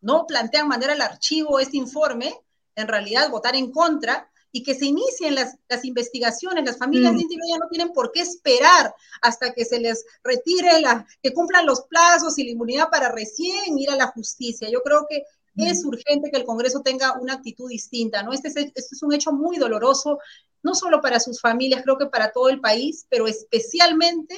no 0.01 0.25
plantean 0.27 0.67
mandar 0.67 0.91
al 0.91 1.01
archivo 1.01 1.59
este 1.59 1.77
informe, 1.77 2.33
en 2.75 2.87
realidad 2.87 3.29
votar 3.29 3.55
en 3.55 3.71
contra 3.71 4.29
y 4.51 4.61
que 4.63 4.75
se 4.75 4.85
inicien 4.85 5.35
las, 5.35 5.57
investigaciones. 5.83 6.63
Las 6.63 6.77
familias 6.77 7.13
mm. 7.13 7.17
de 7.17 7.23
ya 7.49 7.57
no 7.57 7.67
tienen 7.69 7.91
por 7.91 8.11
qué 8.11 8.21
esperar 8.21 8.93
hasta 9.21 9.53
que 9.53 9.65
se 9.65 9.79
les 9.79 10.05
retire, 10.23 10.79
la, 10.79 11.07
que 11.21 11.33
cumplan 11.33 11.65
los 11.65 11.81
plazos 11.81 12.37
y 12.37 12.43
la 12.43 12.51
inmunidad 12.51 12.89
para 12.89 13.11
recién 13.11 13.77
ir 13.77 13.89
a 13.89 13.95
la 13.95 14.07
justicia. 14.07 14.69
Yo 14.69 14.81
creo 14.81 15.07
que 15.09 15.23
es 15.55 15.83
urgente 15.85 16.31
que 16.31 16.37
el 16.37 16.45
Congreso 16.45 16.81
tenga 16.81 17.19
una 17.19 17.33
actitud 17.33 17.69
distinta, 17.69 18.23
¿no? 18.23 18.33
Este 18.33 18.47
es, 18.47 18.55
este 18.57 18.95
es 18.95 19.03
un 19.03 19.13
hecho 19.13 19.31
muy 19.31 19.57
doloroso 19.57 20.19
no 20.63 20.73
solo 20.73 21.01
para 21.01 21.19
sus 21.19 21.41
familias, 21.41 21.83
creo 21.83 21.97
que 21.97 22.05
para 22.05 22.31
todo 22.31 22.49
el 22.49 22.61
país, 22.61 23.05
pero 23.09 23.27
especialmente, 23.27 24.35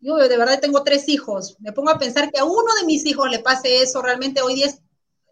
yo 0.00 0.16
de 0.16 0.36
verdad 0.36 0.60
tengo 0.60 0.82
tres 0.84 1.08
hijos, 1.08 1.56
me 1.60 1.72
pongo 1.72 1.90
a 1.90 1.98
pensar 1.98 2.30
que 2.30 2.38
a 2.38 2.44
uno 2.44 2.74
de 2.80 2.86
mis 2.86 3.04
hijos 3.06 3.30
le 3.30 3.40
pase 3.40 3.82
eso, 3.82 4.02
realmente 4.02 4.42
hoy 4.42 4.54
día 4.54 4.66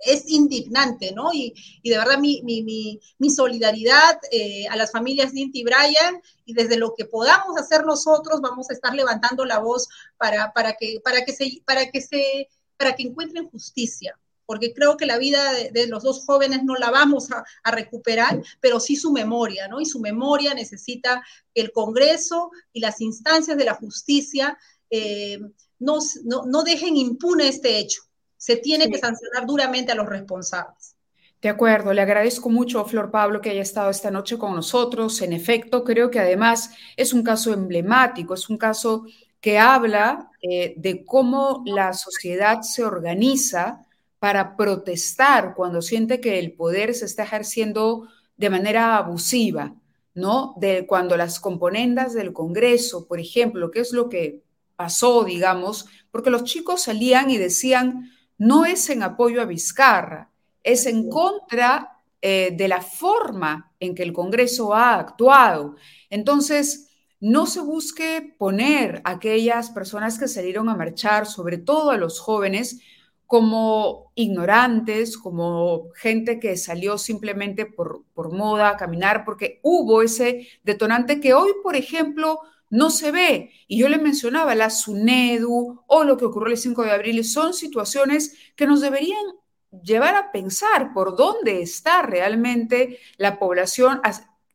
es 0.01 0.29
indignante, 0.29 1.13
¿no? 1.13 1.33
Y, 1.33 1.55
de 1.83 1.97
verdad 1.97 2.19
mi, 2.19 2.43
mi, 2.43 3.31
solidaridad 3.31 4.19
eh, 4.31 4.67
a 4.69 4.77
las 4.77 4.93
familias 4.93 5.33
de 5.33 5.41
Inti 5.41 5.61
y 5.61 5.65
Brian 5.65 6.21
y 6.45 6.55
desde 6.55 6.77
lo 6.77 6.95
que 6.95 7.05
podamos 7.05 7.57
hacer 7.59 7.85
nosotros 7.85 8.41
vamos 8.41 8.71
a 8.71 8.73
estar 8.73 8.95
levantando 8.95 9.45
la 9.45 9.59
voz 9.59 9.89
para, 10.17 10.53
para, 10.53 10.75
que, 10.75 11.01
para, 11.03 11.25
que, 11.25 11.33
se, 11.33 11.63
para, 11.65 11.91
que, 11.91 12.01
se, 12.01 12.49
para 12.77 12.95
que 12.95 13.05
encuentren 13.05 13.49
justicia, 13.49 14.19
porque 14.47 14.73
creo 14.73 14.97
que 14.97 15.07
la 15.07 15.19
vida 15.19 15.53
de, 15.53 15.87
los 15.89 16.03
dos 16.03 16.25
jóvenes 16.25 16.63
no 16.65 16.77
la 16.77 16.91
vamos 16.91 17.29
a, 17.33 17.45
recuperar, 17.71 18.41
pero 18.61 18.81
sí 18.81 18.97
su 18.97 19.13
memoria, 19.13 19.69
¿no? 19.69 19.81
Y 19.81 19.87
su 19.87 20.01
memoria 20.01 20.55
necesita 20.55 21.23
que 21.55 21.61
el 21.61 21.73
Congreso 21.73 22.51
y 22.73 22.81
las 22.81 23.01
instancias 23.01 23.57
de 23.57 23.65
la 23.65 23.75
justicia 23.75 24.57
eh, 24.89 25.39
no, 25.79 25.99
no, 26.25 26.63
dejen 26.63 26.97
impune 26.97 27.49
este 27.49 27.79
hecho. 27.79 28.03
Se 28.37 28.57
tiene 28.57 28.89
que 28.91 28.99
sancionar 28.99 29.47
duramente 29.47 29.93
a 29.93 29.95
los 29.95 30.09
responsables. 30.09 30.95
De 31.43 31.49
acuerdo, 31.51 31.93
le 31.93 32.01
agradezco 32.01 32.49
mucho, 32.49 32.85
Flor 32.87 33.11
Pablo, 33.11 33.41
que 33.41 33.51
haya 33.51 33.63
estado 33.63 33.91
esta 33.91 34.11
noche 34.11 34.39
con 34.39 34.55
nosotros. 34.55 35.21
En 35.21 35.33
efecto, 35.33 35.85
creo 35.85 36.11
que 36.11 36.21
además 36.21 36.71
es 36.97 37.13
un 37.13 37.23
caso 37.23 37.53
emblemático, 37.53 38.35
es 38.35 38.49
un 38.49 38.57
caso 38.57 39.05
que 39.41 39.59
habla 39.59 40.31
eh, 40.43 40.75
de 40.77 41.05
cómo 41.05 41.63
la 41.67 41.93
sociedad 41.93 42.63
se 42.63 42.85
organiza 42.85 43.86
para 44.19 44.57
protestar 44.57 45.55
cuando 45.55 45.83
siente 45.83 46.21
que 46.21 46.39
el 46.39 46.53
poder 46.53 46.95
se 46.95 47.05
está 47.05 47.25
ejerciendo 47.25 48.09
de 48.37 48.51
manera 48.51 48.97
abusiva, 48.97 49.75
¿no? 50.15 50.55
De 50.59 50.87
cuando 50.87 51.17
las 51.17 51.41
componendas 51.41 52.15
del 52.15 52.33
Congreso, 52.33 53.07
por 53.07 53.21
ejemplo, 53.21 53.71
¿qué 53.71 53.81
es 53.81 53.93
lo 53.93 54.09
que 54.09 54.43
pasó, 54.77 55.25
digamos? 55.25 55.87
Porque 56.11 56.31
los 56.31 56.45
chicos 56.45 56.83
salían 56.83 57.31
y 57.31 57.39
decían, 57.39 58.11
no 58.39 58.65
es 58.65 58.89
en 58.91 59.03
apoyo 59.03 59.41
a 59.41 59.47
Vizcarra, 59.47 60.31
es 60.63 60.87
en 60.87 61.09
contra 61.09 62.01
eh, 62.21 62.55
de 62.57 62.69
la 62.69 62.81
forma 62.81 63.73
en 63.79 63.95
que 63.95 64.03
el 64.03 64.13
Congreso 64.13 64.75
ha 64.75 64.99
actuado. 64.99 65.77
Entonces, 66.11 66.91
no 67.21 67.47
se 67.47 67.61
busque 67.61 68.35
poner 68.39 69.01
a 69.05 69.13
aquellas 69.13 69.71
personas 69.71 70.19
que 70.19 70.29
salieron 70.29 70.69
a 70.69 70.77
marchar, 70.77 71.27
sobre 71.27 71.59
todo 71.59 71.91
a 71.91 71.97
los 71.97 72.21
jóvenes, 72.21 72.81
como 73.27 74.13
ignorantes, 74.15 75.19
como 75.19 75.91
gente 75.95 76.39
que 76.39 76.57
salió 76.57 76.97
simplemente 76.97 77.67
por, 77.67 78.05
por 78.15 78.33
moda 78.33 78.71
a 78.71 78.77
caminar, 78.77 79.25
porque 79.25 79.61
hubo 79.63 80.03
ese 80.03 80.49
detonante 80.63 81.21
que 81.21 81.35
hoy, 81.35 81.51
por 81.63 81.77
ejemplo, 81.77 82.41
no 82.71 82.91
se 82.91 83.11
ve. 83.11 83.51
Y 83.69 83.79
yo 83.79 83.89
le 83.89 83.99
mencionaba 83.99 84.55
la 84.55 84.71
SUNEDU 84.71 85.83
o 85.87 86.05
lo 86.05 86.17
que 86.17 86.25
ocurrió 86.25 86.53
el 86.53 86.59
5 86.59 86.83
de 86.85 86.93
abril, 86.93 87.25
son 87.25 87.53
situaciones 87.53 88.37
que 88.55 88.67
nos 88.67 88.81
deberían 88.81 89.25
llevar 89.83 90.15
a 90.15 90.33
pensar 90.33 90.93
por 90.93 91.17
dónde 91.17 91.63
está 91.63 92.03
realmente 92.03 92.99
la 93.19 93.39
población, 93.39 94.01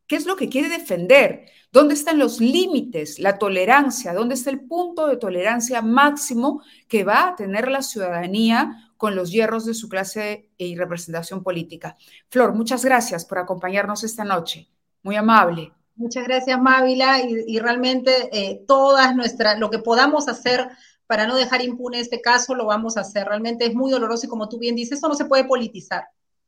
qué 0.08 0.16
es 0.16 0.26
lo 0.26 0.36
que 0.36 0.50
quiere 0.50 0.70
defender, 0.70 1.46
dónde 1.72 1.94
están 1.94 2.20
los 2.20 2.40
límites, 2.40 3.20
la 3.20 3.38
tolerancia, 3.38 4.14
dónde 4.14 4.36
está 4.36 4.50
el 4.50 4.62
punto 4.62 5.08
de 5.08 5.18
tolerancia 5.18 5.82
máximo 5.82 6.62
que 6.88 7.04
va 7.04 7.30
a 7.30 7.36
tener 7.36 7.70
la 7.70 7.82
ciudadanía 7.82 8.92
con 8.98 9.16
los 9.16 9.32
hierros 9.32 9.66
de 9.66 9.74
su 9.74 9.90
clase 9.90 10.50
y 10.58 10.76
representación 10.76 11.44
política. 11.44 11.98
Flor, 12.30 12.54
muchas 12.54 12.86
gracias 12.86 13.26
por 13.26 13.40
acompañarnos 13.40 14.04
esta 14.04 14.24
noche. 14.24 14.70
Muy 15.02 15.16
amable. 15.16 15.74
Muchas 15.96 16.24
gracias, 16.24 16.60
Mávila, 16.60 17.20
y, 17.22 17.60
realmente 17.60 18.30
eh, 18.32 18.64
todas 18.68 19.16
nuestras, 19.16 19.60
lo 19.60 19.70
que 19.70 19.80
podamos 19.80 20.28
hacer 20.28 20.70
para 21.06 21.28
no 21.28 21.36
dejar 21.36 21.62
impune 21.62 22.00
este 22.00 22.22
caso, 22.22 22.56
lo 22.56 22.66
vamos 22.66 22.96
a 22.96 23.02
hacer. 23.02 23.28
Realmente 23.28 23.66
es 23.66 23.76
muy 23.76 23.92
doloroso 23.92 24.26
y 24.26 24.30
como 24.30 24.48
tú 24.48 24.58
bien 24.58 24.76
dices, 24.76 25.00
eso 25.00 25.10
no 25.10 25.16
se 25.16 25.26
puede 25.26 25.44
politizar. 25.44 26.06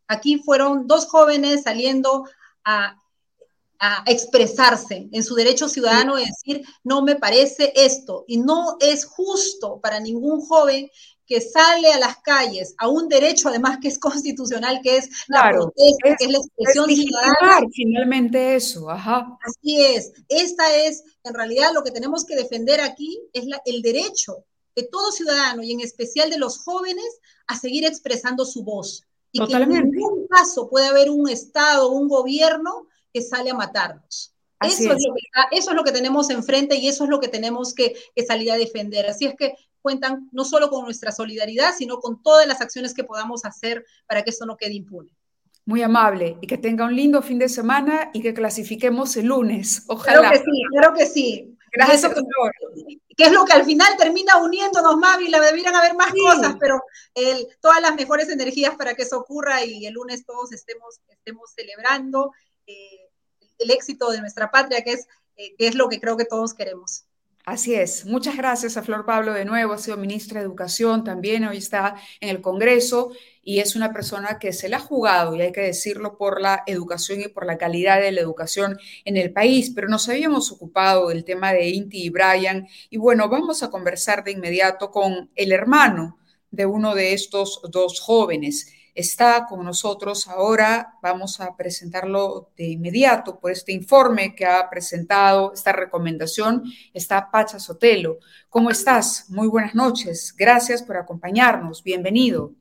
Aquí 0.07 0.37
fueron 0.37 0.87
dos 0.87 1.07
jóvenes 1.07 1.63
saliendo 1.63 2.25
a, 2.63 2.97
a 3.85 4.01
expresarse 4.05 5.09
en 5.11 5.23
su 5.25 5.35
derecho 5.35 5.67
ciudadano 5.67 6.15
de 6.15 6.23
decir, 6.23 6.65
no 6.85 7.01
me 7.01 7.17
parece 7.17 7.73
esto. 7.75 8.23
Y 8.29 8.37
no 8.37 8.77
es 8.79 9.03
justo 9.03 9.81
para 9.81 9.99
ningún 9.99 10.39
joven 10.39 10.89
que 11.27 11.41
sale 11.41 11.91
a 11.91 11.99
las 11.99 12.19
calles 12.19 12.75
a 12.77 12.87
un 12.87 13.09
derecho 13.09 13.49
además 13.49 13.79
que 13.81 13.89
es 13.89 13.99
constitucional, 13.99 14.79
que 14.81 14.95
es 14.95 15.09
la 15.27 15.49
protesta, 15.49 16.15
que 16.17 16.23
es 16.23 16.31
la 16.31 16.37
expresión 16.37 16.87
ciudadana. 16.87 17.67
Finalmente 17.73 18.55
eso, 18.55 18.89
ajá. 18.89 19.37
Así 19.45 19.83
es. 19.83 20.13
Esta 20.29 20.73
es, 20.77 21.03
en 21.25 21.33
realidad, 21.33 21.73
lo 21.73 21.83
que 21.83 21.91
tenemos 21.91 22.23
que 22.23 22.37
defender 22.37 22.79
aquí 22.79 23.19
es 23.33 23.43
el 23.65 23.81
derecho 23.81 24.45
de 24.77 24.83
todo 24.83 25.11
ciudadano 25.11 25.61
y 25.61 25.73
en 25.73 25.81
especial 25.81 26.29
de 26.29 26.37
los 26.37 26.57
jóvenes 26.59 27.19
a 27.47 27.59
seguir 27.59 27.83
expresando 27.83 28.45
su 28.45 28.63
voz. 28.63 29.03
Y 29.33 29.45
que 29.45 29.53
en 29.55 29.69
ningún 29.69 30.25
caso 30.27 30.69
puede 30.69 30.87
haber 30.87 31.09
un 31.09 31.27
Estado, 31.27 31.89
un 31.89 32.07
gobierno 32.07 32.87
que 33.13 33.21
sale 33.21 33.51
a 33.51 33.53
matarnos. 33.53 34.33
Eso 34.61 34.93
es. 34.93 35.03
lo 35.05 35.13
que, 35.13 35.21
eso 35.51 35.71
es, 35.71 35.75
lo 35.75 35.83
que, 35.83 35.91
tenemos 35.91 36.29
enfrente 36.29 36.75
y 36.75 36.87
eso 36.87 37.03
es 37.03 37.09
lo 37.09 37.19
que 37.19 37.27
tenemos 37.27 37.73
que, 37.73 37.95
que 38.15 38.25
salir 38.25 38.51
a 38.51 38.57
defender. 38.57 39.07
Así 39.07 39.25
es 39.25 39.35
que 39.37 39.55
cuentan 39.81 40.29
no 40.31 40.45
solo 40.45 40.69
con 40.69 40.85
nuestra 40.85 41.11
solidaridad, 41.11 41.75
sino 41.77 41.99
con 41.99 42.23
todas 42.23 42.47
las 42.47 42.61
acciones 42.61 42.93
que 42.93 43.03
podamos 43.03 43.45
hacer 43.45 43.85
para 44.07 44.23
que 44.23 44.29
esto 44.29 44.45
no 44.45 44.57
quede 44.57 44.73
impune. 44.73 45.15
Muy 45.65 45.81
amable 45.81 46.37
y 46.41 46.47
que 46.47 46.57
tenga 46.57 46.85
un 46.85 46.95
lindo 46.95 47.21
fin 47.21 47.39
de 47.39 47.49
semana 47.49 48.09
y 48.13 48.21
que 48.21 48.33
clasifiquemos 48.33 49.15
el 49.17 49.27
lunes. 49.27 49.83
Ojalá. 49.87 50.19
Claro 50.19 50.33
que 50.33 50.39
sí, 50.39 50.63
claro 50.71 50.93
que 50.93 51.05
sí. 51.05 51.57
Gracias, 51.75 52.13
que, 52.13 52.21
que, 53.17 53.23
es 53.23 53.31
lo 53.31 53.45
que 53.45 53.53
al 53.53 53.65
final 53.65 53.97
termina 53.97 54.37
uniéndonos, 54.37 54.95
Mávila. 54.97 55.39
Debieran 55.39 55.75
haber 55.75 55.95
más 55.95 56.11
cosas, 56.11 56.55
pero 56.59 56.83
el, 57.15 57.47
todas 57.61 57.81
las 57.81 57.95
mejores 57.95 58.29
energías 58.29 58.75
para 58.75 58.93
que 58.93 59.01
eso 59.01 59.17
ocurra 59.17 59.63
y 59.65 59.85
el 59.87 59.93
lunes 59.93 60.23
todos 60.23 60.51
estemos, 60.51 60.99
estemos 61.09 61.51
celebrando 61.55 62.31
eh, 62.67 63.02
el 63.63 63.71
éxito 63.71 64.11
de 64.11 64.21
nuestra 64.21 64.51
patria, 64.51 64.83
que 64.83 64.93
es, 64.93 65.07
eh, 65.37 65.55
que 65.57 65.67
es 65.67 65.75
lo 65.75 65.89
que 65.89 65.99
creo 65.99 66.17
que 66.17 66.25
todos 66.25 66.53
queremos. 66.53 67.05
Así 67.45 67.75
es. 67.75 68.05
Muchas 68.05 68.37
gracias 68.37 68.77
a 68.77 68.83
Flor 68.83 69.05
Pablo 69.05 69.33
de 69.33 69.43
nuevo. 69.43 69.73
Ha 69.73 69.77
sido 69.77 69.97
ministra 69.97 70.39
de 70.39 70.45
Educación 70.45 71.03
también. 71.03 71.43
Hoy 71.43 71.57
está 71.57 71.95
en 72.21 72.29
el 72.29 72.39
Congreso 72.39 73.11
y 73.41 73.59
es 73.59 73.75
una 73.75 73.91
persona 73.91 74.39
que 74.39 74.53
se 74.53 74.69
la 74.69 74.77
ha 74.77 74.79
jugado, 74.79 75.35
y 75.35 75.41
hay 75.41 75.51
que 75.51 75.59
decirlo, 75.59 76.17
por 76.17 76.39
la 76.39 76.63
educación 76.65 77.19
y 77.19 77.27
por 77.27 77.45
la 77.45 77.57
calidad 77.57 77.99
de 77.99 78.13
la 78.13 78.21
educación 78.21 78.77
en 79.03 79.17
el 79.17 79.33
país. 79.33 79.73
Pero 79.75 79.89
nos 79.89 80.07
habíamos 80.07 80.53
ocupado 80.53 81.09
del 81.09 81.25
tema 81.25 81.51
de 81.51 81.67
Inti 81.67 82.05
y 82.05 82.09
Brian. 82.09 82.65
Y 82.89 82.95
bueno, 82.95 83.27
vamos 83.27 83.61
a 83.61 83.69
conversar 83.69 84.23
de 84.23 84.31
inmediato 84.31 84.89
con 84.89 85.29
el 85.35 85.51
hermano 85.51 86.17
de 86.49 86.65
uno 86.65 86.95
de 86.95 87.11
estos 87.11 87.59
dos 87.69 87.99
jóvenes 87.99 88.67
está 88.93 89.45
con 89.47 89.63
nosotros 89.63 90.27
ahora. 90.27 90.95
Vamos 91.01 91.39
a 91.41 91.55
presentarlo 91.55 92.49
de 92.55 92.65
inmediato 92.65 93.39
por 93.39 93.51
este 93.51 93.71
informe 93.71 94.35
que 94.35 94.45
ha 94.45 94.69
presentado, 94.69 95.53
esta 95.53 95.71
recomendación. 95.71 96.63
Está 96.93 97.31
Pacha 97.31 97.59
Sotelo. 97.59 98.17
¿Cómo 98.49 98.69
estás? 98.69 99.29
Muy 99.29 99.47
buenas 99.47 99.75
noches. 99.75 100.35
Gracias 100.37 100.83
por 100.83 100.97
acompañarnos. 100.97 101.83
Bienvenido. 101.83 102.51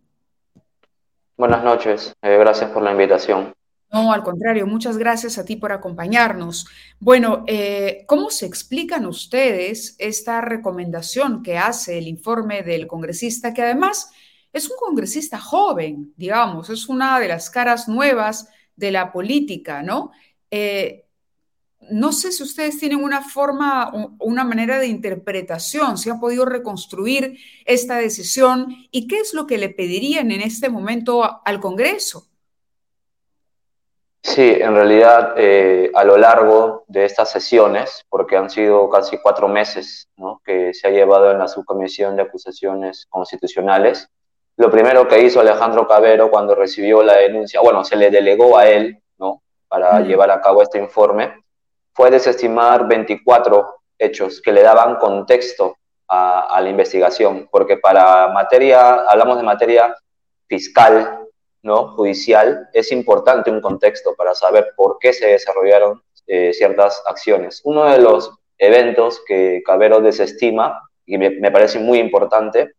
Buenas 1.36 1.64
noches. 1.64 2.14
Eh, 2.22 2.36
gracias 2.38 2.70
por 2.70 2.82
la 2.82 2.92
invitación. 2.92 3.52
No, 3.92 4.10
al 4.10 4.22
contrario, 4.22 4.66
muchas 4.66 4.96
gracias 4.96 5.36
a 5.36 5.44
ti 5.44 5.56
por 5.56 5.70
acompañarnos. 5.70 6.66
Bueno, 6.98 7.44
eh, 7.46 8.04
¿cómo 8.06 8.30
se 8.30 8.46
explican 8.46 9.04
ustedes 9.04 9.96
esta 9.98 10.40
recomendación 10.40 11.42
que 11.42 11.58
hace 11.58 11.98
el 11.98 12.08
informe 12.08 12.62
del 12.62 12.86
congresista, 12.86 13.52
que 13.52 13.60
además 13.60 14.10
es 14.52 14.70
un 14.70 14.76
congresista 14.76 15.38
joven, 15.38 16.12
digamos, 16.16 16.68
es 16.70 16.88
una 16.88 17.18
de 17.18 17.28
las 17.28 17.50
caras 17.50 17.88
nuevas 17.88 18.48
de 18.76 18.90
la 18.90 19.12
política, 19.12 19.82
¿no? 19.82 20.12
Eh, 20.50 21.06
no 21.90 22.12
sé 22.12 22.30
si 22.30 22.42
ustedes 22.42 22.78
tienen 22.78 23.02
una 23.02 23.22
forma, 23.22 23.92
una 24.20 24.44
manera 24.44 24.78
de 24.78 24.86
interpretación, 24.86 25.98
si 25.98 26.10
han 26.10 26.20
podido 26.20 26.44
reconstruir 26.44 27.38
esta 27.64 27.96
decisión 27.96 28.68
y 28.90 29.08
qué 29.08 29.18
es 29.18 29.34
lo 29.34 29.46
que 29.46 29.58
le 29.58 29.68
pedirían 29.68 30.30
en 30.30 30.42
este 30.42 30.68
momento 30.68 31.42
al 31.44 31.60
Congreso. 31.60 32.28
Sí, 34.22 34.52
en 34.60 34.74
realidad 34.74 35.34
eh, 35.36 35.90
a 35.94 36.04
lo 36.04 36.16
largo 36.16 36.84
de 36.86 37.04
estas 37.04 37.32
sesiones, 37.32 38.06
porque 38.08 38.36
han 38.36 38.50
sido 38.50 38.88
casi 38.88 39.18
cuatro 39.18 39.48
meses 39.48 40.08
¿no? 40.16 40.40
que 40.44 40.72
se 40.74 40.86
ha 40.86 40.90
llevado 40.90 41.32
en 41.32 41.38
la 41.38 41.48
subcomisión 41.48 42.14
de 42.14 42.22
acusaciones 42.22 43.06
constitucionales, 43.10 44.08
lo 44.56 44.70
primero 44.70 45.08
que 45.08 45.20
hizo 45.20 45.40
Alejandro 45.40 45.88
Cabero 45.88 46.30
cuando 46.30 46.54
recibió 46.54 47.02
la 47.02 47.16
denuncia, 47.16 47.60
bueno, 47.60 47.84
se 47.84 47.96
le 47.96 48.10
delegó 48.10 48.58
a 48.58 48.68
él, 48.68 49.02
¿no? 49.18 49.42
Para 49.68 50.00
llevar 50.00 50.30
a 50.30 50.40
cabo 50.40 50.62
este 50.62 50.78
informe, 50.78 51.42
fue 51.94 52.10
desestimar 52.10 52.86
24 52.86 53.74
hechos 53.98 54.40
que 54.42 54.52
le 54.52 54.62
daban 54.62 54.96
contexto 54.96 55.76
a, 56.08 56.60
la 56.60 56.68
investigación, 56.68 57.48
porque 57.50 57.78
para 57.78 58.28
materia, 58.28 58.96
hablamos 59.08 59.38
de 59.38 59.42
materia 59.42 59.94
fiscal, 60.46 61.20
¿no? 61.62 61.94
Judicial, 61.94 62.68
es 62.74 62.92
importante 62.92 63.50
un 63.50 63.62
contexto 63.62 64.14
para 64.14 64.34
saber 64.34 64.74
por 64.76 64.98
qué 64.98 65.14
se 65.14 65.28
desarrollaron 65.28 66.02
eh, 66.26 66.52
ciertas 66.52 67.02
acciones. 67.06 67.62
Uno 67.64 67.84
de 67.84 67.98
los 67.98 68.30
eventos 68.58 69.22
que 69.26 69.62
Cabero 69.64 70.00
desestima, 70.00 70.82
y 71.06 71.16
me 71.16 71.50
parece 71.50 71.78
muy 71.78 71.98
importante, 71.98 72.74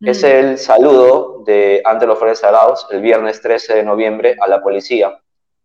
Es 0.00 0.22
mm. 0.22 0.26
el 0.26 0.58
saludo 0.58 1.42
de 1.44 1.82
Ángelo 1.84 2.16
Flores 2.16 2.44
Arauz 2.44 2.86
el 2.90 3.00
viernes 3.00 3.40
13 3.40 3.74
de 3.74 3.82
noviembre 3.82 4.36
a 4.40 4.46
la 4.46 4.62
policía. 4.62 5.18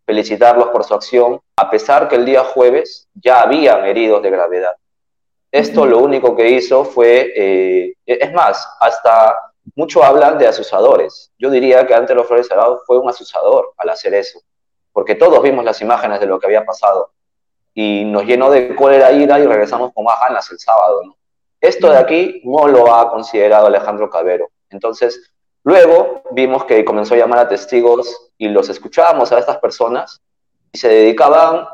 Felicitarlos 0.04 0.68
por 0.68 0.84
su 0.84 0.94
acción, 0.94 1.40
a 1.56 1.70
pesar 1.70 2.08
que 2.08 2.16
el 2.16 2.26
día 2.26 2.44
jueves 2.44 3.08
ya 3.14 3.42
habían 3.42 3.84
heridos 3.84 4.22
de 4.22 4.30
gravedad. 4.30 4.74
Esto 5.50 5.86
lo 5.86 5.98
único 5.98 6.34
que 6.34 6.50
hizo 6.50 6.84
fue, 6.84 7.32
eh, 7.36 7.94
es 8.04 8.32
más, 8.32 8.68
hasta 8.80 9.38
mucho 9.76 10.02
hablan 10.02 10.36
de 10.36 10.48
asusadores. 10.48 11.32
Yo 11.38 11.48
diría 11.48 11.86
que 11.86 11.94
Ángelo 11.94 12.24
Flores 12.24 12.50
Arauz 12.50 12.80
fue 12.86 12.98
un 12.98 13.08
asusador 13.08 13.72
al 13.78 13.88
hacer 13.88 14.14
eso, 14.14 14.40
porque 14.92 15.14
todos 15.14 15.40
vimos 15.42 15.64
las 15.64 15.80
imágenes 15.80 16.18
de 16.20 16.26
lo 16.26 16.40
que 16.40 16.46
había 16.46 16.64
pasado 16.64 17.12
y 17.72 18.04
nos 18.04 18.24
llenó 18.24 18.50
de 18.50 18.74
cólera, 18.74 19.12
ira 19.12 19.38
y 19.38 19.46
regresamos 19.46 19.92
con 19.94 20.04
más 20.04 20.18
ganas 20.20 20.50
el 20.50 20.58
sábado. 20.58 21.02
¿no? 21.04 21.16
Esto 21.64 21.90
de 21.90 21.96
aquí 21.96 22.42
no 22.44 22.68
lo 22.68 22.94
ha 22.94 23.10
considerado 23.10 23.68
Alejandro 23.68 24.10
Cabero. 24.10 24.50
Entonces, 24.68 25.32
luego 25.62 26.22
vimos 26.32 26.66
que 26.66 26.84
comenzó 26.84 27.14
a 27.14 27.16
llamar 27.16 27.38
a 27.38 27.48
testigos 27.48 28.32
y 28.36 28.48
los 28.48 28.68
escuchábamos 28.68 29.32
a 29.32 29.38
estas 29.38 29.56
personas 29.56 30.20
y 30.70 30.76
se 30.76 30.88
dedicaban 30.90 31.66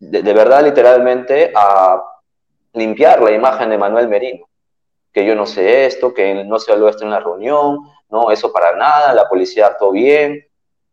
de, 0.00 0.34
verdad 0.34 0.62
literalmente 0.62 1.50
a 1.56 1.98
limpiar 2.74 3.22
la 3.22 3.30
imagen 3.30 3.70
de 3.70 3.78
Manuel 3.78 4.08
Merino. 4.08 4.46
Que 5.14 5.24
yo 5.24 5.34
no 5.34 5.46
sé 5.46 5.86
esto, 5.86 6.12
que 6.12 6.44
no 6.44 6.58
se 6.58 6.70
habló 6.70 6.90
esto 6.90 7.04
en 7.04 7.10
la 7.10 7.20
reunión, 7.20 7.78
no, 8.10 8.30
eso 8.30 8.52
para 8.52 8.76
nada, 8.76 9.14
la 9.14 9.30
policía 9.30 9.68
actuó 9.68 9.92
bien. 9.92 10.44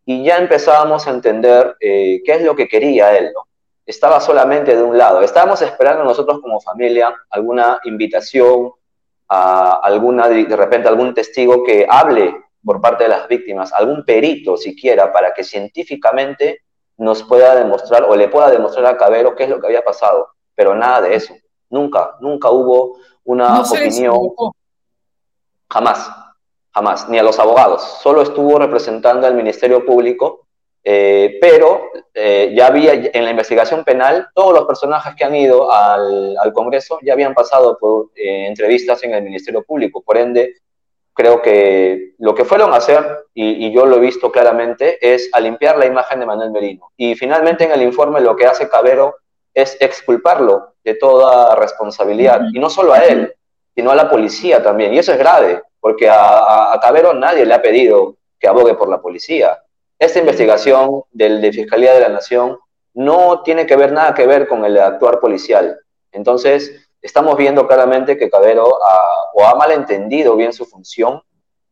Y 0.05 0.23
ya 0.23 0.37
empezábamos 0.37 1.05
a 1.07 1.09
entender 1.09 1.75
eh, 1.81 2.21
qué 2.23 2.35
es 2.35 2.41
lo 2.41 2.55
que 2.55 2.69
quería 2.69 3.17
él, 3.17 3.33
¿no? 3.33 3.47
Estaba 3.85 4.19
solamente 4.19 4.75
de 4.75 4.81
un 4.81 4.97
lado. 4.97 5.21
Estábamos 5.21 5.61
esperando 5.61 6.03
nosotros 6.03 6.41
como 6.41 6.59
familia 6.59 7.15
alguna 7.29 7.79
invitación, 7.83 8.71
a 9.27 9.79
alguna, 9.83 10.27
de 10.27 10.55
repente 10.55 10.87
algún 10.87 11.13
testigo 11.13 11.63
que 11.63 11.85
hable 11.89 12.35
por 12.63 12.81
parte 12.81 13.03
de 13.03 13.09
las 13.09 13.27
víctimas, 13.27 13.73
algún 13.73 14.03
perito 14.03 14.57
siquiera, 14.57 15.11
para 15.11 15.33
que 15.33 15.43
científicamente 15.43 16.61
nos 16.97 17.23
pueda 17.23 17.55
demostrar 17.55 18.03
o 18.03 18.15
le 18.15 18.27
pueda 18.27 18.49
demostrar 18.49 18.85
a 18.85 18.97
Cabero 18.97 19.35
qué 19.35 19.43
es 19.43 19.49
lo 19.49 19.59
que 19.59 19.67
había 19.67 19.83
pasado. 19.83 20.29
Pero 20.55 20.73
nada 20.73 21.01
de 21.01 21.15
eso. 21.15 21.35
Nunca, 21.69 22.15
nunca 22.21 22.49
hubo 22.49 22.97
una 23.23 23.61
opinión. 23.61 24.31
Jamás, 25.69 26.09
jamás, 26.71 27.09
ni 27.09 27.19
a 27.19 27.23
los 27.23 27.37
abogados. 27.37 27.99
Solo 28.01 28.21
estuvo 28.21 28.57
representando 28.57 29.27
al 29.27 29.35
Ministerio 29.35 29.85
Público 29.85 30.44
eh, 30.87 31.39
pero 31.41 31.89
eh, 32.13 32.53
ya 32.55 32.67
había 32.67 32.93
en 32.93 33.23
la 33.23 33.31
investigación 33.31 33.83
penal, 33.83 34.27
todos 34.35 34.53
los 34.53 34.65
personajes 34.65 35.15
que 35.15 35.23
han 35.23 35.35
ido 35.35 35.71
al, 35.71 36.37
Congreso 36.53 36.99
ya 37.01 37.13
habían 37.13 37.33
pasado 37.33 37.79
por 37.79 38.11
eh, 38.15 38.45
entrevistas 38.45 39.03
en 39.03 39.15
el 39.15 39.23
Ministerio 39.23 39.63
Público. 39.63 40.03
Por 40.03 40.17
ende, 40.17 40.57
creo 41.11 41.41
que 41.41 42.13
lo 42.19 42.35
que 42.35 42.45
fueron 42.45 42.71
a 42.71 42.77
hacer, 42.77 43.03
y, 43.33 43.73
yo 43.73 43.87
lo 43.87 43.95
he 43.95 43.99
visto 43.99 44.31
claramente, 44.31 44.99
es 45.01 45.27
a 45.33 45.39
limpiar 45.39 45.79
la 45.79 45.87
imagen 45.87 46.19
de 46.19 46.27
Manuel 46.27 46.51
Merino. 46.51 46.91
Y 46.95 47.15
finalmente 47.15 47.63
en 47.63 47.71
el 47.71 47.81
informe 47.81 48.21
lo 48.21 48.35
que 48.35 48.45
hace 48.45 48.69
Cabero 48.69 49.15
es 49.55 49.77
exculparlo 49.79 50.75
de 50.83 50.93
toda 50.93 51.55
responsabilidad. 51.55 52.41
Y 52.53 52.59
no 52.59 52.69
solo 52.69 52.93
a 52.93 52.99
él, 52.99 53.33
sino 53.73 53.89
a 53.89 53.95
la 53.95 54.07
policía 54.07 54.61
también. 54.61 54.93
Y 54.93 54.99
eso 54.99 55.13
es 55.13 55.17
grave, 55.17 55.63
porque 55.79 56.07
a, 56.07 56.73
a 56.73 56.79
Cabero 56.79 57.11
nadie 57.15 57.43
le 57.43 57.55
ha 57.55 57.61
pedido 57.61 58.17
que 58.39 58.47
abogue 58.47 58.75
por 58.75 58.87
la 58.87 59.01
policía 59.01 59.57
esta 59.99 60.19
investigación 60.19 61.03
del, 61.11 61.41
de 61.41 61.53
Fiscalía 61.53 61.93
de 61.93 62.01
la 62.01 62.09
Nación 62.09 62.57
no 62.93 63.41
tiene 63.43 63.65
que 63.65 63.75
ver 63.75 63.91
nada 63.91 64.13
que 64.13 64.25
ver 64.25 64.47
con 64.47 64.63
el 64.65 64.77
actuar 64.77 65.19
policial. 65.19 65.77
Entonces, 66.11 66.71
estamos 67.01 67.37
viendo 67.37 67.67
claramente 67.67 68.17
que 68.17 68.29
Cabero 68.29 68.77
ha, 68.83 69.31
o 69.33 69.45
ha 69.45 69.55
malentendido 69.55 70.35
bien 70.35 70.53
su 70.53 70.65
función 70.65 71.21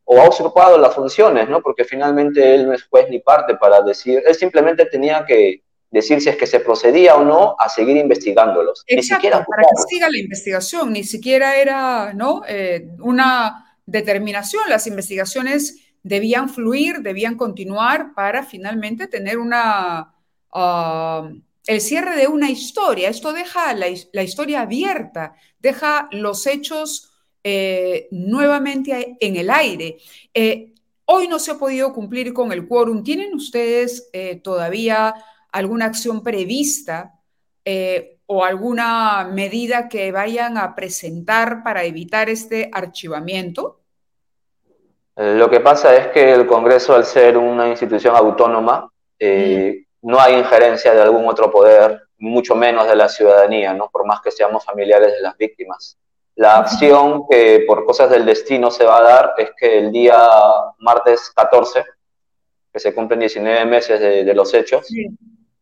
o 0.05 0.21
ha 0.21 0.27
usurpado 0.27 0.77
las 0.77 0.93
funciones, 0.93 1.47
¿no? 1.47 1.61
Porque 1.61 1.85
finalmente 1.85 2.55
él 2.55 2.67
no 2.67 2.73
es 2.73 2.83
juez 2.83 3.07
ni 3.09 3.19
parte 3.19 3.55
para 3.55 3.81
decir, 3.81 4.21
él 4.25 4.35
simplemente 4.35 4.85
tenía 4.85 5.25
que 5.25 5.63
decir 5.89 6.19
si 6.19 6.29
es 6.29 6.35
que 6.35 6.47
se 6.47 6.59
procedía 6.59 7.15
o 7.15 7.23
no 7.23 7.55
a 7.57 7.69
seguir 7.69 7.95
investigándolos. 7.97 8.83
Exacto, 8.87 8.95
ni 8.95 9.03
siquiera 9.03 9.45
para 9.45 9.63
que 9.63 9.81
siga 9.87 10.09
la 10.09 10.17
investigación, 10.17 10.91
ni 10.91 11.03
siquiera 11.03 11.55
era, 11.55 12.13
¿no? 12.13 12.41
Eh, 12.47 12.87
una 12.99 13.77
determinación, 13.85 14.63
las 14.69 14.87
investigaciones 14.87 15.82
debían 16.03 16.49
fluir, 16.49 16.99
debían 17.01 17.35
continuar 17.35 18.13
para 18.13 18.43
finalmente 18.43 19.07
tener 19.07 19.37
una, 19.37 20.13
ah, 20.53 21.31
el 21.65 21.81
cierre 21.81 22.15
de 22.15 22.27
una 22.27 22.51
historia. 22.51 23.09
Esto 23.09 23.33
deja 23.33 23.73
la, 23.73 23.87
historia 24.23 24.61
abierta, 24.61 25.35
deja 25.59 26.09
los 26.11 26.45
hechos 26.45 27.11
eh, 27.43 28.07
nuevamente 28.11 29.17
en 29.19 29.37
el 29.37 29.49
aire. 29.49 29.97
Eh, 30.33 30.73
hoy 31.05 31.27
no 31.27 31.39
se 31.39 31.51
ha 31.51 31.57
podido 31.57 31.93
cumplir 31.93 32.33
con 32.33 32.51
el 32.51 32.67
quórum. 32.67 33.03
¿Tienen 33.03 33.33
ustedes 33.33 34.09
eh, 34.13 34.35
todavía 34.35 35.13
alguna 35.51 35.85
acción 35.85 36.21
prevista 36.23 37.19
o 38.25 38.43
alguna 38.43 39.29
medida 39.31 39.87
que 39.87 40.11
vayan 40.11 40.57
a 40.57 40.75
presentar 40.75 41.63
para 41.63 41.85
evitar 41.85 42.29
este 42.29 42.69
archivamiento? 42.73 43.82
Lo 45.15 45.49
que 45.49 45.59
pasa 45.59 45.95
es 45.95 46.07
que 46.07 46.33
el 46.33 46.47
Congreso, 46.47 46.95
al 46.95 47.05
ser 47.05 47.37
una 47.37 47.67
institución 47.69 48.15
autónoma, 48.15 48.91
eh, 49.19 49.85
no 50.01 50.19
hay 50.19 50.35
injerencia 50.35 50.93
de 50.93 51.01
algún 51.01 51.27
otro 51.27 51.51
poder, 51.51 52.01
mucho 52.17 52.55
menos 52.55 52.87
de 52.87 52.95
la 52.95 53.07
ciudadanía, 53.07 53.73
¿no? 53.73 53.89
por 53.89 54.05
más 54.05 54.21
que 54.21 54.31
seamos 54.31 54.65
familiares 54.65 55.13
de 55.13 55.21
las 55.21 55.37
víctimas. 55.37 55.97
La 56.35 56.57
acción 56.57 57.25
que 57.29 57.63
por 57.67 57.85
cosas 57.85 58.09
del 58.09 58.25
destino 58.25 58.71
se 58.71 58.85
va 58.85 58.97
a 58.97 59.03
dar 59.03 59.33
es 59.37 59.51
que 59.55 59.77
el 59.77 59.91
día 59.91 60.17
martes 60.79 61.31
14, 61.35 61.85
que 62.71 62.79
se 62.79 62.95
cumplen 62.95 63.19
19 63.19 63.65
meses 63.65 63.99
de, 63.99 64.33
los 64.33 64.51
hechos, 64.53 64.87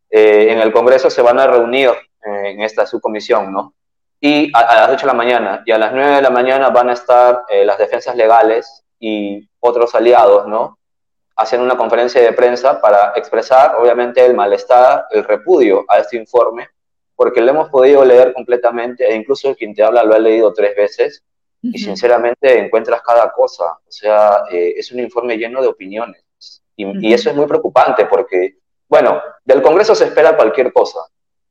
eh, 0.09 0.47
en 0.49 0.59
el 0.59 0.71
Congreso 0.71 1.09
se 1.09 1.21
van 1.21 1.39
a 1.39 1.47
reunir 1.47 1.89
eh, 1.89 2.51
en 2.51 2.61
esta 2.61 2.85
subcomisión, 2.85 3.51
¿no? 3.51 3.73
Y 4.21 4.49
a, 4.55 4.75
las 4.75 4.89
8 4.91 5.01
de 5.01 5.07
la 5.07 5.13
mañana, 5.13 5.63
y 5.65 5.71
a 5.71 5.77
las 5.77 5.91
9 5.91 6.15
de 6.15 6.21
la 6.21 6.29
mañana 6.29 6.69
van 6.69 6.89
a 6.89 6.93
estar 6.93 7.43
las 7.65 7.77
defensas 7.77 8.15
legales 8.15 8.85
y 9.01 9.49
otros 9.59 9.93
aliados, 9.95 10.47
¿no? 10.47 10.77
Hacen 11.35 11.59
una 11.59 11.75
conferencia 11.75 12.21
de 12.21 12.33
prensa 12.33 12.79
para 12.79 13.13
expresar, 13.15 13.75
obviamente, 13.75 14.23
el 14.23 14.35
malestar, 14.35 15.07
el 15.09 15.23
repudio 15.23 15.83
a 15.89 15.97
este 15.97 16.17
informe, 16.17 16.69
porque 17.15 17.41
lo 17.41 17.49
hemos 17.49 17.69
podido 17.69 18.05
leer 18.05 18.31
completamente, 18.31 19.05
e 19.09 19.15
incluso 19.15 19.55
quien 19.55 19.73
te 19.73 19.83
habla 19.83 20.03
lo 20.03 20.13
ha 20.13 20.19
leído 20.19 20.53
tres 20.53 20.75
veces, 20.75 21.23
y 21.63 21.77
sinceramente 21.77 22.59
encuentras 22.59 23.01
cada 23.01 23.31
cosa. 23.31 23.73
O 23.87 23.91
sea, 23.91 24.43
eh, 24.51 24.73
es 24.77 24.91
un 24.91 24.99
informe 24.99 25.37
lleno 25.37 25.61
de 25.61 25.67
opiniones. 25.67 26.23
Y, 26.75 27.13
eso 27.13 27.29
es 27.29 27.35
muy 27.35 27.45
preocupante 27.45 28.05
porque, 28.05 28.57
bueno, 28.87 29.21
del 29.43 29.61
Congreso 29.61 29.93
se 29.93 30.05
espera 30.05 30.35
cualquier 30.35 30.73
cosa, 30.73 30.99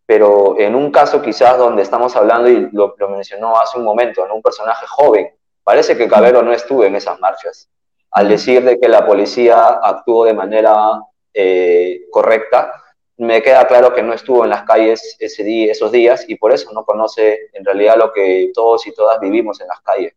pero 0.05 0.59
en 0.59 0.74
un 0.74 0.90
caso 0.90 1.22
quizás 1.22 1.57
donde 1.57 1.82
estamos 1.82 2.16
hablando, 2.16 2.48
y 2.48 2.68
lo, 2.72 2.94
lo 2.98 3.09
mencionó 3.09 3.61
hace 3.61 3.78
un 3.78 3.84
momento, 3.84 4.26
¿no? 4.26 4.34
un 4.34 4.42
personaje 4.42 4.86
joven, 4.88 5.30
Parece 5.62 5.96
que 5.96 6.08
Cabero 6.08 6.42
no 6.42 6.52
estuvo 6.52 6.84
en 6.84 6.96
esas 6.96 7.18
marchas. 7.20 7.68
Al 8.11 8.28
decir 8.28 8.64
de 8.64 8.78
que 8.78 8.88
la 8.88 9.06
policía 9.06 9.68
actuó 9.82 10.24
de 10.24 10.34
manera 10.34 11.00
eh, 11.32 12.02
correcta, 12.11 12.72
me 13.18 13.42
queda 13.42 13.66
claro 13.68 13.94
que 13.94 14.02
no 14.02 14.14
estuvo 14.14 14.44
en 14.44 14.50
las 14.50 14.64
calles 14.64 15.16
ese 15.18 15.44
día, 15.44 15.72
esos 15.72 15.92
días 15.92 16.24
y 16.26 16.36
por 16.36 16.52
eso 16.52 16.72
no 16.72 16.84
conoce 16.84 17.50
en 17.52 17.64
realidad 17.64 17.96
lo 17.98 18.12
que 18.12 18.50
todos 18.54 18.86
y 18.86 18.94
todas 18.94 19.20
vivimos 19.20 19.61
en 19.61 19.68
las 19.68 19.80
calles. 19.82 20.14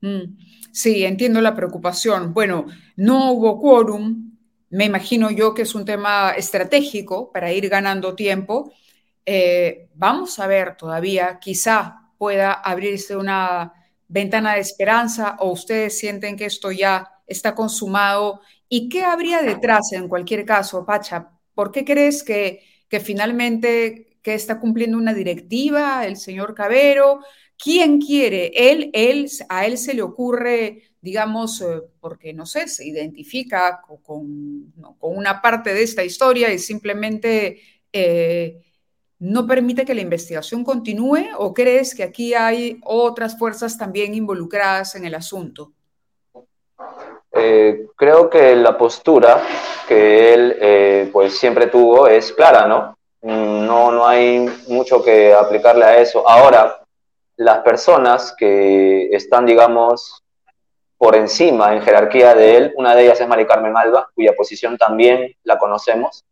Mm, 0.00 0.36
sí, 0.72 1.04
entiendo 1.04 1.40
la 1.40 1.54
preocupación. 1.54 2.34
Bueno, 2.34 2.66
no 2.96 3.32
hubo 3.32 3.60
quórum. 3.60 4.32
Me 4.70 4.86
imagino 4.86 5.30
yo 5.30 5.54
que 5.54 5.62
es 5.62 5.74
un 5.74 5.84
tema 5.84 6.32
estratégico 6.32 7.30
para 7.30 7.52
ir 7.52 7.68
ganando 7.68 8.14
tiempo. 8.14 8.72
Eh, 9.24 9.88
vamos 9.94 10.38
a 10.38 10.46
ver 10.46 10.76
todavía, 10.76 11.38
quizá 11.38 12.10
pueda 12.18 12.52
abrirse 12.52 13.14
una 13.14 13.72
ventana 14.12 14.54
de 14.54 14.60
esperanza 14.60 15.36
o 15.40 15.50
ustedes 15.50 15.98
sienten 15.98 16.36
que 16.36 16.44
esto 16.44 16.70
ya 16.70 17.10
está 17.26 17.54
consumado? 17.54 18.40
¿Y 18.68 18.88
qué 18.88 19.02
habría 19.02 19.42
detrás 19.42 19.92
en 19.92 20.06
cualquier 20.08 20.44
caso, 20.44 20.84
Pacha? 20.84 21.30
¿Por 21.54 21.72
qué 21.72 21.84
crees 21.84 22.22
que, 22.22 22.60
que 22.88 23.00
finalmente 23.00 24.18
que 24.22 24.34
está 24.34 24.60
cumpliendo 24.60 24.98
una 24.98 25.14
directiva 25.14 26.06
el 26.06 26.16
señor 26.16 26.54
Cabero? 26.54 27.20
¿Quién 27.56 28.00
quiere? 28.00 28.52
Él, 28.54 28.90
él, 28.92 29.30
a 29.48 29.66
él 29.66 29.78
se 29.78 29.94
le 29.94 30.02
ocurre, 30.02 30.82
digamos, 31.00 31.60
eh, 31.62 31.80
porque 32.00 32.34
no 32.34 32.44
sé, 32.44 32.68
se 32.68 32.86
identifica 32.86 33.80
con, 33.86 34.72
con, 34.98 35.16
una 35.16 35.40
parte 35.40 35.72
de 35.72 35.82
esta 35.82 36.04
historia 36.04 36.52
y 36.52 36.58
simplemente 36.58 37.60
eh, 37.92 38.62
no 39.22 39.46
permite 39.46 39.84
que 39.84 39.94
la 39.94 40.00
investigación 40.00 40.64
continúe 40.64 41.28
o 41.38 41.54
crees 41.54 41.94
que 41.94 42.02
aquí 42.02 42.34
hay 42.34 42.80
otras 42.84 43.38
fuerzas 43.38 43.78
también 43.78 44.14
involucradas 44.14 44.96
en 44.96 45.04
el 45.04 45.14
asunto? 45.14 45.72
Eh, 47.30 47.86
creo 47.94 48.28
que 48.28 48.56
la 48.56 48.76
postura 48.76 49.40
que 49.86 50.34
él 50.34 50.56
eh, 50.60 51.10
pues 51.12 51.38
siempre 51.38 51.68
tuvo 51.68 52.08
es 52.08 52.32
clara, 52.32 52.66
¿no? 52.66 52.98
¿no? 53.22 53.92
No 53.92 54.06
hay 54.06 54.50
mucho 54.66 55.00
que 55.04 55.32
aplicarle 55.32 55.84
a 55.84 55.98
eso. 55.98 56.28
Ahora, 56.28 56.82
las 57.36 57.58
personas 57.60 58.34
que 58.36 59.08
están, 59.12 59.46
digamos, 59.46 60.24
por 60.98 61.14
encima 61.14 61.74
en 61.74 61.82
jerarquía 61.82 62.34
de 62.34 62.56
él. 62.56 62.74
Una 62.76 62.94
de 62.96 63.04
ellas 63.04 63.20
es 63.20 63.28
Mari 63.28 63.46
Carmen 63.46 63.76
Alba, 63.76 64.08
cuya 64.14 64.32
posición 64.36 64.76
también 64.76 65.32
la 65.44 65.58
conocemos. 65.58 66.24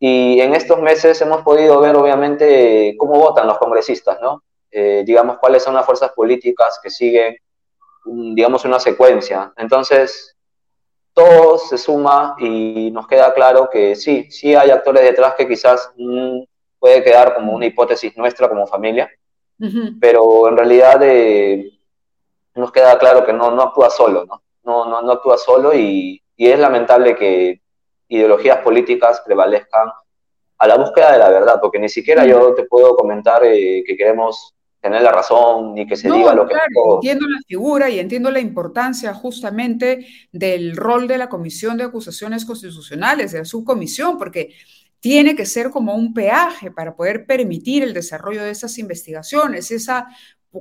Y 0.00 0.40
en 0.40 0.54
estos 0.54 0.80
meses 0.80 1.20
hemos 1.20 1.42
podido 1.42 1.80
ver, 1.80 1.96
obviamente, 1.96 2.94
cómo 2.98 3.18
votan 3.18 3.46
los 3.46 3.58
congresistas, 3.58 4.20
¿no? 4.20 4.42
Eh, 4.70 5.02
digamos, 5.04 5.38
cuáles 5.38 5.62
son 5.62 5.74
las 5.74 5.84
fuerzas 5.84 6.12
políticas 6.12 6.78
que 6.82 6.90
siguen, 6.90 7.36
digamos, 8.04 8.64
una 8.64 8.78
secuencia. 8.78 9.52
Entonces, 9.56 10.36
todo 11.12 11.58
se 11.58 11.76
suma 11.78 12.36
y 12.38 12.90
nos 12.92 13.08
queda 13.08 13.34
claro 13.34 13.68
que 13.68 13.96
sí, 13.96 14.30
sí 14.30 14.54
hay 14.54 14.70
actores 14.70 15.02
detrás 15.02 15.34
que 15.34 15.48
quizás 15.48 15.90
mm, 15.96 16.42
puede 16.78 17.02
quedar 17.02 17.34
como 17.34 17.54
una 17.54 17.66
hipótesis 17.66 18.16
nuestra 18.16 18.48
como 18.48 18.66
familia, 18.66 19.10
pero 20.00 20.48
en 20.48 20.56
realidad 20.56 21.00
eh, 21.02 21.72
nos 22.54 22.70
queda 22.70 22.96
claro 23.00 23.26
que 23.26 23.32
no, 23.32 23.50
no 23.50 23.62
actúa 23.62 23.90
solo, 23.90 24.24
¿no? 24.24 24.42
No, 24.62 24.84
no, 24.84 25.02
no 25.02 25.12
actúa 25.12 25.36
solo 25.36 25.74
y, 25.74 26.22
y 26.36 26.46
es 26.46 26.58
lamentable 26.58 27.16
que 27.16 27.60
ideologías 28.08 28.58
políticas 28.58 29.22
prevalezcan 29.24 29.88
a 30.58 30.66
la 30.66 30.76
búsqueda 30.76 31.12
de 31.12 31.18
la 31.18 31.30
verdad, 31.30 31.58
porque 31.60 31.78
ni 31.78 31.88
siquiera 31.88 32.26
yo 32.26 32.54
te 32.54 32.64
puedo 32.64 32.96
comentar 32.96 33.44
eh, 33.44 33.84
que 33.86 33.96
queremos 33.96 34.54
tener 34.80 35.02
la 35.02 35.12
razón 35.12 35.74
ni 35.74 35.86
que 35.86 35.96
se 35.96 36.10
diga 36.10 36.34
lo 36.34 36.46
que... 36.46 36.54
Entiendo 36.94 37.26
la 37.28 37.40
figura 37.46 37.90
y 37.90 37.98
entiendo 37.98 38.30
la 38.30 38.40
importancia 38.40 39.12
justamente 39.14 40.06
del 40.32 40.76
rol 40.76 41.08
de 41.08 41.18
la 41.18 41.28
Comisión 41.28 41.76
de 41.76 41.84
Acusaciones 41.84 42.44
Constitucionales, 42.44 43.32
de 43.32 43.38
la 43.38 43.44
subcomisión, 43.44 44.18
porque 44.18 44.54
tiene 45.00 45.36
que 45.36 45.46
ser 45.46 45.70
como 45.70 45.94
un 45.94 46.14
peaje 46.14 46.70
para 46.70 46.94
poder 46.94 47.26
permitir 47.26 47.82
el 47.82 47.94
desarrollo 47.94 48.42
de 48.42 48.50
esas 48.50 48.78
investigaciones. 48.78 49.70
Esa 49.70 50.08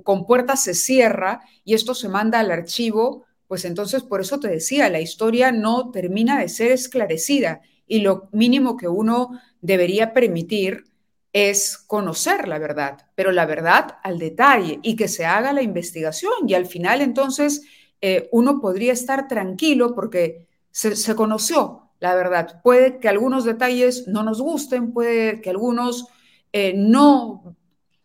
compuerta 0.04 0.56
se 0.56 0.74
cierra 0.74 1.42
y 1.64 1.74
esto 1.74 1.96
se 1.96 2.10
manda 2.10 2.40
al 2.40 2.52
archivo, 2.52 3.27
pues 3.48 3.66
entonces 3.66 4.04
por 4.04 4.22
eso 4.22 4.40
te 4.40 4.48
decía, 4.48 4.90
la 4.90 5.00
historia 5.00 5.52
no 5.52 5.92
termina 5.92 6.40
de 6.40 6.50
ser 6.50 6.72
esclarecida 6.72 7.62
y 7.88 8.00
lo 8.00 8.30
mínimo 8.32 8.78
que 8.78 8.88
uno 8.88 9.40
debería 9.62 10.14
permitir 10.14 10.86
es 11.34 11.78
conocer 11.78 12.48
la 12.48 12.60
verdad, 12.60 13.08
pero 13.16 13.32
la 13.32 13.46
verdad 13.46 13.98
al 14.04 14.20
detalle 14.20 14.80
y 14.82 14.96
que 14.96 15.08
se 15.08 15.26
haga 15.26 15.54
la 15.54 15.62
investigación 15.62 16.34
y 16.48 16.54
al 16.54 16.66
final 16.66 17.02
entonces 17.02 17.64
eh, 18.02 18.28
uno 18.32 18.60
podría 18.60 18.94
estar 18.94 19.28
tranquilo 19.28 19.94
porque 19.96 20.48
se, 20.72 21.16
conoció 21.16 21.90
la 22.00 22.16
verdad. 22.16 22.62
Puede 22.64 23.00
que 23.00 23.10
algunos 23.10 23.44
detalles 23.44 24.08
no 24.08 24.24
nos 24.24 24.42
gusten, 24.42 24.94
puede 24.94 25.42
que 25.42 25.50
algunos 25.50 26.08
eh, 26.54 26.74
no 26.76 27.56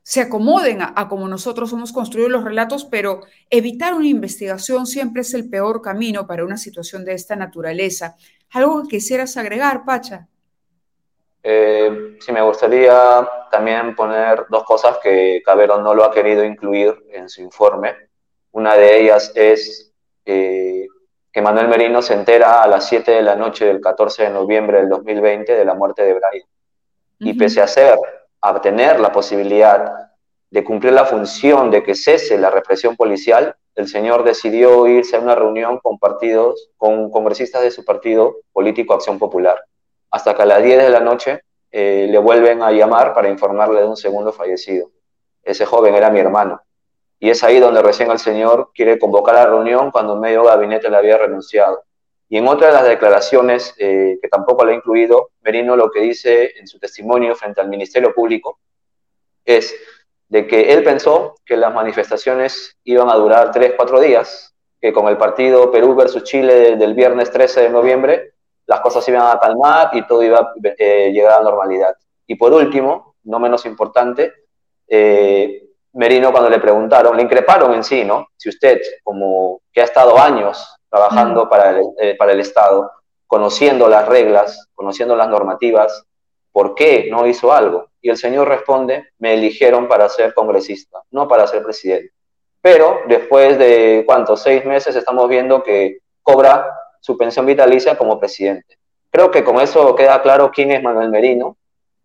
se 0.02 0.20
acomoden 0.20 0.82
a, 0.82 0.92
a, 0.96 1.08
como 1.08 1.28
nosotros 1.28 1.72
hemos 1.72 1.92
construido 1.92 2.28
los 2.28 2.44
relatos, 2.44 2.84
pero 2.84 3.20
evitar 3.50 3.94
una 3.94 4.08
investigación 4.08 4.86
siempre 4.86 5.22
es 5.22 5.32
el 5.34 5.48
peor 5.48 5.80
camino 5.80 6.26
para 6.26 6.44
una 6.44 6.56
situación 6.56 7.04
de 7.04 7.14
esta 7.14 7.36
naturaleza. 7.36 8.16
¿Algo 8.50 8.82
que 8.82 8.96
quisieras 8.96 9.36
agregar, 9.36 9.84
Pacha? 9.84 10.28
Eh, 11.42 12.16
sí, 12.20 12.30
me 12.32 12.42
gustaría 12.42 13.28
también 13.50 13.96
poner 13.96 14.46
dos 14.48 14.64
cosas 14.64 14.98
que 15.02 15.42
Cabero 15.44 15.80
no 15.80 15.94
lo 15.94 16.04
ha 16.04 16.12
querido 16.12 16.44
incluir 16.44 16.94
en 17.10 17.28
su 17.28 17.42
informe. 17.42 17.94
Una 18.52 18.76
de 18.76 19.00
ellas 19.00 19.32
es 19.34 19.92
eh, 20.24 20.86
que 21.32 21.42
Manuel 21.42 21.68
Merino 21.68 22.00
se 22.02 22.14
entera 22.14 22.62
a 22.62 22.68
las 22.68 22.88
7 22.88 23.10
de 23.10 23.22
la 23.22 23.34
noche 23.34 23.64
del 23.64 23.80
14 23.80 24.24
de 24.24 24.30
noviembre 24.30 24.78
del 24.78 24.88
2020 24.88 25.52
de 25.52 25.64
la 25.64 25.74
muerte 25.74 26.02
de 26.02 26.14
Brian. 26.14 26.46
Y 27.18 27.34
pese 27.34 27.60
a 27.60 27.66
ser, 27.66 27.98
a 28.42 28.60
tener 28.60 29.00
la 29.00 29.12
posibilidad 29.12 30.10
de 30.50 30.64
cumplir 30.64 30.92
la 30.92 31.06
función 31.06 31.70
de 31.70 31.82
que 31.82 31.94
cese 31.94 32.36
la 32.36 32.50
represión 32.50 32.96
policial, 32.96 33.56
el 33.74 33.88
señor 33.88 34.22
decidió 34.22 34.86
irse 34.86 35.16
a 35.16 35.20
una 35.20 35.34
reunión 35.34 35.78
con 35.78 35.98
partidos, 35.98 36.70
con 36.76 37.10
congresistas 37.10 37.62
de 37.62 37.70
su 37.70 37.84
partido 37.84 38.36
político 38.52 38.92
Acción 38.92 39.18
Popular 39.18 39.58
hasta 40.12 40.36
que 40.36 40.42
a 40.42 40.46
las 40.46 40.62
10 40.62 40.84
de 40.84 40.90
la 40.90 41.00
noche 41.00 41.42
eh, 41.70 42.06
le 42.08 42.18
vuelven 42.18 42.62
a 42.62 42.70
llamar 42.70 43.14
para 43.14 43.30
informarle 43.30 43.80
de 43.80 43.86
un 43.86 43.96
segundo 43.96 44.30
fallecido. 44.30 44.90
Ese 45.42 45.64
joven 45.64 45.94
era 45.94 46.10
mi 46.10 46.20
hermano. 46.20 46.60
Y 47.18 47.30
es 47.30 47.42
ahí 47.42 47.58
donde 47.58 47.82
recién 47.82 48.10
el 48.10 48.18
Señor 48.18 48.70
quiere 48.74 48.98
convocar 48.98 49.34
la 49.34 49.46
reunión 49.46 49.90
cuando 49.90 50.16
medio 50.16 50.44
gabinete 50.44 50.90
le 50.90 50.98
había 50.98 51.16
renunciado. 51.16 51.82
Y 52.32 52.38
en 52.38 52.48
otra 52.48 52.68
de 52.68 52.72
las 52.72 52.84
declaraciones, 52.84 53.74
eh, 53.76 54.18
que 54.18 54.26
tampoco 54.26 54.64
le 54.64 54.72
ha 54.72 54.74
incluido, 54.74 55.32
Merino 55.42 55.76
lo 55.76 55.90
que 55.90 56.00
dice 56.00 56.58
en 56.58 56.66
su 56.66 56.78
testimonio 56.78 57.34
frente 57.34 57.60
al 57.60 57.68
Ministerio 57.68 58.14
Público 58.14 58.58
es 59.44 59.74
de 60.28 60.46
que 60.46 60.72
él 60.72 60.82
pensó 60.82 61.34
que 61.44 61.58
las 61.58 61.74
manifestaciones 61.74 62.78
iban 62.84 63.10
a 63.10 63.16
durar 63.16 63.52
tres, 63.52 63.74
cuatro 63.76 64.00
días, 64.00 64.54
que 64.80 64.94
con 64.94 65.08
el 65.08 65.18
partido 65.18 65.70
Perú 65.70 65.94
versus 65.94 66.24
Chile 66.24 66.76
del 66.76 66.94
viernes 66.94 67.30
13 67.30 67.64
de 67.64 67.68
noviembre 67.68 68.32
las 68.64 68.80
cosas 68.80 69.06
iban 69.10 69.26
a 69.26 69.38
calmar 69.38 69.90
y 69.92 70.06
todo 70.06 70.22
iba 70.22 70.38
a 70.38 70.54
eh, 70.78 71.12
llegar 71.12 71.34
a 71.34 71.42
la 71.42 71.50
normalidad. 71.50 71.94
Y 72.26 72.36
por 72.36 72.54
último, 72.54 73.14
no 73.24 73.40
menos 73.40 73.66
importante, 73.66 74.32
eh, 74.88 75.64
Merino 75.94 76.30
cuando 76.30 76.48
le 76.48 76.58
preguntaron, 76.58 77.16
le 77.16 77.22
increparon 77.22 77.74
en 77.74 77.84
sí, 77.84 78.04
¿no? 78.04 78.28
Si 78.36 78.48
usted, 78.48 78.80
como 79.02 79.60
que 79.72 79.82
ha 79.82 79.84
estado 79.84 80.18
años 80.18 80.76
trabajando 80.88 81.48
para, 81.48 81.70
el, 81.70 81.82
eh, 81.98 82.16
para 82.16 82.32
el 82.32 82.40
Estado, 82.40 82.90
conociendo 83.26 83.88
las 83.88 84.06
reglas, 84.06 84.68
conociendo 84.74 85.16
las 85.16 85.28
normativas, 85.28 86.04
¿por 86.50 86.74
qué 86.74 87.08
no 87.10 87.26
hizo 87.26 87.52
algo? 87.52 87.88
Y 88.00 88.10
el 88.10 88.16
señor 88.16 88.48
responde, 88.48 89.10
me 89.18 89.34
eligieron 89.34 89.88
para 89.88 90.08
ser 90.08 90.34
congresista, 90.34 91.02
no 91.10 91.28
para 91.28 91.46
ser 91.46 91.62
presidente. 91.62 92.12
Pero 92.60 93.00
después 93.08 93.58
de, 93.58 94.04
¿cuántos? 94.06 94.42
Seis 94.42 94.64
meses 94.64 94.94
estamos 94.94 95.28
viendo 95.28 95.62
que 95.62 95.98
cobra 96.22 96.70
su 97.00 97.16
pensión 97.16 97.46
vitalicia 97.46 97.96
como 97.96 98.18
presidente. 98.20 98.76
Creo 99.10 99.30
que 99.30 99.44
con 99.44 99.60
eso 99.60 99.94
queda 99.94 100.22
claro 100.22 100.50
quién 100.54 100.70
es 100.70 100.82
Manuel 100.82 101.10
Merino 101.10 101.56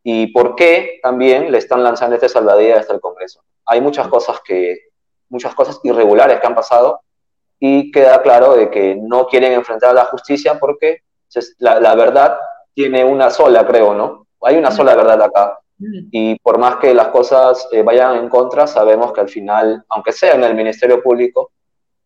y 0.10 0.28
por 0.28 0.56
qué 0.56 1.02
también 1.04 1.52
le 1.52 1.58
están 1.58 1.84
lanzando 1.84 2.16
este 2.16 2.30
salvadía 2.30 2.80
hasta 2.80 2.94
el 2.94 3.02
Congreso. 3.02 3.44
Hay 3.66 3.82
muchas 3.82 4.08
cosas 4.08 4.40
que, 4.40 4.78
muchas 5.28 5.54
cosas 5.54 5.82
irregulares 5.84 6.40
que 6.40 6.48
han 6.48 6.56
pasado 6.56 7.02
y 7.60 7.92
queda 7.92 8.22
claro 8.22 8.56
de 8.56 8.72
que 8.72 8.96
no 8.96 9.28
quieren 9.28 9.52
enfrentar 9.52 9.90
a 9.90 9.94
la 9.94 10.06
justicia 10.06 10.58
porque 10.62 11.00
la, 11.58 11.94
verdad 11.96 12.38
tiene 12.74 13.04
una 13.04 13.30
sola, 13.30 13.68
creo, 13.68 13.94
¿no? 13.94 14.28
Hay 14.44 14.56
una 14.56 14.72
sola 14.72 14.96
verdad 14.96 15.22
acá. 15.24 15.60
Y 15.78 16.40
por 16.40 16.58
más 16.58 16.78
que 16.78 16.94
las 16.94 17.10
cosas 17.10 17.68
eh, 17.74 17.84
vayan 17.84 18.16
en 18.16 18.30
contra, 18.30 18.66
sabemos 18.66 19.12
que 19.12 19.20
al 19.20 19.28
final, 19.28 19.84
aunque 19.90 20.14
sea 20.14 20.36
en 20.36 20.44
el 20.46 20.56
Ministerio 20.56 21.04
Público, 21.04 21.52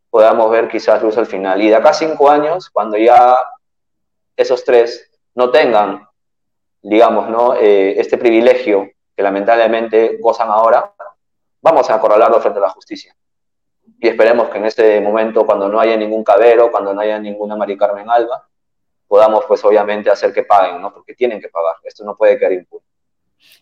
podamos 0.10 0.50
ver 0.50 0.68
quizás 0.68 1.04
luz 1.04 1.20
al 1.20 1.28
final. 1.28 1.62
Y 1.62 1.70
de 1.70 1.76
acá 1.76 1.92
a 1.92 1.94
cinco 1.94 2.32
años, 2.32 2.68
cuando 2.72 2.98
ya 2.98 3.38
esos 4.36 4.66
tres 4.66 5.08
no 5.36 5.52
tengan, 5.52 6.08
digamos, 6.82 7.30
¿no? 7.30 7.56
Eh, 7.56 8.00
este 8.00 8.18
privilegio 8.18 8.90
que 9.16 9.24
lamentablemente 9.24 10.18
gozan 10.20 10.50
ahora, 10.50 10.94
vamos 11.62 11.90
a 11.90 11.96
acorralarlo 11.96 12.40
frente 12.42 12.60
a 12.60 12.64
la 12.64 12.70
justicia. 12.70 13.16
Y 14.00 14.08
esperemos 14.08 14.50
que 14.50 14.58
en 14.58 14.66
este 14.66 15.02
momento, 15.02 15.46
cuando 15.46 15.70
no 15.70 15.80
haya 15.80 15.96
ningún 15.96 16.24
cabero, 16.24 16.72
cuando 16.72 16.94
no 16.94 17.02
haya 17.02 17.20
ninguna 17.20 17.56
Mari 17.56 17.78
Carmen 17.78 18.10
Alba, 18.10 18.48
podamos 19.08 19.46
pues 19.46 19.64
obviamente 19.64 20.10
hacer 20.10 20.34
que 20.34 20.44
paguen, 20.44 20.82
¿no? 20.82 20.94
Porque 20.94 21.14
tienen 21.14 21.40
que 21.40 21.50
pagar. 21.50 21.76
Esto 21.84 22.04
no 22.04 22.16
puede 22.16 22.38
quedar 22.40 22.54
impune. 22.54 22.86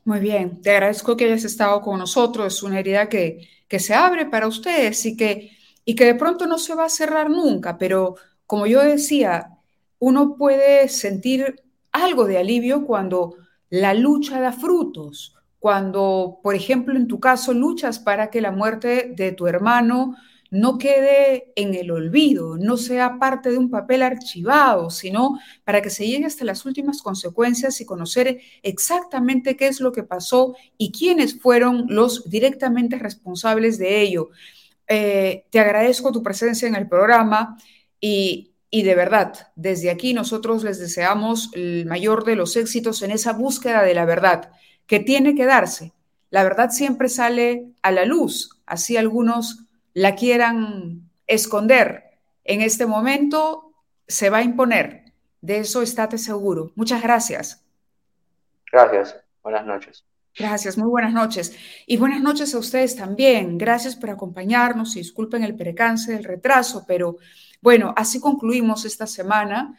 Muy 0.06 0.20
bien, 0.20 0.62
te 0.62 0.72
agradezco 0.72 1.18
que 1.18 1.26
hayas 1.26 1.44
estado 1.44 1.82
con 1.82 1.98
nosotros. 1.98 2.56
Es 2.56 2.64
una 2.64 2.80
herida 2.80 3.10
que, 3.10 3.48
que 3.68 3.80
se 3.80 3.94
abre 3.94 4.26
para 4.26 4.48
ustedes 4.48 5.06
y 5.06 5.18
que 5.18 5.52
y 5.90 5.96
que 5.96 6.06
de 6.06 6.14
pronto 6.14 6.46
no 6.46 6.60
se 6.60 6.76
va 6.76 6.86
a 6.86 6.90
cerrar 6.90 7.32
nunca, 7.32 7.80
pero 7.80 8.14
como 8.46 8.68
yo 8.68 8.80
decía, 8.82 9.58
uno 9.98 10.36
puede 10.38 10.88
sentir 10.88 11.64
algo 12.02 12.26
de 12.26 12.38
alivio 12.38 12.86
cuando 12.86 13.36
la 13.70 13.94
lucha 13.94 14.40
da 14.40 14.52
frutos, 14.52 15.36
cuando, 15.60 16.40
por 16.42 16.56
ejemplo, 16.56 16.96
en 16.96 17.08
tu 17.08 17.20
caso 17.20 17.54
luchas 17.54 18.00
para 18.00 18.30
que 18.30 18.42
la 18.42 18.52
muerte 18.52 19.14
de 19.16 19.32
tu 19.32 19.48
hermano 19.48 20.16
no 20.52 20.78
quede 20.78 21.52
en 21.56 21.76
el 21.76 21.92
olvido, 21.92 22.58
no 22.58 22.78
sea 22.78 23.20
parte 23.20 23.52
de 23.52 23.58
un 23.58 23.70
papel 23.70 24.02
archivado, 24.02 24.90
sino 24.90 25.40
para 25.64 25.82
que 25.82 25.90
se 25.90 26.08
llegue 26.08 26.26
hasta 26.26 26.46
las 26.46 26.66
últimas 26.66 27.02
consecuencias 27.02 27.80
y 27.82 27.86
conocer 27.86 28.40
exactamente 28.64 29.56
qué 29.56 29.68
es 29.68 29.80
lo 29.80 29.92
que 29.92 30.04
pasó 30.04 30.56
y 30.78 30.92
quiénes 30.92 31.40
fueron 31.40 31.86
los 31.90 32.30
directamente 32.30 32.98
responsables 32.98 33.78
de 33.78 34.02
ello. 34.02 34.30
Eh, 34.88 35.46
te 35.52 35.60
agradezco 35.60 36.12
tu 36.12 36.24
presencia 36.24 36.68
en 36.68 36.76
el 36.76 36.88
programa 36.88 37.58
y, 38.02 38.49
y 38.72 38.84
de 38.84 38.96
verdad, 38.96 39.52
desde 39.56 39.90
aquí 39.90 40.14
nosotros 40.14 40.64
les 40.64 40.80
deseamos 40.80 41.50
el 41.54 41.86
mayor 41.86 42.24
de 42.24 42.36
los 42.36 42.56
éxitos 42.56 43.02
en 43.02 43.12
esa 43.12 43.34
búsqueda 43.34 43.82
de 43.84 43.96
la 43.96 44.06
verdad 44.06 44.52
que 44.86 45.00
tiene 45.00 45.36
que 45.36 45.46
darse. 45.46 45.94
La 46.30 46.44
verdad 46.44 46.70
siempre 46.70 47.10
sale 47.10 47.74
a 47.82 47.92
la 47.92 48.06
luz, 48.06 48.62
así 48.66 48.98
algunos 48.98 49.66
la 49.94 50.16
quieran 50.16 51.10
esconder. 51.26 52.04
En 52.44 52.62
este 52.62 52.86
momento 52.86 53.74
se 54.08 54.30
va 54.30 54.40
a 54.40 54.44
imponer. 54.44 55.06
De 55.42 55.60
eso 55.60 55.82
estate 55.82 56.18
seguro. 56.18 56.72
Muchas 56.76 57.02
gracias. 57.02 57.66
Gracias. 58.72 59.16
Buenas 59.42 59.66
noches. 59.66 60.06
Gracias, 60.38 60.78
muy 60.78 60.88
buenas 60.88 61.14
noches. 61.14 61.56
Y 61.88 61.98
buenas 61.98 62.22
noches 62.22 62.54
a 62.54 62.60
ustedes 62.60 62.96
también. 62.96 63.58
Gracias 63.58 63.96
por 63.96 64.10
acompañarnos. 64.10 64.94
Disculpen 64.94 65.44
el 65.44 65.56
percance 65.56 66.12
del 66.12 66.24
retraso, 66.24 66.86
pero 66.88 67.18
Bueno, 67.62 67.94
así 67.98 68.20
concluimos 68.20 68.86
esta 68.86 69.06
semana. 69.08 69.78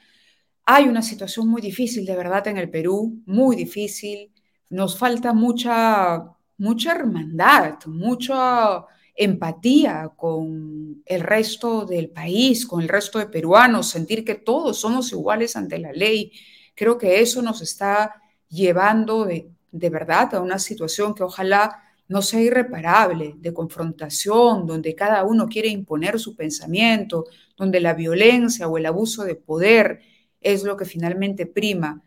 Hay 0.67 0.89
una 0.89 1.03
situación 1.03 1.49
muy 1.49 1.63
difícil, 1.63 2.05
de 2.05 2.17
verdad, 2.17 2.47
en 2.49 2.59
el 2.59 2.71
Perú, 2.71 3.23
muy 3.27 3.57
difícil. 3.57 4.33
Nos 4.69 4.99
falta 4.99 5.33
mucha, 5.33 6.25
mucha 6.59 6.93
hermandad, 6.93 7.79
mucha 7.87 8.85
empatía 9.17 10.11
con 10.17 11.03
el 11.07 11.21
resto 11.21 11.87
del 11.87 12.11
país, 12.11 12.67
con 12.67 12.83
el 12.83 12.89
resto 12.89 13.19
de 13.19 13.27
peruanos, 13.27 13.89
sentir 13.89 14.25
que 14.25 14.37
todos 14.37 14.79
somos 14.81 15.13
iguales 15.13 15.57
ante 15.57 15.79
la 15.79 15.93
ley. 15.93 16.33
Creo 16.75 16.99
que 16.99 17.21
eso 17.21 17.43
nos 17.43 17.63
está 17.63 18.23
llevando 18.49 19.25
de, 19.25 19.51
de 19.73 19.91
verdad 19.91 20.35
a 20.35 20.41
una 20.41 20.59
situación 20.59 21.15
que 21.15 21.23
ojalá 21.25 21.83
no 22.11 22.23
sea 22.23 22.41
irreparable, 22.41 23.37
de 23.39 23.55
confrontación, 23.55 24.67
donde 24.67 24.97
cada 24.97 25.23
uno 25.23 25.47
quiere 25.47 25.69
imponer 25.69 26.19
su 26.19 26.35
pensamiento, 26.35 27.27
donde 27.57 27.79
la 27.79 27.95
violencia 27.95 28.67
o 28.67 28.77
el 28.77 28.87
abuso 28.87 29.23
de 29.23 29.37
poder 29.37 30.01
es 30.41 30.65
lo 30.65 30.77
que 30.77 30.85
finalmente 30.85 31.47
prima. 31.47 32.03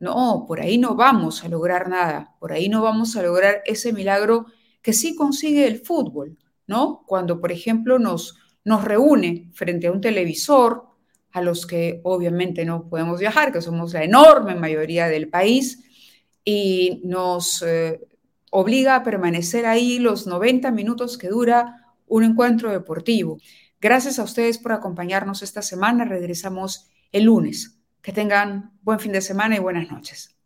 No, 0.00 0.46
por 0.48 0.62
ahí 0.62 0.78
no 0.78 0.94
vamos 0.94 1.44
a 1.44 1.48
lograr 1.48 1.90
nada, 1.90 2.34
por 2.40 2.52
ahí 2.52 2.70
no 2.70 2.80
vamos 2.80 3.14
a 3.14 3.22
lograr 3.22 3.60
ese 3.66 3.92
milagro 3.92 4.46
que 4.80 4.94
sí 4.94 5.14
consigue 5.14 5.66
el 5.66 5.80
fútbol, 5.80 6.38
¿no? 6.66 7.04
Cuando, 7.06 7.38
por 7.38 7.52
ejemplo, 7.52 7.98
nos, 7.98 8.38
nos 8.64 8.82
reúne 8.82 9.50
frente 9.52 9.88
a 9.88 9.92
un 9.92 10.00
televisor, 10.00 10.86
a 11.30 11.42
los 11.42 11.66
que 11.66 12.00
obviamente 12.04 12.64
no 12.64 12.88
podemos 12.88 13.20
viajar, 13.20 13.52
que 13.52 13.60
somos 13.60 13.92
la 13.92 14.02
enorme 14.02 14.54
mayoría 14.54 15.08
del 15.08 15.28
país, 15.28 15.84
y 16.42 17.02
nos 17.04 17.62
eh, 17.62 18.00
obliga 18.54 18.96
a 18.96 19.02
permanecer 19.02 19.64
ahí 19.64 19.98
los 19.98 20.26
90 20.26 20.70
minutos 20.72 21.16
que 21.16 21.28
dura 21.28 21.94
un 22.06 22.22
encuentro 22.22 22.70
deportivo. 22.70 23.38
Gracias 23.80 24.18
a 24.18 24.24
ustedes 24.24 24.58
por 24.58 24.72
acompañarnos 24.72 25.42
esta 25.42 25.62
semana. 25.62 26.04
Regresamos 26.04 26.90
el 27.12 27.24
lunes. 27.24 27.78
Que 28.02 28.12
tengan 28.12 28.72
buen 28.82 29.00
fin 29.00 29.12
de 29.12 29.22
semana 29.22 29.56
y 29.56 29.58
buenas 29.58 29.90
noches. 29.90 30.36